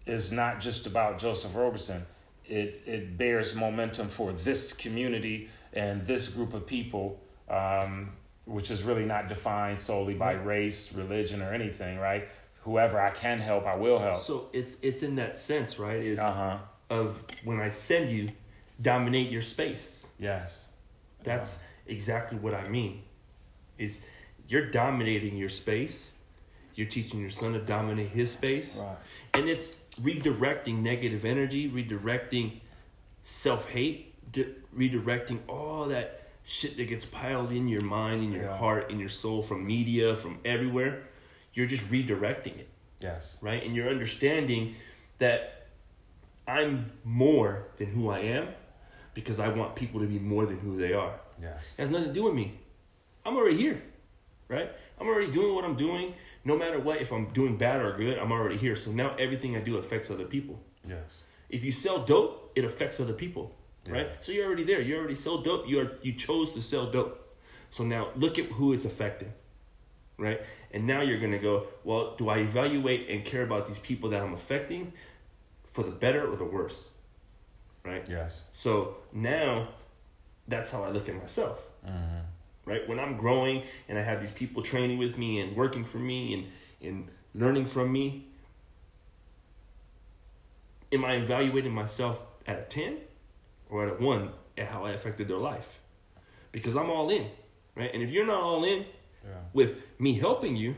is 0.06 0.32
not 0.32 0.60
just 0.60 0.86
about 0.86 1.18
Joseph 1.18 1.56
Roberson. 1.56 2.06
It 2.46 2.84
it 2.86 3.18
bears 3.18 3.56
momentum 3.56 4.10
for 4.10 4.32
this 4.32 4.72
community 4.74 5.50
and 5.74 6.06
this 6.06 6.28
group 6.30 6.54
of 6.54 6.68
people, 6.68 7.20
um, 7.50 8.12
which 8.46 8.70
is 8.70 8.84
really 8.84 9.06
not 9.06 9.28
defined 9.30 9.80
solely 9.80 10.14
by 10.14 10.34
race, 10.34 10.94
religion, 10.94 11.42
or 11.42 11.52
anything, 11.54 11.98
right? 11.98 12.28
Whoever 12.62 13.02
I 13.02 13.10
can 13.10 13.40
help, 13.40 13.66
I 13.66 13.76
will 13.76 13.98
help. 14.00 14.18
So 14.18 14.50
it's 14.54 14.78
it's 14.84 15.02
in 15.02 15.16
that 15.16 15.38
sense, 15.40 15.80
right? 15.80 16.00
Is 16.04 16.20
Uh 16.20 16.32
huh. 16.34 16.58
of 16.92 17.24
when 17.44 17.60
I 17.60 17.72
send 17.72 18.12
you, 18.12 18.30
dominate 18.80 19.32
your 19.32 19.42
space. 19.42 20.06
Yes. 20.20 20.68
That's 21.24 21.60
exactly 21.88 22.38
what 22.38 22.54
I 22.54 22.68
mean. 22.70 23.02
Is 23.80 24.02
you're 24.48 24.70
dominating 24.70 25.38
your 25.38 25.50
space. 25.50 26.12
You're 26.76 26.88
teaching 26.88 27.20
your 27.22 27.32
son 27.32 27.54
to 27.54 27.60
dominate 27.60 28.10
his 28.10 28.32
space. 28.32 28.76
Right. 28.76 28.98
And 29.34 29.48
it's 29.48 29.76
redirecting 30.02 30.80
negative 30.82 31.24
energy, 31.26 31.70
redirecting 31.70 32.60
self 33.24 33.70
hate, 33.70 34.14
di- 34.32 34.54
redirecting 34.78 35.40
all 35.48 35.86
that 35.86 36.24
shit 36.44 36.76
that 36.78 36.86
gets 36.90 37.06
piled 37.06 37.52
in 37.52 37.68
your 37.68 37.82
mind, 37.82 38.24
in 38.24 38.32
your 38.32 38.44
Yeah. 38.44 38.58
heart, 38.58 38.92
in 38.92 39.00
your 39.00 39.10
soul 39.10 39.42
from 39.42 39.66
media, 39.66 40.16
from 40.16 40.40
everywhere. 40.46 41.04
You're 41.54 41.66
just 41.66 41.90
redirecting 41.90 42.60
it, 42.60 42.68
Yes. 43.02 43.38
right? 43.42 43.64
And 43.64 43.76
you're 43.76 43.90
understanding 43.90 44.76
that 45.20 45.68
I'm 46.48 46.92
more 47.04 47.68
than 47.78 47.88
who 47.88 48.10
I 48.10 48.20
am 48.20 48.50
because 49.16 49.40
I 49.40 49.48
want 49.48 49.76
people 49.76 50.02
to 50.02 50.06
be 50.08 50.20
more 50.20 50.46
than 50.46 50.60
who 50.60 50.78
they 50.78 50.94
are. 50.94 51.20
Yes. 51.42 51.76
It 51.80 51.84
has 51.84 51.90
nothing 51.92 52.10
to 52.10 52.14
do 52.14 52.24
with 52.24 52.36
me. 52.36 52.60
I'm 53.26 53.36
already 53.38 53.58
here, 53.58 53.82
right? 54.48 54.72
I'm 55.00 55.08
already 55.08 55.32
doing 55.32 55.56
what 55.56 55.66
I'm 55.66 55.76
doing. 55.76 56.14
No 56.44 56.58
matter 56.58 56.80
what, 56.80 57.02
if 57.02 57.12
I'm 57.12 57.32
doing 57.34 57.58
bad 57.58 57.82
or 57.82 57.98
good, 57.98 58.18
I'm 58.18 58.32
already 58.32 58.58
here. 58.58 58.76
So 58.76 58.92
now 58.92 59.16
everything 59.18 59.56
I 59.56 59.62
do 59.62 59.78
affects 59.78 60.12
other 60.12 60.26
people. 60.26 60.60
Yes. 60.88 61.24
If 61.50 61.64
you 61.64 61.72
sell 61.72 62.04
dope, 62.04 62.52
it 62.56 62.64
affects 62.64 63.00
other 63.00 63.14
people, 63.14 63.56
right? 63.90 64.10
So 64.22 64.32
you're 64.32 64.46
already 64.46 64.64
there. 64.64 64.82
You 64.82 64.98
already 64.98 65.16
sell 65.16 65.40
dope. 65.40 65.68
You 65.68 65.80
are 65.80 65.92
you 66.02 66.14
chose 66.14 66.54
to 66.54 66.62
sell 66.62 66.92
dope. 66.92 67.38
So 67.70 67.84
now 67.84 68.10
look 68.16 68.38
at 68.40 68.46
who 68.46 68.74
it's 68.74 68.86
affecting, 68.86 69.34
right? 70.18 70.42
And 70.72 70.86
now 70.86 71.02
you're 71.02 71.20
gonna 71.20 71.40
go, 71.40 71.68
well, 71.84 72.16
do 72.16 72.30
I 72.30 72.40
evaluate 72.40 73.10
and 73.10 73.26
care 73.26 73.44
about 73.44 73.66
these 73.66 73.80
people 73.80 74.10
that 74.12 74.22
I'm 74.22 74.34
affecting 74.34 74.94
for 75.72 75.84
the 75.84 75.92
better 75.92 76.32
or 76.32 76.36
the 76.36 76.46
worse, 76.46 76.90
right? 77.84 78.08
Yes. 78.10 78.46
So 78.52 78.98
now 79.12 79.70
that's 80.48 80.72
how 80.72 80.84
I 80.84 80.90
look 80.90 81.10
at 81.10 81.16
myself. 81.16 81.60
Mm-hmm. 81.86 82.20
Right? 82.66 82.88
When 82.88 83.00
I'm 83.00 83.18
growing 83.18 83.64
and 83.88 83.98
I 83.98 84.02
have 84.02 84.22
these 84.22 84.32
people 84.32 84.62
training 84.64 84.98
with 84.98 85.18
me 85.18 85.40
and 85.40 85.56
working 85.56 85.84
for 85.86 85.98
me 85.98 86.34
and, 86.34 86.46
and 86.82 87.08
learning 87.34 87.66
from 87.66 87.92
me, 87.92 88.28
am 90.92 91.06
I 91.06 91.14
evaluating 91.16 91.74
myself 91.74 92.20
at 92.48 92.60
a 92.60 92.62
10 92.64 92.98
or 93.70 93.86
at 93.88 93.92
a 94.00 94.04
1 94.04 94.30
at 94.58 94.68
how 94.68 94.86
I 94.86 94.92
affected 94.92 95.28
their 95.28 95.38
life? 95.38 95.80
Because 96.52 96.76
I'm 96.76 96.90
all 96.90 97.10
in, 97.10 97.28
right? 97.76 97.92
And 97.94 98.02
if 98.02 98.10
you're 98.10 98.26
not 98.26 98.42
all 98.42 98.64
in 98.64 98.86
Yeah. 99.26 99.32
with 99.54 99.82
me 100.00 100.14
helping 100.14 100.56
you, 100.56 100.76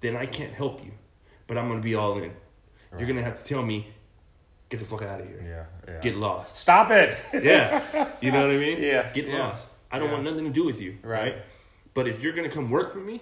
then 0.00 0.16
I 0.16 0.26
can't 0.26 0.52
help 0.52 0.84
you. 0.84 0.92
But 1.46 1.58
I'm 1.58 1.68
going 1.68 1.80
to 1.80 1.84
be 1.84 1.94
all 1.94 2.16
in. 2.18 2.32
You're 2.96 3.06
going 3.06 3.16
to 3.16 3.22
have 3.24 3.42
to 3.42 3.44
tell 3.44 3.62
me, 3.62 3.88
get 4.68 4.78
the 4.80 4.86
fuck 4.86 5.02
out 5.02 5.20
of 5.20 5.26
here. 5.26 5.42
Yeah. 5.86 5.92
Yeah. 5.94 6.00
Get 6.00 6.16
lost. 6.16 6.56
Stop 6.56 6.90
it. 6.90 7.16
Yeah. 7.42 7.82
You 8.20 8.30
know 8.32 8.46
what 8.46 8.54
I 8.56 8.58
mean? 8.58 8.82
Yeah, 8.82 9.12
Get 9.12 9.26
yeah. 9.28 9.38
lost. 9.38 9.68
I 9.94 9.98
don't 9.98 10.08
Yeah. 10.08 10.14
want 10.14 10.24
nothing 10.24 10.44
to 10.44 10.50
do 10.50 10.64
with 10.64 10.80
you. 10.80 10.98
Right. 11.02 11.22
Right. 11.22 11.36
But 11.94 12.08
if 12.08 12.20
you're 12.20 12.32
gonna 12.32 12.48
come 12.50 12.68
work 12.70 12.92
for 12.92 12.98
me, 12.98 13.20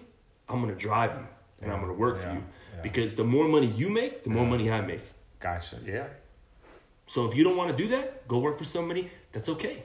I'm 0.48 0.60
gonna 0.62 0.74
drive 0.74 1.12
you 1.18 1.26
and 1.62 1.70
I'm 1.72 1.80
gonna 1.80 1.92
work 1.92 2.18
for 2.18 2.30
you. 2.30 2.42
Yeah. 2.76 2.82
Because 2.82 3.14
the 3.14 3.24
more 3.24 3.46
money 3.46 3.66
you 3.66 3.90
make, 3.90 4.24
the 4.24 4.30
more 4.30 4.46
money 4.46 4.70
I 4.70 4.80
make. 4.80 5.02
Gotcha. 5.38 5.76
Yeah. 5.84 6.06
So 7.06 7.26
if 7.28 7.36
you 7.36 7.44
don't 7.44 7.56
want 7.58 7.76
to 7.76 7.82
do 7.82 7.88
that, 7.90 8.26
go 8.26 8.38
work 8.38 8.56
for 8.58 8.64
somebody. 8.64 9.10
That's 9.32 9.50
okay. 9.50 9.82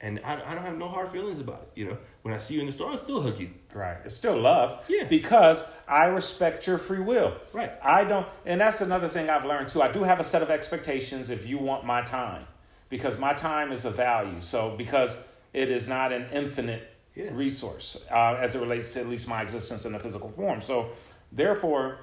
And 0.00 0.20
I, 0.24 0.34
I 0.34 0.54
don't 0.54 0.64
have 0.64 0.76
no 0.78 0.88
hard 0.88 1.08
feelings 1.08 1.38
about 1.40 1.62
it. 1.62 1.78
You 1.80 1.86
know, 1.86 1.98
when 2.22 2.32
I 2.34 2.38
see 2.38 2.54
you 2.54 2.60
in 2.60 2.66
the 2.66 2.72
store, 2.72 2.90
I'll 2.92 2.98
still 2.98 3.20
hug 3.22 3.38
you. 3.40 3.50
Right. 3.72 3.96
It's 4.04 4.14
still 4.14 4.38
love. 4.40 4.84
Yeah. 4.88 5.04
Because 5.04 5.64
I 5.88 6.04
respect 6.06 6.66
your 6.66 6.78
free 6.78 7.00
will. 7.00 7.36
Right. 7.52 7.72
I 7.82 8.04
don't, 8.04 8.26
and 8.46 8.60
that's 8.60 8.80
another 8.80 9.08
thing 9.08 9.28
I've 9.30 9.44
learned 9.44 9.68
too. 9.68 9.82
I 9.82 9.90
do 9.90 10.02
have 10.04 10.20
a 10.20 10.24
set 10.24 10.42
of 10.42 10.50
expectations 10.50 11.30
if 11.30 11.46
you 11.46 11.58
want 11.58 11.84
my 11.84 12.02
time, 12.02 12.46
because 12.88 13.18
my 13.18 13.32
time 13.32 13.72
is 13.72 13.84
a 13.84 13.90
value. 13.90 14.40
So 14.40 14.74
because 14.76 15.16
it 15.52 15.70
is 15.70 15.88
not 15.88 16.12
an 16.12 16.26
infinite 16.32 16.88
Yeah. 17.14 17.28
resource 17.32 17.96
uh, 18.10 18.36
as 18.40 18.54
it 18.54 18.60
relates 18.60 18.92
to 18.94 19.00
at 19.00 19.06
least 19.08 19.28
my 19.28 19.42
existence 19.42 19.84
in 19.84 19.92
the 19.92 19.98
physical 19.98 20.30
form. 20.30 20.60
So 20.62 20.90
therefore, 21.30 21.98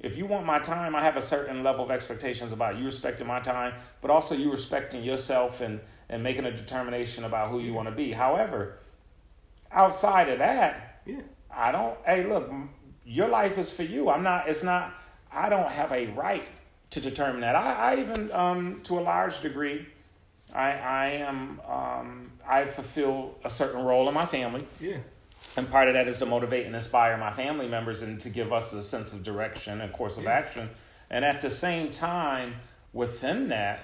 if 0.00 0.16
you 0.16 0.26
want 0.26 0.44
my 0.46 0.58
time, 0.58 0.96
I 0.96 1.02
have 1.02 1.16
a 1.16 1.20
certain 1.20 1.62
level 1.62 1.84
of 1.84 1.90
expectations 1.90 2.52
about 2.52 2.76
you 2.78 2.84
respecting 2.84 3.26
my 3.26 3.40
time, 3.40 3.74
but 4.00 4.10
also 4.10 4.34
you 4.34 4.50
respecting 4.50 5.02
yourself 5.04 5.60
and 5.60 5.80
and 6.10 6.22
making 6.22 6.44
a 6.44 6.50
determination 6.50 7.24
about 7.24 7.50
who 7.50 7.60
you 7.60 7.72
want 7.72 7.88
to 7.88 7.94
be. 7.94 8.12
However, 8.12 8.78
outside 9.72 10.28
of 10.28 10.38
that, 10.38 11.00
Yeah. 11.06 11.20
I 11.50 11.70
don't. 11.72 11.96
Hey, 12.04 12.24
look, 12.26 12.50
your 13.04 13.28
life 13.28 13.58
is 13.58 13.70
for 13.70 13.82
you. 13.84 14.10
I'm 14.10 14.22
not. 14.22 14.48
It's 14.48 14.62
not. 14.62 14.94
I 15.30 15.48
don't 15.48 15.70
have 15.70 15.92
a 15.92 16.06
right 16.08 16.46
to 16.90 17.00
determine 17.00 17.40
that. 17.42 17.54
I, 17.56 17.92
I 17.92 17.96
even, 18.00 18.30
um, 18.32 18.80
to 18.84 18.98
a 18.98 19.02
large 19.02 19.40
degree, 19.40 19.86
I, 20.54 20.70
I 20.72 21.06
am. 21.26 21.60
Um, 21.68 22.30
I 22.48 22.66
fulfill 22.66 23.34
a 23.44 23.50
certain 23.50 23.82
role 23.84 24.06
in 24.08 24.14
my 24.14 24.26
family, 24.26 24.66
Yeah. 24.80 24.98
and 25.56 25.68
part 25.70 25.88
of 25.88 25.94
that 25.94 26.06
is 26.08 26.18
to 26.18 26.26
motivate 26.26 26.66
and 26.66 26.74
inspire 26.74 27.16
my 27.16 27.32
family 27.32 27.66
members 27.66 28.02
and 28.02 28.20
to 28.20 28.30
give 28.30 28.52
us 28.52 28.72
a 28.74 28.82
sense 28.82 29.12
of 29.12 29.22
direction 29.22 29.80
and 29.80 29.92
course 29.92 30.16
of 30.18 30.24
Yeah. 30.24 30.30
action. 30.32 30.70
And 31.10 31.24
at 31.24 31.40
the 31.40 31.50
same 31.50 31.90
time, 31.90 32.56
within 32.92 33.48
that, 33.48 33.80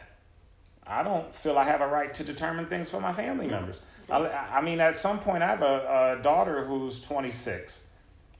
I 0.87 1.03
don't 1.03 1.35
feel 1.35 1.57
I 1.59 1.65
have 1.65 1.81
a 1.81 1.87
right 1.87 2.13
to 2.15 2.25
determine 2.25 2.67
things 2.67 2.89
for 2.91 3.01
my 3.01 3.13
family 3.13 3.47
members. 3.47 3.81
I, 4.11 4.19
I 4.27 4.61
mean, 4.61 4.81
at 4.81 4.95
some 4.95 5.19
point, 5.21 5.43
I 5.43 5.47
have 5.49 5.63
a, 5.63 6.17
a 6.19 6.23
daughter 6.23 6.65
who's 6.65 7.01
26, 7.01 7.85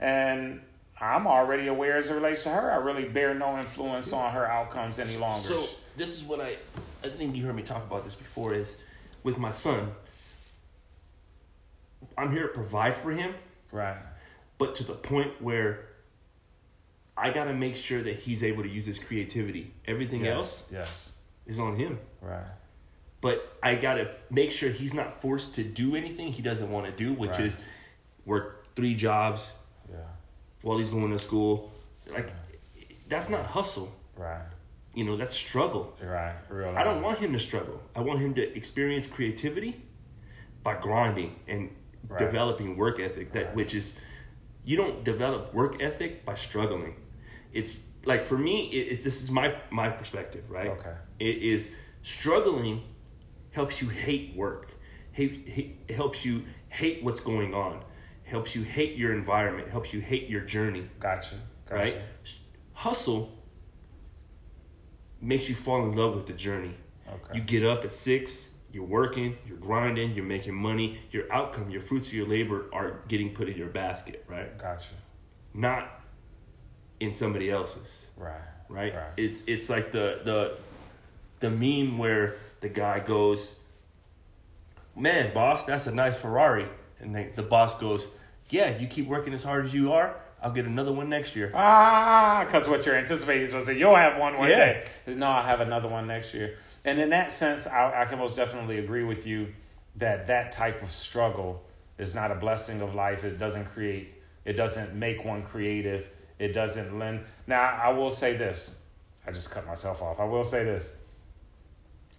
and 0.01 0.61
I'm 1.01 1.27
already 1.27 1.69
aware 1.69 1.97
as 1.97 2.11
it 2.11 2.15
relates 2.15 2.43
to 2.45 2.51
her. 2.51 2.71
I 2.73 2.77
really 2.77 3.05
bear 3.05 3.35
no 3.35 3.59
influence 3.59 4.13
on 4.13 4.33
her 4.33 4.47
outcomes 4.51 4.99
any 4.99 5.17
longer. 5.17 5.47
So 5.49 5.65
this 5.97 6.17
is 6.17 6.25
what 6.25 6.41
I, 6.41 6.57
I 7.03 7.09
think 7.09 7.35
you 7.37 7.45
heard 7.47 7.57
me 7.57 7.63
talk 7.63 7.85
about 7.85 8.05
this 8.05 8.15
before. 8.15 8.55
Is 8.55 8.77
with 9.23 9.39
my 9.39 9.51
son, 9.51 9.93
I'm 12.17 12.33
here 12.33 12.43
to 12.43 12.49
provide 12.49 12.97
for 12.97 13.11
him, 13.11 13.35
right, 13.73 13.97
but 14.59 14.75
to 14.77 14.85
the 14.85 14.95
point 14.95 15.41
where 15.43 15.87
I 17.17 17.31
got 17.31 17.45
to 17.45 17.55
make 17.55 17.77
sure 17.77 18.03
that 18.03 18.17
he's 18.21 18.43
able 18.43 18.63
to 18.63 18.69
use 18.69 18.87
his 18.87 18.99
creativity. 18.99 19.73
Everything 19.87 20.25
yes, 20.25 20.35
else 20.35 20.63
yes, 20.73 21.13
is 21.47 21.59
on 21.59 21.77
him. 21.77 21.99
right, 22.23 22.45
But 23.21 23.57
I 23.63 23.75
got 23.75 23.95
to 23.95 24.09
make 24.31 24.51
sure 24.51 24.71
he's 24.71 24.95
not 24.95 25.21
forced 25.21 25.55
to 25.57 25.63
do 25.65 25.97
anything 25.97 26.33
he 26.33 26.41
doesn't 26.43 26.71
want 26.71 26.87
to 26.87 26.93
do, 26.93 27.13
which 27.13 27.33
Right. 27.33 27.41
is 27.41 27.59
work 28.25 28.65
three 28.75 28.95
jobs 28.95 29.53
yeah, 29.91 29.99
while 30.63 30.79
he's 30.79 30.89
going 30.89 31.11
to 31.11 31.19
school. 31.19 31.71
Like, 32.11 32.31
that's 33.09 33.29
not 33.29 33.45
hustle. 33.47 33.93
right, 34.17 34.43
You 34.95 35.05
know, 35.05 35.17
that's 35.17 35.35
struggle. 35.37 35.97
right, 36.03 36.35
real. 36.49 36.75
I 36.77 36.83
don't 36.83 37.03
want 37.03 37.19
him 37.19 37.33
to 37.33 37.39
struggle. 37.39 37.81
I 37.95 38.01
want 38.01 38.19
him 38.21 38.35
to 38.35 38.57
experience 38.57 39.07
creativity 39.07 39.85
by 40.63 40.75
grinding 40.81 41.37
and 41.47 41.71
Right. 42.09 42.19
developing 42.19 42.77
work 42.77 42.99
ethic. 42.99 43.33
That 43.33 43.47
Right. 43.47 43.55
which 43.55 43.75
is, 43.75 43.99
you 44.65 44.77
don't 44.77 45.05
develop 45.05 45.55
work 45.55 45.81
ethic 45.81 46.25
by 46.25 46.35
struggling. 46.35 46.97
It's 47.53 47.81
like 48.05 48.23
for 48.23 48.37
me, 48.39 48.69
it, 48.71 48.93
it's 48.93 49.05
this 49.05 49.23
is 49.23 49.31
my 49.31 49.55
my 49.71 49.91
perspective, 49.91 50.45
right? 50.51 50.69
Okay. 50.71 50.95
It 51.21 51.37
is 51.39 51.73
struggling 52.03 52.83
helps 53.53 53.81
you 53.83 53.89
hate 53.91 54.35
work. 54.35 54.73
Hate, 55.13 55.49
hate 55.49 55.91
helps 55.91 56.25
you 56.25 56.45
hate 56.69 57.03
what's 57.05 57.21
going 57.21 57.53
on. 57.55 57.85
Helps 58.25 58.55
you 58.57 58.63
hate 58.63 58.97
your 58.97 59.13
environment. 59.13 59.69
Helps 59.69 59.93
you 59.93 60.01
hate 60.01 60.29
your 60.29 60.41
journey 60.41 60.89
Gotcha, 60.99 61.35
gotcha. 61.67 61.75
right? 61.75 61.97
Hustle 62.73 63.37
makes 65.21 65.49
you 65.49 65.55
fall 65.55 65.85
in 65.85 65.97
love 65.97 66.15
with 66.15 66.27
the 66.27 66.33
journey. 66.33 66.75
Okay. 67.09 67.39
You 67.39 67.41
get 67.43 67.65
up 67.65 67.85
at 67.85 67.93
six, 67.93 68.49
you're 68.73 68.85
working, 68.85 69.37
you're 69.47 69.57
grinding, 69.59 70.13
you're 70.15 70.25
making 70.25 70.55
money. 70.55 71.01
Your 71.11 71.31
outcome, 71.33 71.71
your 71.71 71.81
fruits 71.81 72.07
of 72.09 72.15
your 72.15 72.27
labor 72.27 72.67
are 72.73 73.01
getting 73.09 73.35
put 73.35 73.49
in 73.49 73.57
your 73.57 73.69
basket, 73.69 74.25
right? 74.29 74.57
Gotcha. 74.59 74.91
Not 75.53 76.01
in 77.01 77.13
somebody 77.15 77.51
else's, 77.51 78.07
Right. 78.17 78.41
right? 78.69 78.95
Right. 78.95 79.13
It's 79.17 79.43
it's 79.47 79.69
like 79.69 79.91
the 79.91 80.21
the 80.25 80.59
the 81.41 81.51
meme 81.51 81.99
where 81.99 82.35
the 82.61 82.69
guy 82.69 83.01
goes, 83.01 83.55
"Man, 84.95 85.33
boss, 85.35 85.65
that's 85.65 85.87
a 85.87 85.93
nice 85.95 86.17
Ferrari," 86.19 86.67
and 87.01 87.15
then 87.15 87.33
the 87.35 87.43
boss 87.43 87.75
goes, 87.79 88.07
"Yeah, 88.51 88.77
you 88.79 88.87
keep 88.87 89.07
working 89.07 89.33
as 89.33 89.43
hard 89.43 89.65
as 89.65 89.73
you 89.75 89.93
are, 89.93 90.15
I'll 90.43 90.53
get 90.53 90.65
another 90.67 90.93
one 90.93 91.09
next 91.09 91.37
year." 91.37 91.51
Ah, 91.55 92.45
because 92.47 92.69
what 92.69 92.87
you're 92.87 92.97
anticipating 92.97 93.43
is 93.43 93.65
say 93.65 93.79
you'll 93.79 93.95
have 93.95 94.19
one 94.19 94.39
one 94.39 94.49
Yeah. 94.49 94.57
day. 94.57 94.85
No, 95.07 95.27
I'll 95.27 95.43
have 95.43 95.61
another 95.61 95.89
one 95.89 96.07
next 96.07 96.35
year. 96.35 96.57
And 96.85 96.99
in 96.99 97.11
that 97.11 97.31
sense, 97.33 97.67
I, 97.67 98.03
I 98.03 98.05
can 98.07 98.19
most 98.19 98.37
definitely 98.37 98.79
agree 98.79 99.05
with 99.05 99.27
you 99.27 99.49
that 99.97 100.27
that 100.29 100.53
type 100.53 100.83
of 100.83 100.91
struggle 100.93 101.63
is 101.99 102.15
not 102.15 102.31
a 102.31 102.35
blessing 102.35 102.81
of 102.81 102.95
life. 102.95 103.25
It 103.25 103.39
doesn't 103.39 103.67
create. 103.67 104.15
It 104.45 104.55
doesn't 104.55 104.95
make 104.95 105.25
one 105.25 105.43
creative. 105.43 106.09
It 106.39 106.55
doesn't 106.55 106.99
lend. 106.99 107.21
Now, 107.47 107.61
I 107.63 107.91
will 107.91 108.11
say 108.11 108.37
this. 108.37 108.81
I 109.27 109.33
just 109.33 109.51
cut 109.51 109.67
myself 109.67 110.01
off. 110.01 110.19
I 110.19 110.25
will 110.25 110.45
say 110.45 110.65
this. 110.65 110.97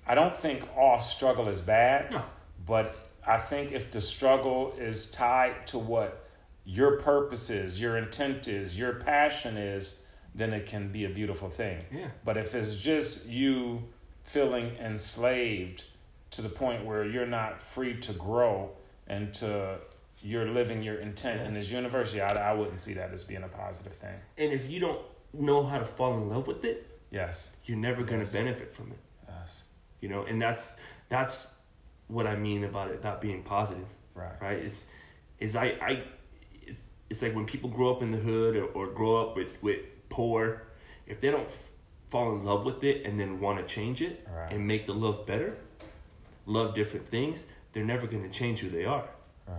I 0.06 0.14
don't 0.14 0.36
think 0.36 0.68
all 0.78 1.00
struggle 1.00 1.50
is 1.50 1.62
bad. 1.62 2.12
No. 2.12 2.22
But 2.68 2.96
I 3.26 3.38
think 3.38 3.72
if 3.72 3.92
the 3.92 4.02
struggle 4.02 4.76
is 4.80 5.10
tied 5.10 5.66
to 5.68 5.80
what 5.80 6.21
your 6.66 6.98
purpose 7.00 7.50
is, 7.50 7.80
your 7.82 7.98
intent 7.98 8.48
is, 8.48 8.78
your 8.78 8.94
passion 8.94 9.58
is, 9.58 9.96
then 10.36 10.54
it 10.54 10.66
can 10.66 10.92
be 10.92 11.06
a 11.06 11.10
beautiful 11.10 11.50
thing. 11.50 11.84
Yeah. 11.92 12.08
But 12.24 12.38
if 12.38 12.56
it's 12.56 12.78
just 12.78 13.26
you 13.26 13.84
feeling 14.24 14.76
enslaved 14.78 15.84
to 16.32 16.42
the 16.42 16.50
point 16.50 16.86
where 16.86 17.04
you're 17.06 17.26
not 17.26 17.62
free 17.62 18.00
to 18.02 18.14
grow 18.14 18.72
and 19.08 19.34
to 19.36 19.78
you're 20.24 20.48
living 20.48 20.84
your 20.84 20.96
intent 21.00 21.42
in 21.48 21.54
this 21.54 21.70
universe, 21.72 22.14
yeah, 22.14 22.32
I, 22.32 22.52
I 22.52 22.54
wouldn't 22.54 22.80
see 22.80 22.94
that 22.94 23.12
as 23.12 23.24
being 23.24 23.44
a 23.44 23.48
positive 23.48 23.94
thing. 23.94 24.16
And 24.38 24.54
if 24.54 24.70
you 24.70 24.80
don't 24.80 25.02
know 25.34 25.64
how 25.66 25.80
to 25.80 25.86
fall 25.86 26.14
in 26.18 26.30
love 26.30 26.48
with 26.48 26.64
it, 26.64 26.88
Yes. 27.10 27.56
you're 27.66 27.78
never 27.78 28.04
going 28.04 28.20
to 28.22 28.26
Yes. 28.26 28.32
benefit 28.34 28.74
from 28.74 28.92
it. 28.92 29.00
Yes. 29.28 29.66
You 30.00 30.10
know, 30.10 30.24
and 30.24 30.42
that's 30.42 30.74
that's 31.10 31.50
what 32.08 32.26
I 32.28 32.36
mean 32.36 32.64
about 32.64 32.92
it 32.92 33.04
not 33.04 33.20
being 33.20 33.44
positive, 33.44 33.88
Right. 34.14 34.40
right? 34.42 34.60
Is 34.60 34.86
is 35.40 35.56
I 35.56 35.66
I 35.82 36.04
it's, 37.12 37.22
like 37.22 37.36
when 37.36 37.46
people 37.46 37.70
grow 37.70 37.94
up 37.94 38.02
in 38.02 38.12
the 38.12 38.18
hood 38.18 38.56
or, 38.56 38.66
or 38.66 38.88
grow 38.88 39.18
up 39.22 39.36
with 39.36 39.62
with 39.62 39.80
poor, 40.10 40.64
if 41.06 41.20
they 41.20 41.30
don't 41.30 41.48
f- 41.48 41.58
fall 42.10 42.34
in 42.36 42.44
love 42.44 42.66
with 42.66 42.84
it 42.84 43.06
and 43.06 43.20
then 43.20 43.40
want 43.40 43.60
to 43.60 43.66
change 43.76 44.02
it 44.02 44.28
Right. 44.30 44.52
and 44.54 44.66
make 44.68 44.86
the 44.86 44.94
love 44.94 45.26
better, 45.26 45.58
love 46.46 46.74
different 46.76 47.08
things, 47.08 47.46
they're 47.74 47.86
never 47.86 48.08
going 48.08 48.24
to 48.24 48.30
change 48.30 48.60
who 48.60 48.70
they 48.70 48.86
are. 48.86 49.08
Right. 49.48 49.58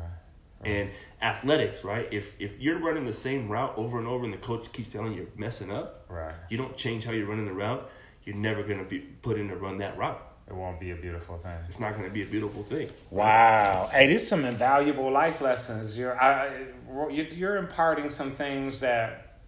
And 0.65 0.91
athletics, 1.21 1.83
right? 1.85 2.09
If 2.11 2.29
if 2.39 2.59
you're 2.61 2.79
running 2.79 3.05
the 3.07 3.13
same 3.13 3.49
route 3.49 3.75
over 3.77 3.99
and 3.99 4.07
over 4.09 4.25
and 4.25 4.33
the 4.33 4.39
coach 4.39 4.71
keeps 4.73 4.91
telling 4.91 5.13
you 5.13 5.19
you're 5.23 5.27
messing 5.37 5.71
up, 5.71 6.05
Right. 6.09 6.35
you 6.51 6.57
don't 6.57 6.77
change 6.77 7.05
how 7.05 7.13
you're 7.13 7.27
running 7.27 7.47
the 7.47 7.53
route, 7.53 7.89
you're 8.25 8.37
never 8.37 8.63
going 8.63 8.79
to 8.79 8.85
be 8.85 8.99
put 9.01 9.39
in 9.39 9.49
to 9.49 9.57
run 9.57 9.79
that 9.79 9.99
route. 9.99 10.23
It 10.49 10.55
won't 10.55 10.79
be 10.81 10.91
a 10.91 10.97
beautiful 10.97 11.39
thing. 11.39 11.57
It's 11.69 11.79
not 11.81 11.93
going 11.93 12.05
to 12.05 12.11
be 12.11 12.23
a 12.23 12.27
beautiful 12.27 12.63
thing. 12.65 12.89
Wow. 13.11 13.89
Hey, 13.93 14.07
these 14.09 14.27
some 14.27 14.45
invaluable 14.45 15.11
life 15.11 15.41
lessons. 15.41 15.97
You're 15.99 16.21
I, 16.21 16.65
you- 17.11 17.29
you're 17.33 17.57
imparting 17.57 18.11
some 18.11 18.33
things 18.33 18.81
that 18.81 19.39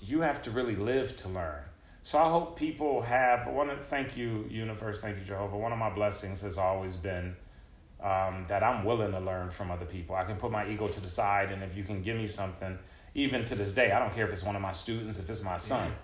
you 0.00 0.20
have 0.20 0.42
to 0.42 0.50
really 0.50 0.76
live 0.76 1.16
to 1.18 1.28
learn. 1.28 1.62
So 2.02 2.18
I 2.18 2.28
hope 2.28 2.58
people 2.58 3.00
have 3.02 3.46
one. 3.46 3.70
of- 3.70 3.84
Thank 3.86 4.16
you, 4.16 4.46
universe. 4.50 5.00
Thank 5.00 5.18
you, 5.18 5.24
Jehovah. 5.24 5.56
One 5.56 5.72
of 5.72 5.78
my 5.78 5.90
blessings 5.90 6.40
has 6.42 6.58
always 6.58 6.96
been 6.96 7.36
um, 8.02 8.44
that 8.48 8.64
I'm 8.64 8.84
willing 8.84 9.12
to 9.12 9.20
learn 9.20 9.48
from 9.50 9.70
other 9.70 9.84
people. 9.86 10.16
I 10.16 10.24
can 10.24 10.36
put 10.36 10.50
my 10.50 10.68
ego 10.68 10.88
to 10.88 11.00
the 11.00 11.08
side, 11.08 11.52
and 11.52 11.62
if 11.62 11.76
you 11.76 11.84
can 11.84 12.02
give 12.02 12.16
me 12.16 12.26
something, 12.26 12.76
even 13.14 13.44
to 13.44 13.54
this 13.54 13.72
day, 13.72 13.92
I 13.92 14.00
don't 14.00 14.12
care 14.12 14.26
if 14.26 14.32
it's 14.32 14.42
one 14.42 14.56
of 14.56 14.62
my 14.62 14.72
students, 14.72 15.20
if 15.20 15.30
it's 15.30 15.42
my 15.44 15.56
son. 15.56 15.86
Yeah. 15.88 15.94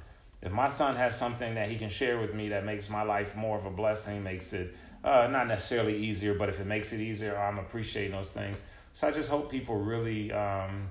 If 0.43 0.53
my 0.53 0.69
son 0.69 0.95
has 0.97 1.17
something 1.19 1.55
that 1.55 1.69
he 1.69 1.77
can 1.77 1.89
share 1.89 2.19
with 2.21 2.35
me 2.35 2.49
that 2.51 2.65
makes 2.65 2.89
my 2.89 3.03
life 3.03 3.35
more 3.35 3.59
of 3.59 3.67
a 3.67 3.71
blessing, 3.71 4.23
makes 4.23 4.53
it 4.53 4.75
uh, 5.05 5.27
not 5.31 5.49
necessarily 5.49 5.97
easier, 5.97 6.35
but 6.35 6.49
if 6.49 6.61
it 6.61 6.67
makes 6.67 6.93
it 6.93 7.01
easier, 7.01 7.37
I'm 7.37 7.59
appreciating 7.59 8.13
those 8.13 8.29
things. 8.29 8.63
So 8.93 9.09
I 9.09 9.11
just 9.11 9.31
hope 9.31 9.51
people 9.51 9.77
really 9.77 10.31
um, 10.33 10.91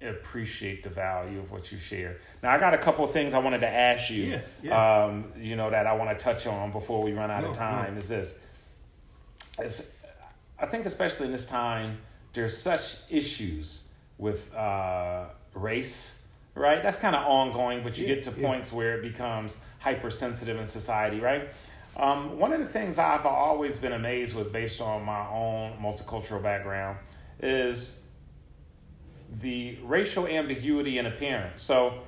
appreciate 0.00 0.82
the 0.82 0.88
value 0.88 1.38
of 1.38 1.50
what 1.50 1.70
you 1.72 1.78
share. 1.78 2.16
Now, 2.42 2.52
I 2.52 2.58
got 2.58 2.74
a 2.74 2.78
couple 2.78 3.04
of 3.04 3.12
things 3.12 3.34
I 3.34 3.38
wanted 3.38 3.60
to 3.60 3.68
ask 3.68 4.10
you. 4.10 4.24
Yeah, 4.24 4.40
yeah. 4.62 5.04
Um, 5.04 5.32
you 5.38 5.56
know 5.56 5.70
that 5.70 5.86
I 5.86 5.92
want 5.94 6.16
to 6.16 6.22
touch 6.22 6.46
on 6.46 6.70
before 6.72 7.02
we 7.02 7.12
run 7.12 7.30
out 7.30 7.42
No, 7.42 7.50
of 7.50 7.56
time. 7.56 7.94
no. 7.94 7.98
Is 7.98 8.08
this? 8.08 8.38
If, 9.58 9.90
I 10.58 10.66
think 10.66 10.86
especially 10.86 11.26
in 11.26 11.32
this 11.32 11.46
time, 11.46 11.98
there's 12.32 12.56
such 12.56 12.96
issues 13.10 13.88
with 14.18 14.54
uh, 14.54 15.26
race, 15.54 16.21
right? 16.54 16.82
That's 16.82 16.98
kind 16.98 17.16
of 17.16 17.24
ongoing, 17.26 17.82
but 17.82 17.98
you 17.98 18.06
Yeah, 18.06 18.14
get 18.16 18.24
to 18.24 18.30
yeah. 18.32 18.46
points 18.46 18.72
where 18.72 18.96
it 18.98 19.02
becomes 19.02 19.56
hypersensitive 19.80 20.56
in 20.58 20.66
society, 20.66 21.20
right? 21.20 21.50
Um, 21.96 22.38
one 22.38 22.52
of 22.52 22.60
the 22.60 22.66
things 22.66 22.98
I've 22.98 23.26
always 23.26 23.78
been 23.78 23.92
amazed 23.92 24.34
with, 24.34 24.52
based 24.52 24.80
on 24.80 25.02
my 25.04 25.26
own 25.28 25.76
multicultural 25.80 26.42
background, 26.42 26.98
is 27.40 28.00
the 29.40 29.78
racial 29.82 30.26
ambiguity 30.26 30.98
in 30.98 31.06
appearance. 31.06 31.62
So, 31.62 32.00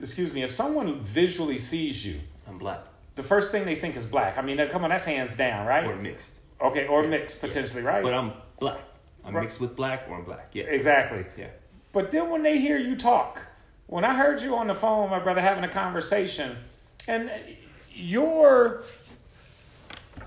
excuse 0.00 0.32
me, 0.32 0.42
if 0.42 0.50
someone 0.50 1.00
visually 1.00 1.58
sees 1.58 2.04
you, 2.04 2.20
I'm 2.48 2.58
black 2.58 2.80
the 3.16 3.22
first 3.28 3.52
thing 3.52 3.66
they 3.66 3.74
think 3.74 3.96
is 3.96 4.06
black. 4.06 4.38
I 4.38 4.42
mean, 4.42 4.56
come 4.68 4.82
on, 4.84 4.90
that's 4.90 5.04
hands 5.04 5.36
down, 5.36 5.66
right? 5.66 5.84
or 5.84 5.94
mixed, 5.96 6.32
okay, 6.60 6.86
or 6.86 7.02
Yeah, 7.02 7.10
mixed 7.10 7.40
potentially, 7.40 7.82
right? 7.82 8.02
but 8.02 8.14
I'm 8.14 8.32
black. 8.58 8.80
I'm 9.24 9.34
Right. 9.34 9.42
mixed 9.42 9.60
with 9.60 9.76
black 9.76 10.06
or 10.08 10.16
I'm 10.16 10.24
black. 10.24 10.48
Yeah, 10.54 10.64
exactly. 10.64 11.26
yeah. 11.36 11.48
But 11.92 12.10
then 12.10 12.30
when 12.30 12.42
they 12.42 12.58
hear 12.58 12.78
you 12.78 12.96
talk, 12.96 13.42
when 13.86 14.04
I 14.04 14.14
heard 14.14 14.40
you 14.40 14.56
on 14.56 14.68
the 14.68 14.74
phone, 14.74 15.10
my 15.10 15.18
brother, 15.18 15.40
having 15.40 15.64
a 15.64 15.68
conversation, 15.68 16.56
and 17.08 17.30
your 17.92 18.84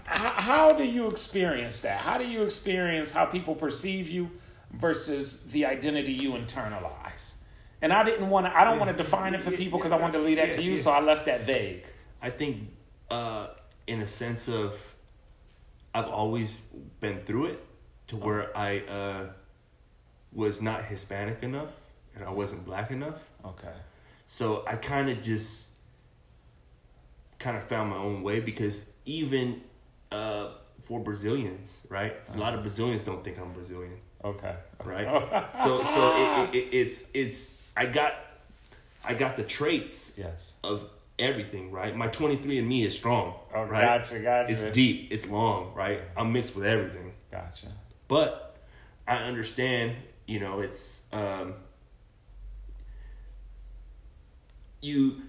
how, 0.05 0.73
do 0.73 0.83
you 0.83 1.07
experience 1.07 1.81
that? 1.81 1.97
How 1.99 2.17
do 2.17 2.25
you 2.25 2.43
experience 2.43 3.11
how 3.11 3.25
people 3.25 3.55
perceive 3.55 4.09
you 4.09 4.29
versus 4.71 5.41
the 5.47 5.65
identity 5.65 6.13
you 6.13 6.33
internalize? 6.33 7.35
And 7.81 7.91
I 7.91 8.03
didn't 8.03 8.29
want 8.29 8.45
to. 8.45 8.57
I 8.57 8.63
don't 8.63 8.73
Yeah. 8.73 8.85
want 8.85 8.97
to 8.97 9.03
define 9.03 9.33
it 9.33 9.41
for 9.41 9.51
people 9.51 9.79
because 9.79 9.91
I 9.91 9.97
wanted 9.97 10.17
to 10.19 10.23
leave 10.23 10.37
that 10.37 10.49
yeah, 10.49 10.57
to 10.57 10.63
you, 10.63 10.71
yeah. 10.73 10.81
so 10.81 10.91
I 10.91 10.99
left 11.01 11.25
that 11.25 11.45
vague. 11.45 11.85
I 12.21 12.29
think, 12.29 12.69
uh, 13.09 13.47
in 13.87 14.01
a 14.01 14.07
sense 14.07 14.47
of, 14.47 14.77
I've 15.93 16.07
always 16.07 16.59
been 16.99 17.21
through 17.25 17.45
it 17.47 17.65
to 18.07 18.15
where 18.17 18.55
I 18.57 18.79
uh, 18.79 19.25
was 20.33 20.61
not 20.61 20.85
Hispanic 20.85 21.43
enough 21.43 21.71
and 22.15 22.23
I 22.23 22.31
wasn't 22.31 22.65
black 22.65 22.91
enough. 22.91 23.15
Okay. 23.45 23.73
So 24.27 24.63
I 24.67 24.75
kind 24.75 25.09
of 25.09 25.21
just 25.21 25.67
kind 27.39 27.57
of 27.57 27.63
found 27.63 27.89
my 27.89 27.97
own 27.97 28.23
way 28.23 28.39
because 28.39 28.85
even 29.05 29.61
uh, 30.11 30.49
for 30.83 30.99
Brazilians, 30.99 31.81
right? 31.89 32.15
A 32.33 32.37
lot 32.37 32.53
of 32.53 32.61
Brazilians 32.61 33.01
don't 33.01 33.23
think 33.23 33.37
I'm 33.39 33.51
Brazilian, 33.53 33.97
Okay. 34.23 34.55
right? 34.83 35.05
so 35.63 35.83
so 35.83 36.15
it, 36.15 36.49
it, 36.49 36.55
it, 36.55 36.69
it's 36.75 37.05
it's 37.13 37.67
I 37.75 37.85
got 37.87 38.13
I 39.03 39.13
got 39.13 39.35
the 39.35 39.43
traits 39.43 40.13
yes. 40.17 40.53
of 40.63 40.89
everything, 41.19 41.71
right? 41.71 41.95
My 41.95 42.07
23andMe 42.07 42.85
is 42.85 42.95
strong, 42.95 43.35
Oh, 43.53 43.63
right? 43.63 43.99
gotcha, 44.01 44.19
gotcha. 44.19 44.51
It's 44.51 44.63
deep, 44.75 45.09
it's 45.11 45.27
long, 45.27 45.73
right? 45.75 46.01
I'm 46.15 46.31
mixed 46.31 46.55
with 46.55 46.65
everything. 46.65 47.11
Gotcha. 47.29 47.67
But 48.07 48.55
I 49.07 49.17
understand, 49.17 49.95
you 50.27 50.39
know, 50.39 50.59
it's 50.61 51.03
um 51.11 51.53
you 54.81 55.21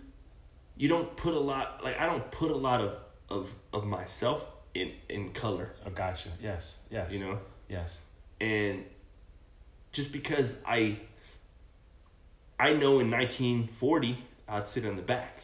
you 0.76 0.88
don't 0.88 1.16
put 1.16 1.34
a 1.34 1.38
lot 1.38 1.82
like 1.84 1.98
I 1.98 2.06
don't 2.06 2.30
put 2.30 2.50
a 2.50 2.56
lot 2.56 2.80
of 2.80 2.96
of 3.28 3.54
of 3.72 3.84
myself 3.84 4.44
in 4.74 4.92
in 5.08 5.32
color, 5.32 5.72
Oh, 5.86 5.90
gotcha. 5.90 6.30
Yes. 6.42 6.78
Yes. 6.90 7.12
you 7.12 7.20
know? 7.24 7.38
Yes. 7.68 8.00
And 8.40 8.84
just 9.92 10.12
because 10.12 10.56
I 10.66 10.98
I 12.58 12.74
know 12.74 12.98
in 13.00 13.10
1940 13.10 14.18
I'd 14.48 14.68
sit 14.68 14.84
in 14.84 14.96
the 14.96 15.02
back, 15.02 15.38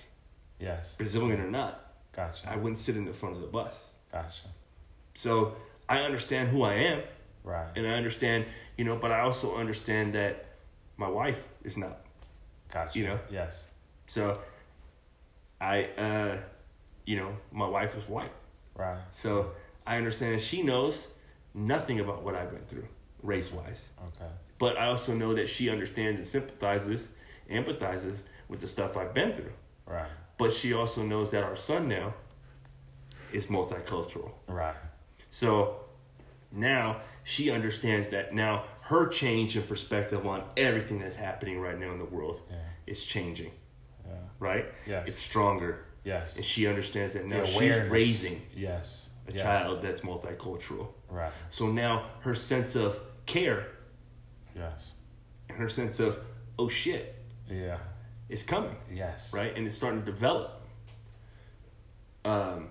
Yes. 0.59 0.97
Brazilian 0.97 1.41
or 1.41 1.51
not, 1.51 1.93
Gotcha. 2.15 2.51
I 2.51 2.57
wouldn't 2.57 2.79
sit 2.81 2.97
in 2.97 3.05
the 3.05 3.13
front 3.13 3.37
of 3.37 3.41
the 3.41 3.47
bus. 3.49 3.87
Gotcha. 4.13 4.49
So 5.15 5.55
I 5.89 5.99
understand 6.01 6.49
who 6.51 6.63
I 6.63 6.75
am 6.75 7.03
Right. 7.43 7.69
and 7.75 7.87
I 7.87 7.93
understand, 7.93 8.45
you 8.77 8.85
know, 8.85 8.97
but 8.97 9.11
I 9.11 9.21
also 9.21 9.57
understand 9.57 10.15
that 10.15 10.47
my 10.97 11.09
wife 11.09 11.43
is 11.65 11.77
not. 11.77 12.01
Gotcha. 12.73 12.99
you 12.99 13.07
know? 13.07 13.19
Yes. 13.31 13.67
So 14.07 14.41
I 15.61 15.85
uh 15.97 16.37
you 17.07 17.17
know, 17.17 17.35
my 17.51 17.67
wife 17.67 17.97
is 17.97 18.09
white. 18.09 18.33
Right. 18.77 18.99
So 19.11 19.53
I 19.87 19.97
understand 19.97 20.35
that 20.35 20.43
she 20.43 20.63
knows 20.63 21.09
nothing 21.55 21.99
about 22.01 22.23
what 22.23 22.35
I've 22.35 22.51
been 22.51 22.65
through 22.69 22.87
race 23.23 23.53
wise. 23.53 23.89
Okay. 24.09 24.31
But 24.59 24.77
I 24.79 24.87
also 24.87 25.15
know 25.15 25.35
that 25.35 25.49
she 25.49 25.71
understands 25.71 26.19
and 26.19 26.27
sympathizes, 26.27 27.09
empathizes 27.51 28.23
with 28.49 28.61
the 28.61 28.69
stuff 28.69 28.97
I've 28.97 29.15
been 29.15 29.33
through. 29.33 29.53
Right. 29.87 30.09
But 30.39 30.53
she 30.53 30.73
also 30.73 31.03
knows 31.03 31.31
that 31.33 31.43
our 31.43 31.57
son 31.57 31.89
now 31.89 32.15
is 33.33 33.47
multicultural. 33.47 34.33
Right. 34.47 34.75
So 35.31 35.81
now 36.53 37.01
she 37.31 37.49
understands 37.51 38.09
that 38.09 38.35
now 38.35 38.65
her 38.83 39.07
change 39.07 39.57
in 39.57 39.63
perspective 39.63 40.27
on 40.27 40.43
everything 40.57 40.99
that's 40.99 41.15
happening 41.15 41.61
right 41.61 41.79
now 41.79 41.93
in 41.93 41.99
the 41.99 42.05
world 42.05 42.41
Yeah. 42.51 42.57
is 42.89 43.05
changing, 43.05 43.53
Yeah. 44.05 44.15
right? 44.41 44.67
Yes. 44.85 45.09
It's 45.09 45.21
stronger. 45.21 45.85
Yes. 46.05 46.37
And 46.37 46.45
she 46.45 46.67
understands 46.67 47.13
that 47.15 47.27
now 47.27 47.45
she's 47.45 47.79
raising 47.83 48.43
Yes. 48.55 49.11
a 49.29 49.33
yes. 49.33 49.43
child 49.43 49.81
that's 49.83 50.01
multicultural. 50.01 50.89
Right. 51.09 51.31
So 51.51 51.69
now 51.69 52.07
her 52.23 52.35
sense 52.35 52.75
of 52.75 52.99
care 53.27 53.69
Yes. 54.57 54.95
and 55.49 55.57
her 55.59 55.69
sense 55.69 56.01
of, 56.01 56.19
oh 56.59 56.69
shit, 56.69 57.15
Yeah. 57.49 57.79
is 58.29 58.43
coming, 58.43 58.75
Yes. 58.93 59.33
right? 59.33 59.57
And 59.57 59.69
it's 59.69 59.77
starting 59.77 60.01
to 60.01 60.07
develop. 60.11 60.63
Um, 62.25 62.71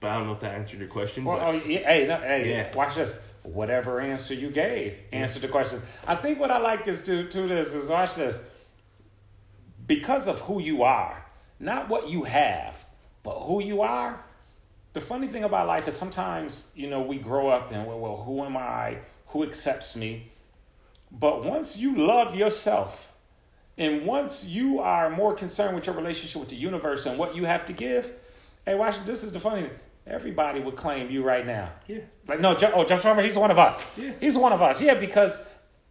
but 0.00 0.10
I 0.10 0.16
don't 0.18 0.26
know 0.26 0.34
if 0.34 0.40
that 0.40 0.54
answered 0.56 0.78
your 0.80 0.88
question. 0.88 1.24
Well, 1.24 1.38
but 1.38 1.46
oh, 1.46 1.52
yeah, 1.66 1.78
hey, 1.90 2.06
no, 2.06 2.18
hey, 2.18 2.50
Yeah. 2.50 2.74
watch 2.74 2.96
this. 2.96 3.18
Whatever 3.42 4.00
answer 4.00 4.34
you 4.34 4.50
gave, 4.50 4.98
answer 5.12 5.40
the 5.40 5.48
question. 5.48 5.82
I 6.06 6.14
think 6.14 6.38
what 6.38 6.50
I 6.50 6.58
like 6.58 6.86
is 6.86 7.02
to 7.04 7.28
to 7.28 7.48
this 7.48 7.74
is 7.74 7.90
watch 7.90 8.14
this. 8.14 8.38
Because 9.86 10.28
of 10.28 10.40
who 10.42 10.60
you 10.60 10.84
are, 10.84 11.26
not 11.58 11.88
what 11.88 12.08
you 12.08 12.22
have, 12.22 12.84
but 13.22 13.40
who 13.40 13.62
you 13.62 13.82
are. 13.82 14.24
The 14.92 15.00
funny 15.00 15.26
thing 15.26 15.42
about 15.42 15.66
life 15.66 15.88
is 15.88 15.96
sometimes 15.96 16.68
you 16.74 16.88
know 16.88 17.02
we 17.02 17.18
grow 17.18 17.48
up 17.48 17.72
and 17.72 17.86
well, 17.86 17.98
well 17.98 18.16
who 18.22 18.44
am 18.44 18.56
I? 18.56 18.98
Who 19.28 19.42
accepts 19.42 19.96
me? 19.96 20.30
But 21.10 21.44
once 21.44 21.76
you 21.76 21.96
love 21.96 22.34
yourself, 22.36 23.12
and 23.76 24.06
once 24.06 24.44
you 24.44 24.80
are 24.80 25.10
more 25.10 25.34
concerned 25.34 25.74
with 25.74 25.86
your 25.86 25.96
relationship 25.96 26.40
with 26.40 26.50
the 26.50 26.56
universe 26.56 27.06
and 27.06 27.18
what 27.18 27.34
you 27.34 27.44
have 27.44 27.66
to 27.66 27.72
give, 27.72 28.12
hey, 28.64 28.74
watch 28.74 29.04
this 29.04 29.24
is 29.24 29.32
the 29.32 29.40
funny 29.40 29.62
thing. 29.62 29.70
Everybody 30.06 30.60
would 30.60 30.76
claim 30.76 31.10
you 31.10 31.22
right 31.22 31.46
now. 31.46 31.70
yeah, 31.86 31.98
Like, 32.26 32.40
no, 32.40 32.56
Joe, 32.56 32.72
oh, 32.74 32.84
Joe 32.84 32.96
Shumpert, 32.96 33.24
he's 33.24 33.38
one 33.38 33.50
of 33.52 33.58
us. 33.58 33.88
Yeah. 33.96 34.12
He's 34.20 34.36
one 34.36 34.52
of 34.52 34.60
us. 34.60 34.80
Yeah, 34.82 34.94
because 34.94 35.40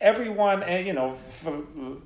everyone, 0.01 0.63
and 0.63 0.85
you 0.85 0.93
know, 0.93 1.13
for, 1.41 1.51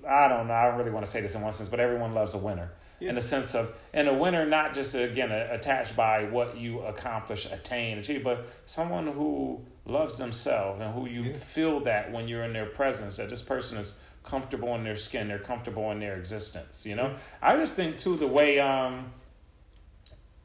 I 0.08 0.28
don't 0.28 0.48
know, 0.48 0.54
I 0.54 0.68
don't 0.68 0.78
really 0.78 0.92
want 0.92 1.06
to 1.06 1.12
say 1.12 1.22
this 1.22 1.34
in 1.36 1.42
one 1.42 1.52
sense, 1.52 1.68
but 1.70 1.80
everyone 1.80 2.14
loves 2.14 2.36
a 2.36 2.38
winner. 2.38 2.72
Yeah. 3.00 3.10
In 3.10 3.16
the 3.16 3.22
sense 3.22 3.56
of, 3.56 3.74
and 3.94 4.08
a 4.08 4.14
winner 4.14 4.46
not 4.46 4.74
just, 4.74 4.94
again, 4.96 5.32
attached 5.32 5.96
by 5.96 6.26
what 6.26 6.58
you 6.58 6.80
accomplish, 6.82 7.46
attain, 7.52 7.98
achieve, 7.98 8.24
but 8.24 8.48
someone 8.66 9.08
who 9.08 9.62
loves 9.86 10.18
themselves 10.18 10.80
and 10.82 10.94
who 10.94 11.06
you 11.08 11.24
Yeah. 11.24 11.34
feel 11.34 11.80
that 11.82 12.12
when 12.12 12.28
you're 12.28 12.44
in 12.44 12.54
their 12.54 12.68
presence, 12.68 13.18
that 13.18 13.30
this 13.30 13.42
person 13.42 13.78
is 13.80 13.98
comfortable 14.24 14.74
in 14.76 14.84
their 14.84 14.96
skin, 14.96 15.28
they're 15.28 15.40
comfortable 15.40 15.92
in 15.92 16.00
their 16.00 16.16
existence, 16.16 16.86
you 16.86 16.96
know? 16.96 17.16
I 17.42 17.58
just 17.58 17.74
think, 17.74 17.98
too, 17.98 18.16
the 18.16 18.28
way, 18.28 18.60
um, 18.60 19.12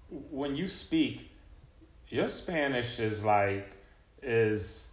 when 0.09 0.57
you 0.57 0.67
speak, 0.67 1.30
your 2.11 2.29
Spanish 2.29 2.99
is 3.01 3.25
like 3.25 3.77
is 4.23 4.89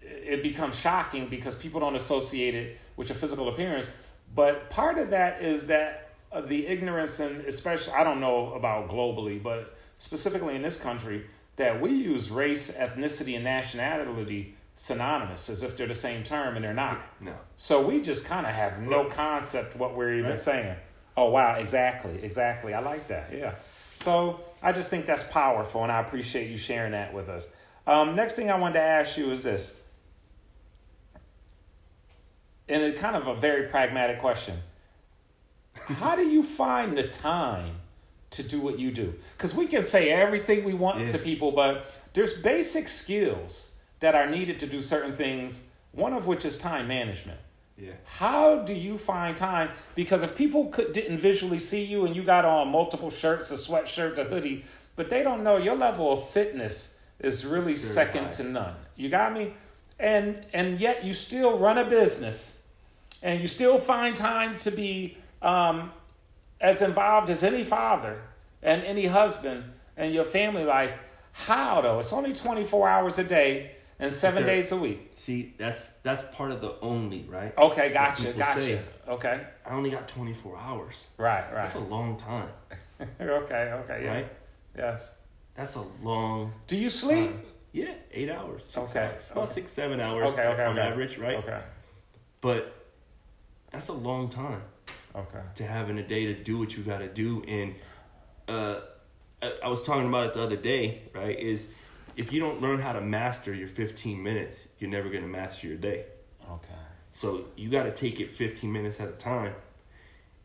it 0.00 0.42
becomes 0.42 0.78
shocking 0.78 1.28
because 1.28 1.54
people 1.54 1.80
don't 1.80 1.94
associate 1.96 2.54
it 2.54 2.78
with 2.96 3.08
your 3.10 3.16
physical 3.18 3.48
appearance. 3.48 3.90
But 4.34 4.70
part 4.70 4.96
of 4.98 5.10
that 5.10 5.42
is 5.42 5.66
that 5.66 6.10
uh, 6.32 6.40
the 6.40 6.66
ignorance 6.66 7.20
and 7.20 7.44
especially 7.44 7.92
I 7.94 8.04
don't 8.04 8.20
know 8.20 8.54
about 8.54 8.88
globally, 8.88 9.42
but 9.42 9.76
specifically 9.98 10.54
in 10.56 10.62
this 10.62 10.78
country, 10.80 11.26
that 11.56 11.80
we 11.80 11.90
use 11.90 12.30
race, 12.30 12.70
ethnicity, 12.70 13.34
and 13.34 13.44
nationality 13.44 14.54
synonymous 14.74 15.50
as 15.50 15.62
if 15.64 15.76
they're 15.76 15.88
the 15.88 15.94
same 15.94 16.22
term 16.22 16.54
and 16.54 16.64
they're 16.64 16.72
not. 16.72 17.00
no, 17.20 17.34
So 17.56 17.84
we 17.84 18.00
just 18.00 18.24
kind 18.24 18.46
of 18.46 18.52
have 18.54 18.78
no 18.80 19.06
concept 19.06 19.74
what 19.76 19.96
we're 19.96 20.14
even 20.14 20.30
Right. 20.30 20.40
saying. 20.40 20.76
Oh 21.16 21.30
wow, 21.30 21.54
exactly, 21.56 22.22
exactly. 22.22 22.74
I 22.74 22.78
like 22.80 23.08
that. 23.08 23.30
Yeah. 23.36 23.54
So 23.96 24.40
I 24.62 24.72
just 24.72 24.88
think 24.88 25.06
that's 25.06 25.22
powerful, 25.24 25.82
and 25.82 25.92
I 25.92 26.00
appreciate 26.00 26.50
you 26.50 26.56
sharing 26.56 26.92
that 26.92 27.14
with 27.14 27.28
us. 27.28 27.48
Um, 27.86 28.16
next 28.16 28.34
thing 28.34 28.50
I 28.50 28.56
wanted 28.58 28.74
to 28.74 28.82
ask 28.82 29.16
you 29.16 29.30
is 29.30 29.42
this, 29.42 29.80
and 32.68 32.82
it's 32.82 32.98
kind 33.00 33.16
of 33.16 33.26
a 33.28 33.34
very 33.34 33.68
pragmatic 33.68 34.18
question. 34.20 34.58
How 35.74 36.16
do 36.16 36.26
you 36.26 36.42
find 36.42 36.96
the 36.98 37.04
time 37.08 37.76
to 38.30 38.42
do 38.42 38.60
what 38.60 38.78
you 38.78 38.90
do? 38.90 39.14
Because 39.36 39.54
we 39.54 39.66
can 39.66 39.82
say 39.82 40.10
everything 40.10 40.64
we 40.64 40.74
want 40.74 41.00
Yeah. 41.00 41.12
to 41.12 41.18
people, 41.18 41.52
but 41.52 41.90
there's 42.12 42.34
basic 42.34 42.88
skills 42.88 43.76
that 44.00 44.14
are 44.14 44.28
needed 44.28 44.58
to 44.60 44.66
do 44.66 44.82
certain 44.82 45.12
things. 45.12 45.62
One 45.92 46.12
of 46.12 46.26
which 46.26 46.44
is 46.44 46.58
time 46.58 46.86
management. 46.88 47.40
Yeah. 47.78 47.92
How 48.04 48.58
do 48.58 48.74
you 48.74 48.98
find 48.98 49.36
time? 49.36 49.70
Because 49.94 50.22
if 50.22 50.36
people 50.36 50.66
could 50.66 50.92
didn't 50.92 51.18
visually 51.18 51.60
see 51.60 51.84
you 51.84 52.06
and 52.06 52.16
you 52.16 52.24
got 52.24 52.44
on 52.44 52.68
multiple 52.68 53.10
shirts, 53.10 53.50
a 53.52 53.54
sweatshirt, 53.54 54.18
a 54.18 54.24
hoodie, 54.24 54.64
but 54.96 55.08
they 55.10 55.22
don't 55.22 55.44
know 55.44 55.56
your 55.56 55.76
level 55.76 56.12
of 56.12 56.28
fitness 56.30 56.98
is 57.20 57.46
really 57.46 57.76
second 57.76 58.24
high. 58.24 58.30
to 58.30 58.44
none. 58.44 58.74
You 58.96 59.08
got 59.08 59.32
me? 59.32 59.54
And 59.98 60.44
and 60.52 60.80
yet 60.80 61.04
you 61.04 61.12
still 61.12 61.58
run 61.58 61.78
a 61.78 61.84
business 61.84 62.58
and 63.22 63.40
you 63.40 63.46
still 63.46 63.78
find 63.78 64.16
time 64.16 64.56
to 64.58 64.70
be 64.70 65.16
um, 65.42 65.92
as 66.60 66.82
involved 66.82 67.30
as 67.30 67.42
any 67.42 67.62
father 67.62 68.20
and 68.62 68.82
any 68.82 69.06
husband 69.06 69.64
in 69.96 70.12
your 70.12 70.24
family 70.24 70.64
life. 70.64 70.94
How 71.32 71.80
though? 71.80 72.00
It's 72.00 72.12
only 72.12 72.32
24 72.32 72.88
hours 72.88 73.18
a 73.18 73.24
day 73.24 73.72
and 73.98 74.12
seven 74.12 74.44
days 74.46 74.70
a 74.72 74.76
week. 74.76 75.10
See, 75.14 75.54
that's 75.58 75.90
that's 76.02 76.24
part 76.36 76.50
of 76.52 76.60
the 76.60 76.78
only, 76.80 77.24
right? 77.28 77.56
Okay, 77.56 77.90
gotcha, 77.92 78.32
gotcha. 78.32 78.60
say. 78.60 78.80
Okay, 79.08 79.40
I 79.66 79.70
only 79.70 79.90
got 79.90 80.06
24 80.08 80.56
hours. 80.58 81.08
right, 81.16 81.44
right. 81.52 81.64
That's 81.64 81.74
a 81.74 81.80
long 81.80 82.16
time, 82.16 82.48
okay, 83.20 83.72
okay, 83.84 84.00
yeah. 84.04 84.10
right? 84.12 84.32
Yes. 84.76 85.14
That's 85.54 85.74
a 85.74 85.84
long. 86.02 86.52
Do 86.68 86.76
you 86.76 86.88
sleep? 86.90 87.32
Yeah, 87.72 87.92
eight 88.12 88.30
hours. 88.30 88.62
Six 88.66 88.78
Okay, 88.90 89.06
hours. 89.06 89.30
About 89.32 89.44
okay. 89.44 89.52
six, 89.52 89.72
seven 89.72 90.00
hours 90.00 90.32
okay, 90.32 90.46
okay, 90.46 90.64
on 90.64 90.78
okay. 90.78 90.88
average, 90.88 91.18
right? 91.18 91.36
Okay, 91.36 91.60
But 92.40 92.74
that's 93.70 93.88
a 93.88 93.92
long 93.92 94.28
time 94.28 94.62
okay. 95.14 95.40
to 95.56 95.64
have 95.66 95.90
in 95.90 95.98
a 95.98 96.02
day 96.02 96.26
to 96.26 96.34
do 96.34 96.58
what 96.58 96.76
you 96.76 96.82
got 96.84 96.98
to 96.98 97.08
do. 97.08 97.42
And 97.46 97.74
uh, 98.48 98.80
I, 99.42 99.52
I 99.64 99.68
was 99.68 99.82
talking 99.82 100.06
about 100.06 100.26
it 100.28 100.34
the 100.34 100.42
other 100.42 100.56
day, 100.56 101.02
right? 101.12 101.38
Is 101.38 101.68
if 102.18 102.32
you 102.32 102.40
don't 102.40 102.60
learn 102.60 102.80
how 102.80 102.92
to 102.92 103.00
master 103.00 103.54
your 103.54 103.68
15 103.68 104.20
minutes, 104.22 104.66
you're 104.78 104.90
never 104.90 105.08
going 105.08 105.22
to 105.22 105.28
master 105.28 105.68
your 105.68 105.76
day. 105.76 106.04
Okay. 106.50 106.74
So 107.10 107.46
you 107.56 107.70
got 107.70 107.84
to 107.84 107.92
take 107.92 108.18
it 108.20 108.30
15 108.32 108.70
minutes 108.70 108.98
at 109.00 109.08
a 109.08 109.12
time 109.12 109.54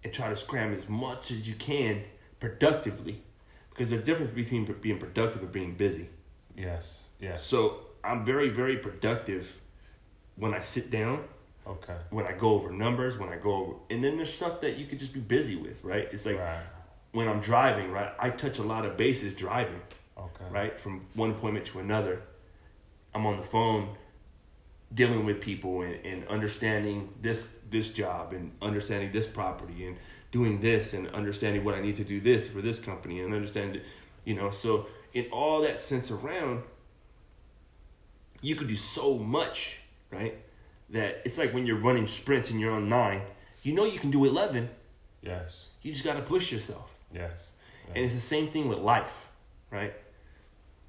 and 0.03 0.13
try 0.13 0.29
to 0.29 0.35
scram 0.35 0.73
as 0.73 0.87
much 0.87 1.31
as 1.31 1.47
you 1.47 1.55
can 1.55 2.03
productively. 2.39 3.23
Because 3.71 3.89
there's 3.89 4.03
a 4.03 4.05
difference 4.05 4.33
between 4.35 4.65
being 4.81 4.99
productive 4.99 5.41
and 5.41 5.51
being 5.51 5.73
busy. 5.73 6.09
Yes, 6.55 7.07
yes. 7.19 7.43
So 7.43 7.79
I'm 8.03 8.23
very, 8.23 8.49
very 8.49 8.77
productive 8.77 9.59
when 10.35 10.53
I 10.53 10.61
sit 10.61 10.91
down, 10.91 11.23
okay. 11.65 11.95
when 12.11 12.27
I 12.27 12.33
go 12.33 12.51
over 12.51 12.71
numbers, 12.71 13.17
when 13.17 13.29
I 13.29 13.37
go 13.37 13.53
over, 13.55 13.73
and 13.89 14.03
then 14.03 14.17
there's 14.17 14.31
stuff 14.33 14.61
that 14.61 14.77
you 14.77 14.85
could 14.85 14.99
just 14.99 15.13
be 15.13 15.19
busy 15.21 15.55
with, 15.55 15.83
right? 15.83 16.07
It's 16.11 16.25
like 16.27 16.37
Right. 16.37 16.61
when 17.13 17.27
I'm 17.27 17.39
driving, 17.39 17.91
right? 17.91 18.11
I 18.19 18.29
touch 18.29 18.59
a 18.59 18.63
lot 18.63 18.85
of 18.85 18.95
bases 18.95 19.33
driving, 19.33 19.81
Okay. 20.17 20.45
right? 20.51 20.79
From 20.79 21.05
one 21.15 21.31
appointment 21.31 21.65
to 21.67 21.79
another. 21.79 22.21
I'm 23.15 23.25
on 23.25 23.37
the 23.37 23.43
phone 23.43 23.95
dealing 24.93 25.25
with 25.25 25.41
people 25.41 25.81
and, 25.81 25.95
and 26.05 26.27
understanding 26.27 27.09
this 27.21 27.47
this 27.69 27.89
job 27.89 28.33
and 28.33 28.51
understanding 28.61 29.11
this 29.11 29.25
property 29.25 29.87
and 29.87 29.97
doing 30.31 30.61
this 30.61 30.93
and 30.93 31.07
understanding 31.09 31.63
what 31.63 31.73
I 31.73 31.81
need 31.81 31.97
to 31.97 32.03
do 32.03 32.19
this 32.21 32.47
for 32.47 32.61
this 32.61 32.77
company 32.79 33.19
and 33.21 33.33
understand 33.33 33.81
you 34.25 34.35
know 34.35 34.51
so 34.51 34.85
in 35.13 35.25
all 35.31 35.61
that 35.61 35.81
sense 35.81 36.11
around 36.11 36.61
you 38.41 38.55
could 38.55 38.67
do 38.67 38.75
so 38.75 39.17
much 39.17 39.77
right 40.11 40.37
that 40.91 41.21
it's 41.25 41.37
like 41.39 41.53
when 41.53 41.65
you're 41.65 41.77
running 41.79 42.05
sprints 42.05 42.51
and 42.51 42.59
you're 42.59 42.73
on 42.73 42.87
nine 42.87 43.21
you 43.63 43.73
know 43.73 43.85
you 43.85 43.97
can 43.99 44.11
do 44.11 44.25
11 44.25 44.69
Yes. 45.23 45.67
you 45.81 45.91
just 45.91 46.03
got 46.03 46.15
to 46.15 46.21
push 46.21 46.51
yourself 46.51 46.91
Yes. 47.13 47.51
and 47.95 48.05
it's 48.05 48.13
the 48.13 48.19
same 48.19 48.49
thing 48.49 48.67
with 48.69 48.79
life, 48.79 49.25
right? 49.71 49.93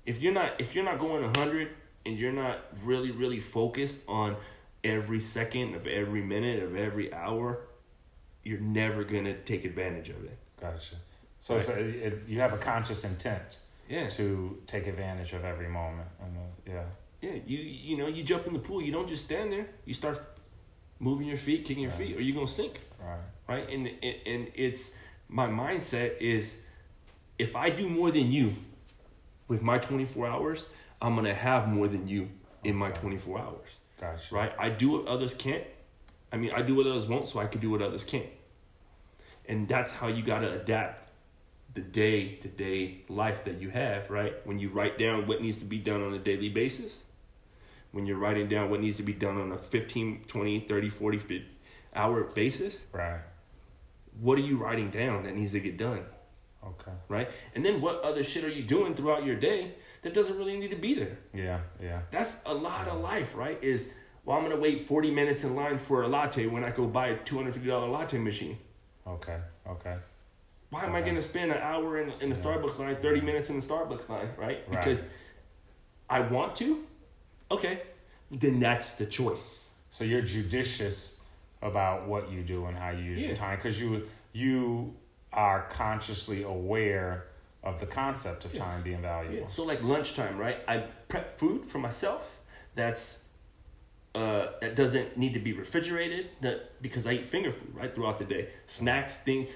If 0.07 0.21
you're 0.21 0.33
not 0.33 0.61
if 0.61 0.75
you're 0.75 0.85
not 0.85 0.99
going 0.99 1.23
100 1.23 1.69
and 2.07 2.19
you're 2.19 2.33
not 2.33 2.59
really 2.83 3.11
really 3.11 3.41
focused 3.41 3.99
on 4.09 4.37
every 4.83 5.21
second 5.21 5.75
of 5.75 5.87
every 5.87 6.23
minute 6.23 6.63
of 6.63 6.77
every 6.77 7.13
hour, 7.13 7.61
you're 8.43 8.61
never 8.61 9.03
going 9.05 9.25
to 9.25 9.35
take 9.43 9.65
advantage 9.65 10.11
of 10.11 10.23
it. 10.25 10.37
Gotcha. 10.61 10.97
So, 11.41 11.57
it's 11.57 11.69
a, 11.69 11.79
it, 12.07 12.23
you 12.27 12.41
have 12.41 12.53
a 12.55 12.59
conscious 12.59 13.05
intent 13.05 13.59
Yeah. 13.89 14.09
to 14.11 14.59
take 14.67 14.87
advantage 14.87 15.33
of 15.35 15.45
every 15.45 15.69
moment. 15.69 16.09
And, 16.23 16.37
uh, 16.37 16.41
yeah. 16.67 16.85
Yeah, 17.23 17.39
you 17.47 17.59
you 17.59 17.97
know, 17.97 18.07
you 18.07 18.23
jump 18.23 18.47
in 18.47 18.53
the 18.53 18.59
pool, 18.59 18.83
you 18.83 18.93
don't 18.93 19.09
just 19.09 19.25
stand 19.25 19.51
there. 19.53 19.67
You 19.87 19.95
start 19.95 20.19
moving 21.01 21.27
your 21.27 21.39
feet, 21.39 21.65
kicking 21.65 21.83
your 21.83 21.91
Right. 21.93 22.09
feet 22.09 22.17
or 22.17 22.21
you're 22.21 22.35
going 22.35 22.47
to 22.47 22.53
sink. 22.53 22.81
Right. 23.01 23.19
right? 23.49 23.69
And 23.71 23.89
and 24.03 24.17
and 24.27 24.51
it's 24.55 24.93
my 25.29 25.47
mindset 25.49 26.19
is 26.21 26.57
if 27.39 27.57
I 27.57 27.71
do 27.71 27.89
more 27.89 28.11
than 28.11 28.31
you 28.31 28.53
with 29.49 29.63
my 29.63 29.79
24 29.79 30.27
hours, 30.27 30.67
I'm 31.01 31.15
gonna 31.17 31.35
have 31.35 31.69
more 31.69 31.89
than 31.89 32.09
you 32.09 32.31
in 32.63 32.75
my 32.77 32.91
24 32.91 33.39
hours, 33.39 33.69
Gotcha. 34.01 34.35
right? 34.35 34.53
I 34.59 34.71
do 34.71 34.91
what 34.91 35.07
others 35.07 35.35
can't. 35.35 35.65
I 36.33 36.37
mean, 36.37 36.51
I 36.53 36.63
do 36.63 36.75
what 36.75 36.87
others 36.87 37.07
won't, 37.07 37.29
so 37.29 37.39
I 37.39 37.47
can 37.47 37.61
do 37.61 37.71
what 37.71 37.83
others 37.83 38.05
can't. 38.05 38.29
And 39.47 39.69
that's 39.69 39.93
how 39.93 40.09
you 40.09 40.23
gotta 40.23 40.61
adapt 40.61 41.11
the 41.75 41.81
day 41.83 42.37
to 42.37 42.49
day 42.49 43.03
life 43.09 43.45
that 43.45 43.61
you 43.61 43.69
have, 43.71 44.09
right? 44.11 44.35
When 44.47 44.59
you 44.59 44.71
write 44.71 44.99
down 44.99 45.27
what 45.27 45.43
needs 45.43 45.59
to 45.59 45.65
be 45.65 45.79
done 45.79 46.03
on 46.03 46.15
a 46.15 46.19
daily 46.19 46.49
basis, 46.49 47.01
when 47.93 48.07
you're 48.07 48.17
writing 48.19 48.49
down 48.49 48.71
what 48.71 48.81
needs 48.81 48.97
to 48.97 49.03
be 49.03 49.13
done 49.13 49.41
on 49.41 49.53
a 49.53 49.59
15, 49.59 50.25
20, 50.27 50.61
30, 50.61 50.89
40 50.89 51.19
50 51.19 51.45
hour 51.95 52.23
basis, 52.25 52.79
Right. 52.93 53.21
what 54.21 54.39
are 54.39 54.43
you 54.43 54.57
writing 54.57 54.91
down 54.91 55.25
that 55.25 55.35
needs 55.37 55.53
to 55.53 55.61
get 55.61 55.77
done 55.77 56.05
Okay. 56.67 56.93
right 57.09 57.29
and 57.55 57.65
then 57.65 57.81
what 57.81 58.01
other 58.03 58.25
shit 58.25 58.45
are 58.45 58.49
you 58.51 58.63
doing 58.63 58.95
throughout 58.95 59.25
your 59.25 59.37
day 59.37 59.73
that 60.03 60.15
doesn't 60.15 60.37
really 60.39 60.57
need 60.59 60.71
to 60.71 60.77
be 60.77 60.95
there 60.95 61.19
Yeah. 61.35 61.61
Yeah. 61.83 62.01
that's 62.11 62.37
a 62.47 62.55
lot 62.55 62.89
of 62.89 63.01
life 63.01 63.35
right 63.35 63.59
is 63.63 63.91
well 64.25 64.37
i'm 64.39 64.43
gonna 64.43 64.57
wait 64.61 64.87
40 64.87 65.11
minutes 65.11 65.45
in 65.45 65.55
line 65.55 65.79
for 65.79 66.03
a 66.03 66.09
latte 66.09 66.47
when 66.47 66.65
i 66.65 66.71
go 66.71 66.87
buy 66.87 67.09
a 67.09 67.17
$250 67.19 67.91
latte 67.91 68.19
machine 68.19 68.59
Okay. 69.07 69.39
Okay. 69.69 69.97
why 70.71 70.85
am 70.85 70.95
i 70.95 71.01
gonna 71.03 71.23
spend 71.23 71.53
an 71.53 71.59
hour 71.59 71.99
in, 72.01 72.11
in 72.23 72.31
the 72.31 72.37
Yeah. 72.37 72.43
starbucks 72.45 72.79
line 72.79 72.97
30 72.97 73.21
minutes 73.21 73.51
in 73.51 73.61
the 73.61 73.67
starbucks 73.67 74.09
line 74.09 74.29
right 74.39 74.63
Right. 74.67 74.71
because 74.71 75.05
i 76.09 76.21
want 76.21 76.55
to 76.57 76.85
okay 77.51 77.83
then 78.31 78.59
that's 78.61 78.93
the 78.93 79.07
choice 79.07 79.69
So 79.91 80.03
you're 80.05 80.23
judicious 80.23 81.21
about 81.63 82.07
what 82.09 82.31
you 82.33 82.43
do 82.43 82.67
and 82.67 82.77
how 82.77 82.91
you 82.91 83.03
use 83.05 83.21
Yeah. 83.21 83.29
your 83.29 83.37
time 83.37 83.57
because 83.57 83.81
you 83.81 84.09
you 84.33 84.95
are 85.35 85.67
consciously 85.71 86.43
aware 86.43 87.27
of 87.63 87.81
the 87.81 87.87
concept 87.87 88.45
of 88.45 88.53
time 88.55 88.83
being 88.83 89.01
valuable. 89.03 89.37
Yeah. 89.39 89.49
So 89.49 89.65
like 89.65 89.83
lunchtime, 89.83 90.39
right? 90.39 90.59
I 90.69 90.79
prep 91.09 91.39
food 91.39 91.67
for 91.67 91.79
myself. 91.79 92.41
That's 92.75 93.25
uh, 94.15 94.49
that 94.61 94.77
doesn't 94.77 95.17
need 95.17 95.35
to 95.35 95.41
be 95.41 95.53
refrigerated. 95.53 96.31
That 96.41 96.81
because 96.81 97.07
I 97.07 97.13
eat 97.13 97.27
finger 97.29 97.51
food 97.53 97.75
right 97.75 97.93
throughout 97.95 98.19
the 98.19 98.25
day. 98.25 98.49
Snacks, 98.67 99.17
things, 99.19 99.49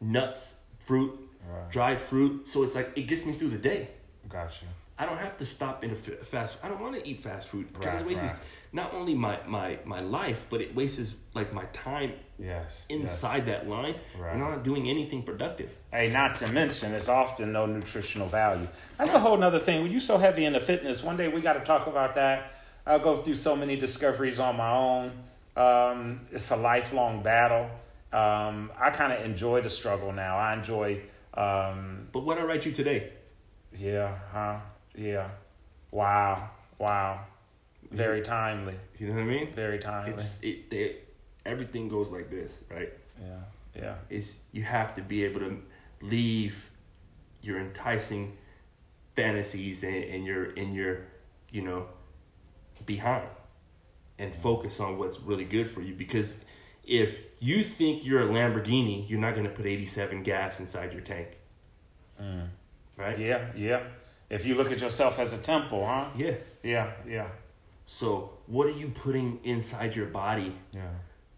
nuts, 0.00 0.54
fruit, 0.84 1.18
Right. 1.48 1.70
dried 1.70 2.00
fruit. 2.00 2.46
So 2.48 2.62
it's 2.64 2.74
like 2.74 2.92
it 2.96 3.02
gets 3.02 3.24
me 3.24 3.32
through 3.32 3.48
the 3.50 3.58
day. 3.58 3.88
Gotcha. 4.28 4.66
I 5.00 5.06
don't 5.06 5.18
have 5.26 5.36
to 5.38 5.46
stop 5.46 5.82
in 5.84 5.90
a 5.92 5.94
fa- 6.04 6.22
fast. 6.32 6.58
I 6.62 6.68
don't 6.68 6.80
want 6.80 6.94
to 6.98 7.02
eat 7.08 7.20
fast 7.28 7.48
food 7.48 7.66
because 7.72 7.86
Right, 7.86 8.00
it 8.02 8.06
wastes 8.06 8.22
right. 8.32 8.40
not 8.80 8.92
only 8.98 9.14
my, 9.14 9.38
my 9.46 9.68
my 9.94 10.00
life, 10.00 10.40
but 10.50 10.60
it 10.60 10.70
wastes 10.74 11.14
like 11.34 11.50
my 11.60 11.64
time 11.88 12.12
Yes. 12.38 12.84
yes. 12.88 13.00
inside 13.00 13.46
that 13.52 13.62
line, 13.74 13.96
Right. 14.18 14.32
and 14.34 14.42
I'm 14.42 14.50
not 14.56 14.62
doing 14.70 14.84
anything 14.94 15.22
productive. 15.30 15.70
Hey, 15.90 16.10
not 16.10 16.30
to 16.40 16.46
mention, 16.48 16.92
it's 16.98 17.08
often 17.08 17.46
no 17.52 17.64
nutritional 17.66 18.28
value. 18.28 18.68
That's 18.98 19.14
a 19.14 19.18
whole 19.26 19.38
nother 19.44 19.58
thing. 19.66 19.82
When 19.82 19.90
you're 19.92 20.00
so 20.12 20.18
heavy 20.18 20.44
into 20.44 20.60
fitness, 20.60 21.02
one 21.02 21.16
day 21.16 21.28
we 21.28 21.40
got 21.40 21.54
to 21.54 21.64
talk 21.72 21.86
about 21.86 22.14
that. 22.16 22.38
I'll 22.86 22.98
go 23.10 23.16
through 23.22 23.36
so 23.48 23.56
many 23.56 23.76
discoveries 23.76 24.38
on 24.40 24.56
my 24.56 24.70
own. 24.70 25.12
Um, 25.56 26.20
it's 26.30 26.50
a 26.50 26.56
lifelong 26.56 27.22
battle. 27.22 27.66
Um, 28.12 28.70
I 28.78 28.90
kind 28.90 29.12
of 29.14 29.24
enjoy 29.24 29.60
the 29.62 29.70
struggle 29.70 30.12
now. 30.12 30.36
I 30.38 30.54
enjoy, 30.54 31.00
um, 31.34 32.08
But 32.12 32.20
what 32.26 32.36
I 32.38 32.42
write 32.42 32.64
you 32.66 32.72
today, 32.72 33.00
yeah, 33.72 34.16
huh? 34.32 34.56
Yeah. 34.96 35.28
Wow. 35.90 36.50
Wow. 36.78 37.24
Very 37.90 38.22
timely. 38.22 38.74
you 38.98 39.08
know 39.08 39.14
what 39.14 39.22
I 39.22 39.24
mean? 39.24 39.52
Very 39.52 39.78
timely. 39.78 40.12
It's 40.12 40.38
it, 40.42 40.72
it 40.72 41.08
everything 41.44 41.88
goes 41.88 42.10
like 42.10 42.30
this, 42.30 42.62
right? 42.70 42.92
yeah. 43.20 43.40
Yeah. 43.74 43.94
is 44.08 44.36
you 44.52 44.62
have 44.62 44.94
to 44.94 45.02
be 45.02 45.24
able 45.24 45.40
to 45.40 45.62
leave 46.02 46.70
your 47.42 47.58
enticing 47.60 48.36
fantasies 49.14 49.82
and, 49.84 50.04
and 50.04 50.24
your 50.24 50.44
and 50.56 50.74
your 50.74 51.02
you 51.50 51.62
know 51.62 51.86
behind 52.86 53.26
and 54.18 54.34
focus 54.34 54.80
on 54.80 54.98
what's 54.98 55.20
really 55.20 55.44
good 55.44 55.70
for 55.70 55.82
you 55.82 55.94
because 55.94 56.36
if 56.84 57.20
you 57.38 57.62
think 57.62 58.04
you're 58.04 58.22
a 58.22 58.26
Lamborghini, 58.26 59.08
you're 59.08 59.20
not 59.20 59.34
going 59.34 59.46
to 59.46 59.52
put 59.52 59.66
87 59.66 60.22
gas 60.22 60.60
inside 60.60 60.92
your 60.92 61.02
tank, 61.02 61.28
Mm. 62.20 62.48
right? 62.96 63.18
Yeah. 63.18 63.46
Yeah. 63.54 63.82
If 64.30 64.44
you 64.46 64.54
look 64.54 64.70
at 64.70 64.80
yourself 64.80 65.18
as 65.18 65.32
a 65.32 65.38
temple, 65.38 65.84
huh? 65.86 66.06
Yeah. 66.16 66.34
Yeah, 66.62 66.92
yeah, 67.08 67.26
So 67.86 68.30
what 68.46 68.66
are 68.66 68.76
you 68.82 68.88
putting 68.88 69.40
inside 69.44 69.96
your 69.96 70.06
body 70.06 70.54
yeah. 70.72 70.82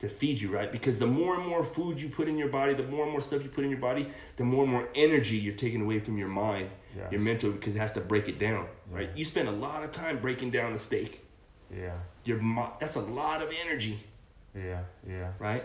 to 0.01 0.09
feed 0.09 0.41
you, 0.41 0.51
right? 0.51 0.71
Because 0.71 0.99
the 0.99 1.07
more 1.07 1.37
and 1.39 1.47
more 1.47 1.63
food 1.63 2.01
you 2.01 2.09
put 2.09 2.27
in 2.29 2.37
your 2.37 2.49
body, 2.49 2.75
the 2.75 2.83
more 2.83 3.05
and 3.05 3.13
more 3.13 3.21
stuff 3.21 3.43
you 3.45 3.49
put 3.49 3.63
in 3.65 3.71
your 3.71 3.79
body, 3.79 4.09
the 4.37 4.43
more 4.45 4.65
and 4.65 4.73
more 4.73 4.89
energy 4.97 5.37
you're 5.37 5.55
taking 5.55 5.81
away 5.83 6.01
from 6.01 6.19
your 6.19 6.29
mind, 6.29 6.71
Yes. 6.97 7.11
your 7.13 7.21
mental, 7.23 7.51
because 7.53 7.75
it 7.75 7.79
has 7.79 7.93
to 7.93 8.01
break 8.01 8.29
it 8.29 8.39
down, 8.39 8.67
right? 8.91 9.09
You 9.17 9.25
spend 9.25 9.49
a 9.49 9.53
lot 9.53 9.83
of 9.85 9.93
time 9.93 10.19
breaking 10.21 10.51
down 10.51 10.73
the 10.75 10.79
steak. 10.79 11.25
Yeah, 11.75 11.95
Your 12.25 12.39
that's 12.81 12.97
a 12.97 13.01
lot 13.01 13.41
of 13.41 13.51
energy, 13.65 14.01
yeah, 14.55 14.81
yeah. 15.09 15.31
right? 15.39 15.65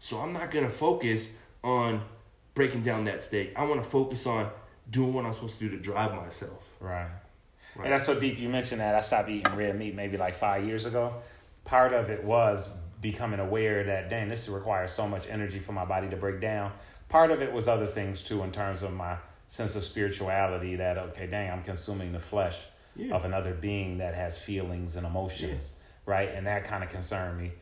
So 0.00 0.18
I'm 0.18 0.32
not 0.32 0.50
gonna 0.50 0.70
focus 0.70 1.28
on 1.62 2.02
breaking 2.54 2.82
down 2.82 3.04
that 3.04 3.22
steak. 3.22 3.52
I 3.54 3.62
want 3.64 3.84
to 3.84 3.88
focus 3.88 4.26
on 4.26 4.50
doing 4.90 5.12
what 5.12 5.24
I'm 5.24 5.32
supposed 5.34 5.58
to 5.58 5.68
do 5.68 5.76
to 5.76 5.82
drive 5.82 6.14
myself. 6.14 6.68
Right. 6.80 7.06
Right. 7.76 7.84
And 7.84 7.92
that's 7.92 8.06
so 8.06 8.18
deep 8.18 8.38
you 8.38 8.48
mentioned 8.48 8.80
that. 8.80 8.94
I 8.94 9.00
stopped 9.02 9.28
eating 9.28 9.54
red 9.54 9.78
meat 9.78 9.94
maybe 9.94 10.16
like 10.16 10.34
five 10.34 10.64
years 10.64 10.86
ago. 10.86 11.14
Part 11.64 11.92
of 11.92 12.10
it 12.10 12.24
was 12.24 12.74
becoming 13.00 13.40
aware 13.40 13.84
that, 13.84 14.08
dang, 14.08 14.28
this 14.28 14.48
requires 14.48 14.90
so 14.92 15.06
much 15.06 15.28
energy 15.28 15.58
for 15.58 15.72
my 15.72 15.84
body 15.84 16.08
to 16.08 16.16
break 16.16 16.40
down. 16.40 16.72
Part 17.08 17.30
of 17.30 17.42
it 17.42 17.52
was 17.52 17.68
other 17.68 17.86
things 17.86 18.22
too, 18.22 18.42
in 18.42 18.50
terms 18.52 18.82
of 18.82 18.92
my 18.92 19.16
sense 19.46 19.76
of 19.76 19.84
spirituality 19.84 20.76
that, 20.76 20.98
okay, 20.98 21.26
dang, 21.26 21.50
I'm 21.50 21.62
consuming 21.62 22.12
the 22.12 22.18
flesh 22.20 22.58
Yeah. 22.96 23.14
of 23.14 23.24
another 23.24 23.52
being 23.54 23.98
that 23.98 24.14
has 24.14 24.38
feelings 24.38 24.96
and 24.96 25.06
emotions, 25.06 25.74
right? 26.06 26.30
And 26.34 26.46
that 26.46 26.64
kind 26.64 26.82
of 26.82 26.90
concerned 26.90 27.38
me. 27.38 27.52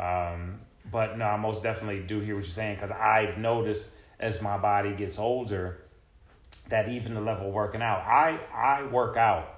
Um, 0.00 0.60
but 0.90 1.18
no, 1.18 1.24
I 1.26 1.36
most 1.36 1.62
definitely 1.62 2.00
do 2.02 2.20
hear 2.20 2.36
what 2.36 2.44
you're 2.44 2.50
saying 2.50 2.76
because 2.76 2.90
I've 2.92 3.36
noticed 3.38 3.90
as 4.18 4.40
my 4.40 4.56
body 4.56 4.92
gets 4.92 5.18
older 5.18 5.78
that 6.68 6.88
even 6.88 7.14
the 7.14 7.20
level 7.20 7.48
of 7.48 7.54
working 7.54 7.82
out, 7.82 8.00
I 8.00 8.38
I 8.54 8.84
work 8.84 9.16
out 9.16 9.52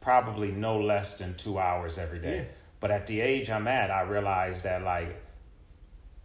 probably 0.00 0.50
no 0.50 0.78
less 0.80 1.18
than 1.18 1.34
two 1.34 1.58
hours 1.58 1.98
every 1.98 2.18
day. 2.18 2.36
Yeah. 2.36 2.44
But 2.80 2.90
at 2.90 3.06
the 3.06 3.20
age 3.20 3.50
I'm 3.50 3.68
at, 3.68 3.90
I 3.90 4.02
realize 4.02 4.62
that 4.62 4.82
like 4.82 5.20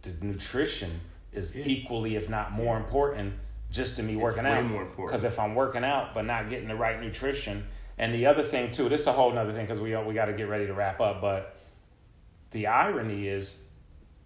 the 0.02 0.12
nutrition 0.24 1.00
is 1.32 1.56
Yeah. 1.56 1.64
equally, 1.66 2.16
if 2.16 2.28
not 2.30 2.52
more 2.52 2.76
important, 2.76 3.34
just 3.70 3.96
to 3.96 4.02
me 4.02 4.14
It's 4.14 4.22
working 4.22 4.44
way 4.44 4.52
out. 4.52 4.64
more 4.64 4.82
important. 4.82 5.08
Because 5.08 5.24
if 5.24 5.38
I'm 5.38 5.54
working 5.54 5.84
out 5.84 6.14
but 6.14 6.24
not 6.24 6.48
getting 6.48 6.68
the 6.68 6.76
right 6.76 7.00
nutrition, 7.00 7.66
and 7.98 8.14
the 8.14 8.26
other 8.26 8.42
thing 8.42 8.70
too, 8.72 8.88
this 8.88 9.00
is 9.02 9.06
a 9.06 9.12
whole 9.12 9.36
other 9.36 9.52
thing 9.52 9.64
because 9.66 9.80
we 9.80 9.94
we 9.96 10.14
got 10.14 10.26
to 10.26 10.32
get 10.32 10.48
ready 10.48 10.66
to 10.66 10.74
wrap 10.74 11.00
up. 11.00 11.20
But 11.20 11.56
the 12.52 12.66
irony 12.68 13.28
is 13.28 13.62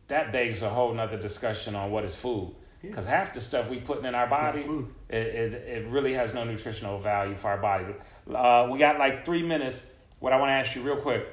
that 0.08 0.32
begs 0.32 0.62
a 0.62 0.68
whole 0.70 0.92
nother 0.92 1.16
discussion 1.18 1.74
on 1.76 1.90
what 1.90 2.04
is 2.04 2.14
food. 2.16 2.54
Yeah. 2.82 2.90
Because 2.90 3.06
half 3.06 3.32
the 3.34 3.40
stuff 3.40 3.68
we 3.68 3.78
putting 3.78 4.04
in 4.06 4.14
our 4.14 4.28
not 4.28 4.54
body, 4.54 4.66
it, 5.08 5.16
it, 5.16 5.54
it 5.54 5.86
really 5.88 6.14
has 6.14 6.32
no 6.32 6.44
nutritional 6.44 6.98
value 6.98 7.36
for 7.36 7.48
our 7.48 7.58
body. 7.58 7.84
Uh, 8.32 8.68
we 8.70 8.78
got 8.78 8.98
like 8.98 9.24
three 9.24 9.42
minutes. 9.42 9.82
What 10.18 10.32
I 10.32 10.36
want 10.38 10.48
to 10.50 10.54
ask 10.54 10.74
you 10.74 10.82
real 10.82 10.96
quick, 10.96 11.26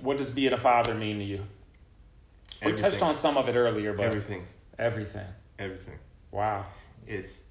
what 0.00 0.18
does 0.18 0.30
being 0.30 0.52
a 0.52 0.58
father 0.58 0.94
mean 0.94 1.18
to 1.18 1.24
you? 1.24 1.44
We 2.64 2.72
touched 2.72 3.02
on 3.02 3.14
some 3.14 3.36
of 3.36 3.48
it 3.48 3.54
earlier, 3.56 3.92
but 3.92 4.06
Everything, 4.06 4.46
everything. 4.78 5.26
everything. 5.58 5.98
Wow. 6.30 6.66
It's 7.06 7.42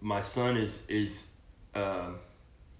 my 0.00 0.20
son 0.22 0.56
is 0.56 0.82
is 0.88 1.26
um, 1.74 2.16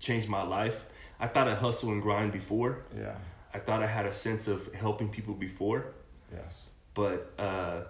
changed 0.01 0.29
my 0.29 0.43
life. 0.43 0.85
I 1.21 1.27
thought 1.29 1.49
I 1.49 1.55
hustle 1.55 1.91
and 1.93 2.01
grind 2.03 2.33
before. 2.33 2.85
Yeah. 2.97 3.15
I 3.53 3.59
thought 3.59 3.83
I 3.83 3.87
had 3.87 4.07
a 4.07 4.13
sense 4.13 4.49
of 4.49 4.73
helping 4.75 5.09
people 5.09 5.35
before, 5.35 5.87
Yes. 6.33 6.71
but 6.95 7.33
uh, 7.39 7.83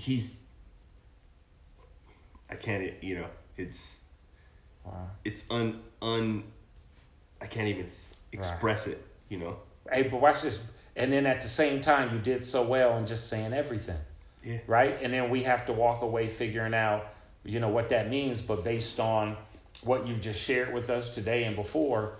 he's. 0.00 0.36
I 2.48 2.56
can't, 2.56 2.92
you 3.02 3.16
know, 3.16 3.26
it's 3.56 3.98
Wow. 4.84 5.10
it's 5.24 5.44
un 5.50 5.80
un. 6.02 6.44
I 7.40 7.46
can't 7.46 7.68
even 7.68 7.88
express 8.32 8.86
it, 8.86 9.04
you 9.28 9.38
know. 9.38 9.56
Hey, 9.90 10.02
but 10.04 10.20
watch 10.20 10.42
this. 10.42 10.58
And 10.96 11.12
then 11.12 11.26
at 11.26 11.40
the 11.40 11.48
same 11.48 11.80
time, 11.80 12.12
you 12.14 12.20
did 12.20 12.44
so 12.44 12.62
well 12.62 12.96
in 12.98 13.06
just 13.06 13.28
saying 13.28 13.52
everything. 13.52 13.98
Yeah. 14.42 14.58
right? 14.66 14.96
And 15.02 15.12
then 15.12 15.28
we 15.28 15.42
have 15.42 15.66
to 15.66 15.72
walk 15.74 16.00
away 16.00 16.26
figuring 16.26 16.72
out, 16.72 17.12
you 17.44 17.60
know, 17.60 17.68
what 17.68 17.90
that 17.90 18.08
means. 18.08 18.40
But 18.40 18.64
based 18.64 18.98
on 18.98 19.36
what 19.82 20.06
you've 20.08 20.22
just 20.22 20.40
shared 20.40 20.72
with 20.72 20.88
us 20.88 21.14
today 21.14 21.44
and 21.44 21.54
before, 21.54 22.14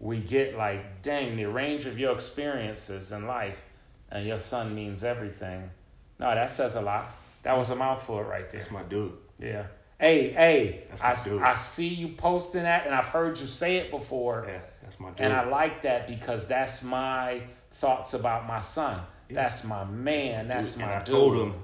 we 0.00 0.18
get 0.18 0.56
like, 0.56 1.02
dang, 1.02 1.36
the 1.36 1.44
range 1.44 1.86
of 1.86 1.98
your 2.00 2.12
experiences 2.14 3.12
in 3.12 3.28
life 3.28 3.62
and 4.10 4.26
your 4.26 4.38
son 4.38 4.74
means 4.74 5.04
everything. 5.04 5.70
No, 6.18 6.34
that 6.34 6.50
says 6.50 6.76
a 6.76 6.82
lot. 6.82 7.14
That 7.42 7.56
was 7.58 7.70
a 7.70 7.76
mouthful 7.76 8.22
right 8.22 8.48
there. 8.50 8.60
That's 8.60 8.72
my 8.72 8.82
dude. 8.84 9.12
Yeah. 9.38 9.66
Hey, 9.98 10.30
hey, 10.30 10.84
That's 10.90 11.02
my 11.02 11.10
I, 11.10 11.24
dude. 11.24 11.42
I 11.42 11.54
see 11.54 11.88
you 11.88 12.08
posting 12.08 12.62
that 12.64 12.86
and 12.86 12.94
I've 12.94 13.06
heard 13.06 13.38
you 13.38 13.46
say 13.46 13.76
it 13.76 13.90
before. 13.90 14.44
Yeah, 14.48 14.58
that's 14.82 14.98
my 14.98 15.10
dude. 15.10 15.20
And 15.20 15.32
I 15.32 15.44
like 15.48 15.82
that 15.82 16.06
because 16.08 16.46
that's 16.46 16.82
my 16.82 17.42
thoughts 17.72 18.14
about 18.14 18.46
my 18.46 18.58
son. 18.60 19.00
That's 19.30 19.64
my 19.64 19.84
man. 19.84 20.48
That's 20.48 20.76
my 20.76 20.82
Dude, 20.82 20.86
my 20.88 20.92
and 20.94 21.02
I 21.02 21.04
dude. 21.04 21.14
told 21.14 21.34
him, 21.36 21.54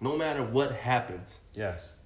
no 0.00 0.16
matter 0.16 0.42
what 0.42 0.72
happens, 0.72 1.38
Yes. 1.54 1.96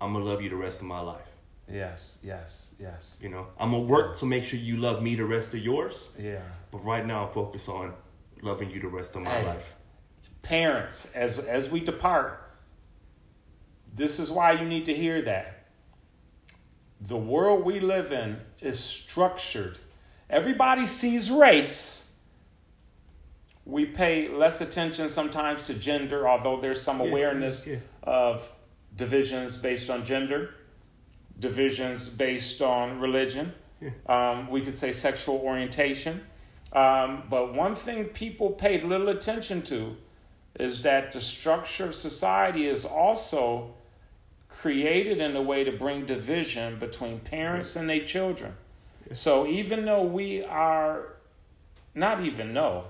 I'm 0.00 0.12
gonna 0.12 0.24
love 0.24 0.42
you 0.42 0.50
the 0.50 0.56
rest 0.56 0.80
of 0.80 0.86
my 0.88 0.98
life. 1.00 1.28
Yes, 1.70 2.18
yes, 2.24 2.70
yes. 2.80 3.18
You 3.22 3.28
know, 3.28 3.46
I'm 3.58 3.70
gonna 3.70 3.84
work 3.84 4.18
to 4.18 4.26
make 4.26 4.42
sure 4.42 4.58
you 4.58 4.76
love 4.78 5.00
me 5.00 5.14
the 5.14 5.24
rest 5.24 5.54
of 5.54 5.60
yours. 5.60 6.08
Yeah. 6.18 6.40
But 6.72 6.84
right 6.84 7.06
now, 7.06 7.24
I'm 7.26 7.32
focused 7.32 7.68
on 7.68 7.94
loving 8.42 8.68
you 8.70 8.80
the 8.80 8.88
rest 8.88 9.14
of 9.14 9.22
my 9.22 9.30
Hey. 9.30 9.46
life. 9.46 9.72
Parents, 10.42 11.10
as 11.14 11.38
as 11.38 11.70
we 11.70 11.80
depart, 11.80 12.50
this 13.94 14.18
is 14.18 14.30
why 14.30 14.52
you 14.52 14.66
need 14.66 14.86
to 14.86 14.94
hear 14.94 15.22
that. 15.22 15.66
The 17.00 17.16
world 17.16 17.64
we 17.64 17.80
live 17.80 18.12
in 18.12 18.38
is 18.60 18.78
structured. 18.78 19.78
Everybody 20.30 20.86
sees 20.86 21.30
race. 21.30 22.10
We 23.64 23.86
pay 23.86 24.28
less 24.28 24.60
attention 24.60 25.08
sometimes 25.08 25.62
to 25.64 25.74
gender, 25.74 26.28
although 26.28 26.60
there's 26.60 26.80
some 26.82 27.00
Yeah, 27.00 27.06
awareness 27.06 27.64
yeah. 27.66 27.76
of 28.02 28.48
divisions 28.96 29.56
based 29.56 29.90
on 29.90 30.04
gender, 30.04 30.54
divisions 31.38 32.08
based 32.08 32.60
on 32.62 32.98
religion. 33.00 33.52
Um, 34.06 34.48
we 34.48 34.60
could 34.60 34.74
say 34.76 34.92
sexual 34.92 35.36
orientation. 35.38 36.20
Um, 36.72 37.24
but 37.28 37.52
one 37.54 37.74
thing 37.74 38.04
people 38.06 38.50
paid 38.50 38.84
little 38.84 39.08
attention 39.08 39.62
to 39.62 39.96
is 40.58 40.82
that 40.82 41.12
the 41.12 41.20
structure 41.20 41.86
of 41.86 41.94
society 41.94 42.66
is 42.66 42.84
also 42.84 43.74
created 44.48 45.18
in 45.18 45.34
a 45.34 45.42
way 45.42 45.64
to 45.64 45.72
bring 45.72 46.04
division 46.04 46.78
between 46.78 47.18
parents 47.20 47.74
and 47.74 47.88
their 47.88 48.04
children. 48.04 48.54
So 49.12 49.46
even 49.46 49.84
though 49.84 50.02
we 50.02 50.44
are, 50.44 51.16
not 51.94 52.22
even 52.22 52.52
know, 52.52 52.84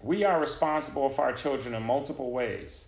we 0.00 0.24
are 0.24 0.38
responsible 0.38 1.08
for 1.10 1.22
our 1.22 1.32
children 1.32 1.74
in 1.74 1.82
multiple 1.82 2.30
ways. 2.30 2.86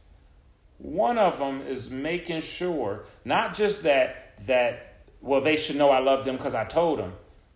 One 0.78 1.18
of 1.18 1.38
them 1.38 1.62
is 1.66 1.90
making 1.90 2.42
sure 2.42 3.04
not 3.24 3.54
just 3.54 3.84
that 3.84 4.20
that 4.46 4.96
well 5.20 5.40
they 5.40 5.56
should 5.56 5.76
know 5.76 5.90
I 5.90 6.00
love 6.00 6.24
them 6.24 6.36
because 6.36 6.54
I 6.54 6.64
told 6.64 6.98
them. 6.98 7.12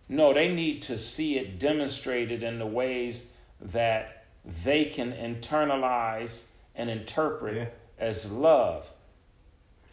No, 0.07 0.33
they 0.33 0.47
need 0.47 0.81
to 0.83 0.97
see 0.97 1.37
it 1.37 1.59
demonstrated 1.59 2.41
in 2.41 2.57
the 2.57 2.65
ways 2.65 3.27
that 3.61 4.18
they 4.45 4.85
can 4.85 5.11
internalize 5.13 6.43
and 6.75 6.89
interpret 6.89 7.55
Yeah. 7.55 7.65
as 7.97 8.31
love. 8.31 8.89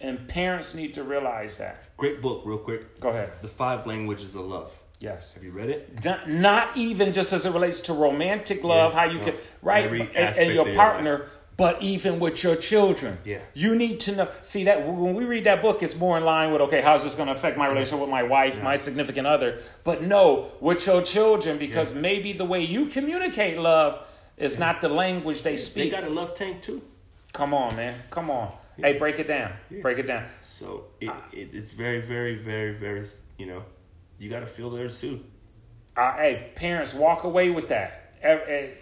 And 0.01 0.29
parents 0.29 0.75
need 0.75 0.95
to 0.95 1.03
realize 1.03 1.57
that. 1.57 1.97
Great 1.97 2.21
book, 2.21 2.43
real 2.45 2.59
quick. 2.59 3.01
Go 3.01 3.09
ahead. 3.09 3.33
The 3.43 3.49
Five 3.49 3.87
Languages 3.87 4.35
of 4.35 4.43
Love. 4.47 4.71
Yes. 5.01 5.35
Have 5.35 5.45
you 5.45 5.51
read 5.51 5.69
it? 5.71 6.05
Not, 6.05 6.29
not 6.29 6.77
even 6.77 7.13
just 7.13 7.33
as 7.33 7.45
it 7.47 7.53
relates 7.53 7.81
to 7.81 7.93
romantic 7.93 8.63
love, 8.65 8.93
Yeah, 8.93 8.99
how 9.01 9.05
you 9.07 9.19
no. 9.19 9.25
can 9.25 9.35
right 9.63 9.85
and, 9.85 10.37
and 10.37 10.53
your 10.55 10.75
partner, 10.75 11.27
but 11.57 11.83
even 11.83 12.19
with 12.19 12.43
your 12.43 12.57
children. 12.57 13.19
Yeah. 13.25 13.39
You 13.55 13.75
need 13.77 14.01
to 14.01 14.15
know. 14.17 14.29
See 14.43 14.65
that 14.65 14.87
when 14.87 15.15
we 15.15 15.25
read 15.25 15.45
that 15.45 15.61
book, 15.63 15.83
it's 15.83 15.97
more 15.97 16.17
in 16.19 16.25
line 16.25 16.53
with 16.53 16.61
okay, 16.63 16.81
how's 16.83 17.03
this 17.03 17.15
going 17.15 17.29
to 17.29 17.35
affect 17.35 17.57
my 17.59 17.67
relationship 17.67 18.01
with 18.01 18.11
my 18.11 18.23
wife, 18.23 18.63
my 18.63 18.77
significant 18.77 19.27
other? 19.27 19.61
But 19.85 20.03
no, 20.03 20.53
with 20.61 20.87
your 20.87 21.03
children, 21.03 21.59
because 21.59 21.95
maybe 21.95 22.33
the 22.33 22.45
way 22.45 22.63
you 22.63 22.87
communicate 22.87 23.59
love 23.59 23.99
is 24.37 24.59
not 24.59 24.81
the 24.81 24.89
language 24.89 25.43
they 25.43 25.57
speak. 25.57 25.91
They 25.91 26.01
got 26.01 26.05
a 26.09 26.11
love 26.13 26.35
tank 26.35 26.63
too. 26.63 26.83
Come 27.33 27.55
on, 27.55 27.77
man. 27.77 27.99
Come 28.11 28.31
on. 28.31 28.53
Hey, 28.79 28.99
break 28.99 29.19
it 29.19 29.27
down. 29.27 29.53
Break 29.81 29.99
it 29.99 30.07
down. 30.07 30.25
So 30.45 30.85
it, 31.01 31.11
it, 31.33 31.55
it's 31.55 31.71
very, 31.71 32.01
very, 32.01 32.35
very, 32.37 32.75
very, 32.75 33.07
you 33.39 33.47
know, 33.47 33.63
you 34.19 34.29
got 34.29 34.41
to 34.41 34.47
feel 34.47 34.71
theirs 34.71 35.01
too. 35.01 35.25
Uh, 35.97 36.13
hey, 36.17 36.53
parents, 36.55 36.93
walk 36.93 37.25
away 37.25 37.49
with 37.51 37.69
that. 37.69 38.03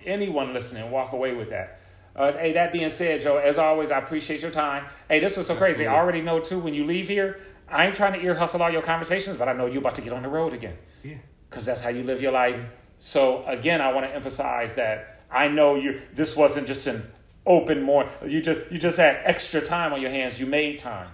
Anyone 0.05 0.53
listening, 0.53 0.91
walk 0.91 1.13
away 1.13 1.35
with 1.35 1.51
that. 1.51 1.81
Uh, 2.17 2.33
hey, 2.33 2.53
that 2.53 2.73
being 2.73 2.89
said, 2.91 3.21
Joe, 3.21 3.37
as 3.39 3.59
always, 3.59 3.91
I 3.91 3.99
appreciate 3.99 4.41
your 4.43 4.51
time. 4.51 4.87
Hey, 5.09 5.19
this 5.21 5.37
was 5.37 5.47
so 5.47 5.55
crazy. 5.55 5.87
I 5.87 5.95
already 5.95 6.23
know 6.23 6.41
too. 6.41 6.59
When 6.59 6.75
you 6.75 6.85
leave 6.85 7.09
here, 7.09 7.41
I 7.69 7.87
ain't 7.87 7.95
trying 7.95 8.13
to 8.15 8.21
ear 8.25 8.35
hustle 8.35 8.63
all 8.63 8.71
your 8.71 8.83
conversations, 8.83 9.37
but 9.37 9.49
I 9.49 9.53
know 9.53 9.67
you're 9.67 9.79
about 9.79 9.97
to 9.97 10.03
get 10.03 10.13
on 10.13 10.23
the 10.23 10.29
road 10.29 10.53
again 10.53 10.77
Yeah. 11.03 11.15
because 11.49 11.65
that's 11.65 11.81
how 11.81 11.89
you 11.89 12.05
live 12.05 12.21
your 12.23 12.33
life. 12.33 12.59
So 12.99 13.45
again, 13.47 13.81
I 13.81 13.93
want 13.93 14.07
to 14.07 14.15
emphasize 14.15 14.75
that 14.77 15.14
I 15.35 15.49
know 15.49 15.75
you. 15.75 16.01
This 16.15 16.37
wasn't 16.37 16.67
just 16.67 16.87
an 16.87 17.11
open 17.45 17.83
more. 17.83 18.09
You 18.25 18.41
just 18.41 18.71
you 18.71 18.79
just 18.79 18.97
had 18.97 19.21
extra 19.25 19.61
time 19.61 19.93
on 19.93 20.01
your 20.01 20.11
hands. 20.11 20.39
You 20.39 20.47
made 20.47 20.79
time, 20.79 21.09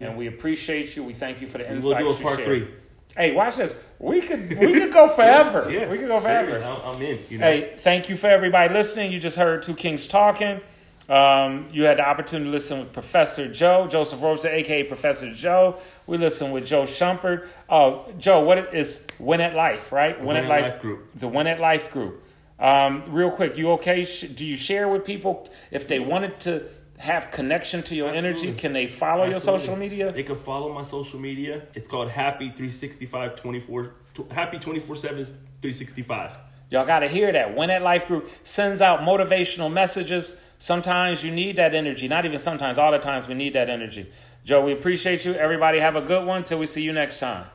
and 0.00 0.16
we 0.16 0.26
appreciate 0.26 0.94
you. 0.96 1.02
We 1.02 1.14
thank 1.14 1.40
you 1.40 1.46
for 1.46 1.58
the 1.58 1.70
insights. 1.70 2.04
We'll 2.04 2.14
do 2.14 2.20
a 2.20 2.22
part 2.22 2.36
shared. 2.36 2.46
three. 2.46 2.68
Hey, 3.16 3.32
watch 3.32 3.56
this. 3.56 3.80
We 3.98 4.20
could 4.20 4.58
we 4.58 4.72
could 4.72 4.92
go 4.92 5.08
forever. 5.16 5.70
Yeah, 5.70 5.88
we 5.88 5.98
could 5.98 6.08
go 6.08 6.20
forever. 6.20 6.62
I'm, 6.62 7.00
in. 7.00 7.20
You 7.30 7.38
know? 7.38 7.46
Hey, 7.46 7.74
thank 7.78 8.08
you 8.08 8.16
for 8.16 8.26
everybody 8.26 8.72
listening. 8.72 9.12
You 9.12 9.18
just 9.18 9.36
heard 9.36 9.62
two 9.62 9.74
kings 9.74 10.06
talking. 10.06 10.60
Um, 11.08 11.68
you 11.70 11.84
had 11.84 11.98
the 11.98 12.08
opportunity 12.08 12.46
to 12.46 12.50
listen 12.50 12.78
with 12.78 12.92
Professor 12.92 13.52
Joe, 13.52 13.86
Joseph 13.86 14.22
Rosa, 14.22 14.54
aka 14.54 14.84
Professor 14.84 15.32
Joe. 15.34 15.76
We 16.06 16.16
listened 16.16 16.52
with 16.52 16.66
Joe 16.66 16.84
Shumpert. 16.84 17.46
Oh, 17.68 18.10
Joe, 18.18 18.40
what 18.40 18.74
is 18.74 19.06
Win 19.18 19.42
at 19.42 19.54
Life, 19.54 19.92
right? 19.92 20.22
Win 20.22 20.36
at 20.36 20.48
Life 20.48 20.80
group. 20.80 21.10
The 21.14 21.28
Win 21.28 21.46
at 21.46 21.60
Life 21.60 21.90
group. 21.90 22.23
Um, 22.58 23.04
real 23.08 23.30
quick, 23.30 23.56
you 23.56 23.72
okay? 23.72 24.04
Do 24.34 24.46
you 24.46 24.56
share 24.56 24.88
with 24.88 25.04
people 25.04 25.48
if 25.70 25.88
they 25.88 25.98
wanted 25.98 26.40
to 26.40 26.64
have 26.98 27.30
connection 27.30 27.82
to 27.84 27.94
your 27.94 28.10
energy? 28.10 28.52
Can 28.54 28.72
they 28.72 28.86
follow 28.86 29.24
your 29.24 29.40
social 29.40 29.76
media? 29.76 30.12
They 30.12 30.22
can 30.22 30.36
follow 30.36 30.72
my 30.72 30.82
social 30.82 31.18
media. 31.18 31.62
It's 31.74 31.86
called 31.86 32.10
Happy 32.10 32.46
365 32.46 33.36
24 33.36 33.94
Happy 34.30 34.58
24 34.58 34.96
7 34.96 35.24
365. 35.24 36.38
Y'all 36.70 36.86
got 36.86 37.00
to 37.00 37.08
hear 37.08 37.32
that. 37.32 37.56
Win 37.56 37.70
at 37.70 37.82
Life 37.82 38.06
group 38.06 38.30
sends 38.42 38.80
out 38.80 39.00
motivational 39.00 39.72
messages, 39.72 40.36
sometimes 40.58 41.24
you 41.24 41.30
need 41.30 41.56
that 41.56 41.74
energy. 41.74 42.08
Not 42.08 42.24
even 42.24 42.38
sometimes, 42.38 42.78
all 42.78 42.92
the 42.92 42.98
times 42.98 43.28
we 43.28 43.34
need 43.34 43.52
that 43.52 43.68
energy. 43.68 44.10
Joe, 44.44 44.64
we 44.64 44.72
appreciate 44.72 45.24
you. 45.24 45.34
Everybody 45.34 45.78
have 45.78 45.96
a 45.96 46.00
good 46.00 46.26
one 46.26 46.44
till 46.44 46.58
we 46.58 46.66
see 46.66 46.82
you 46.82 46.92
next 46.92 47.18
time. 47.18 47.46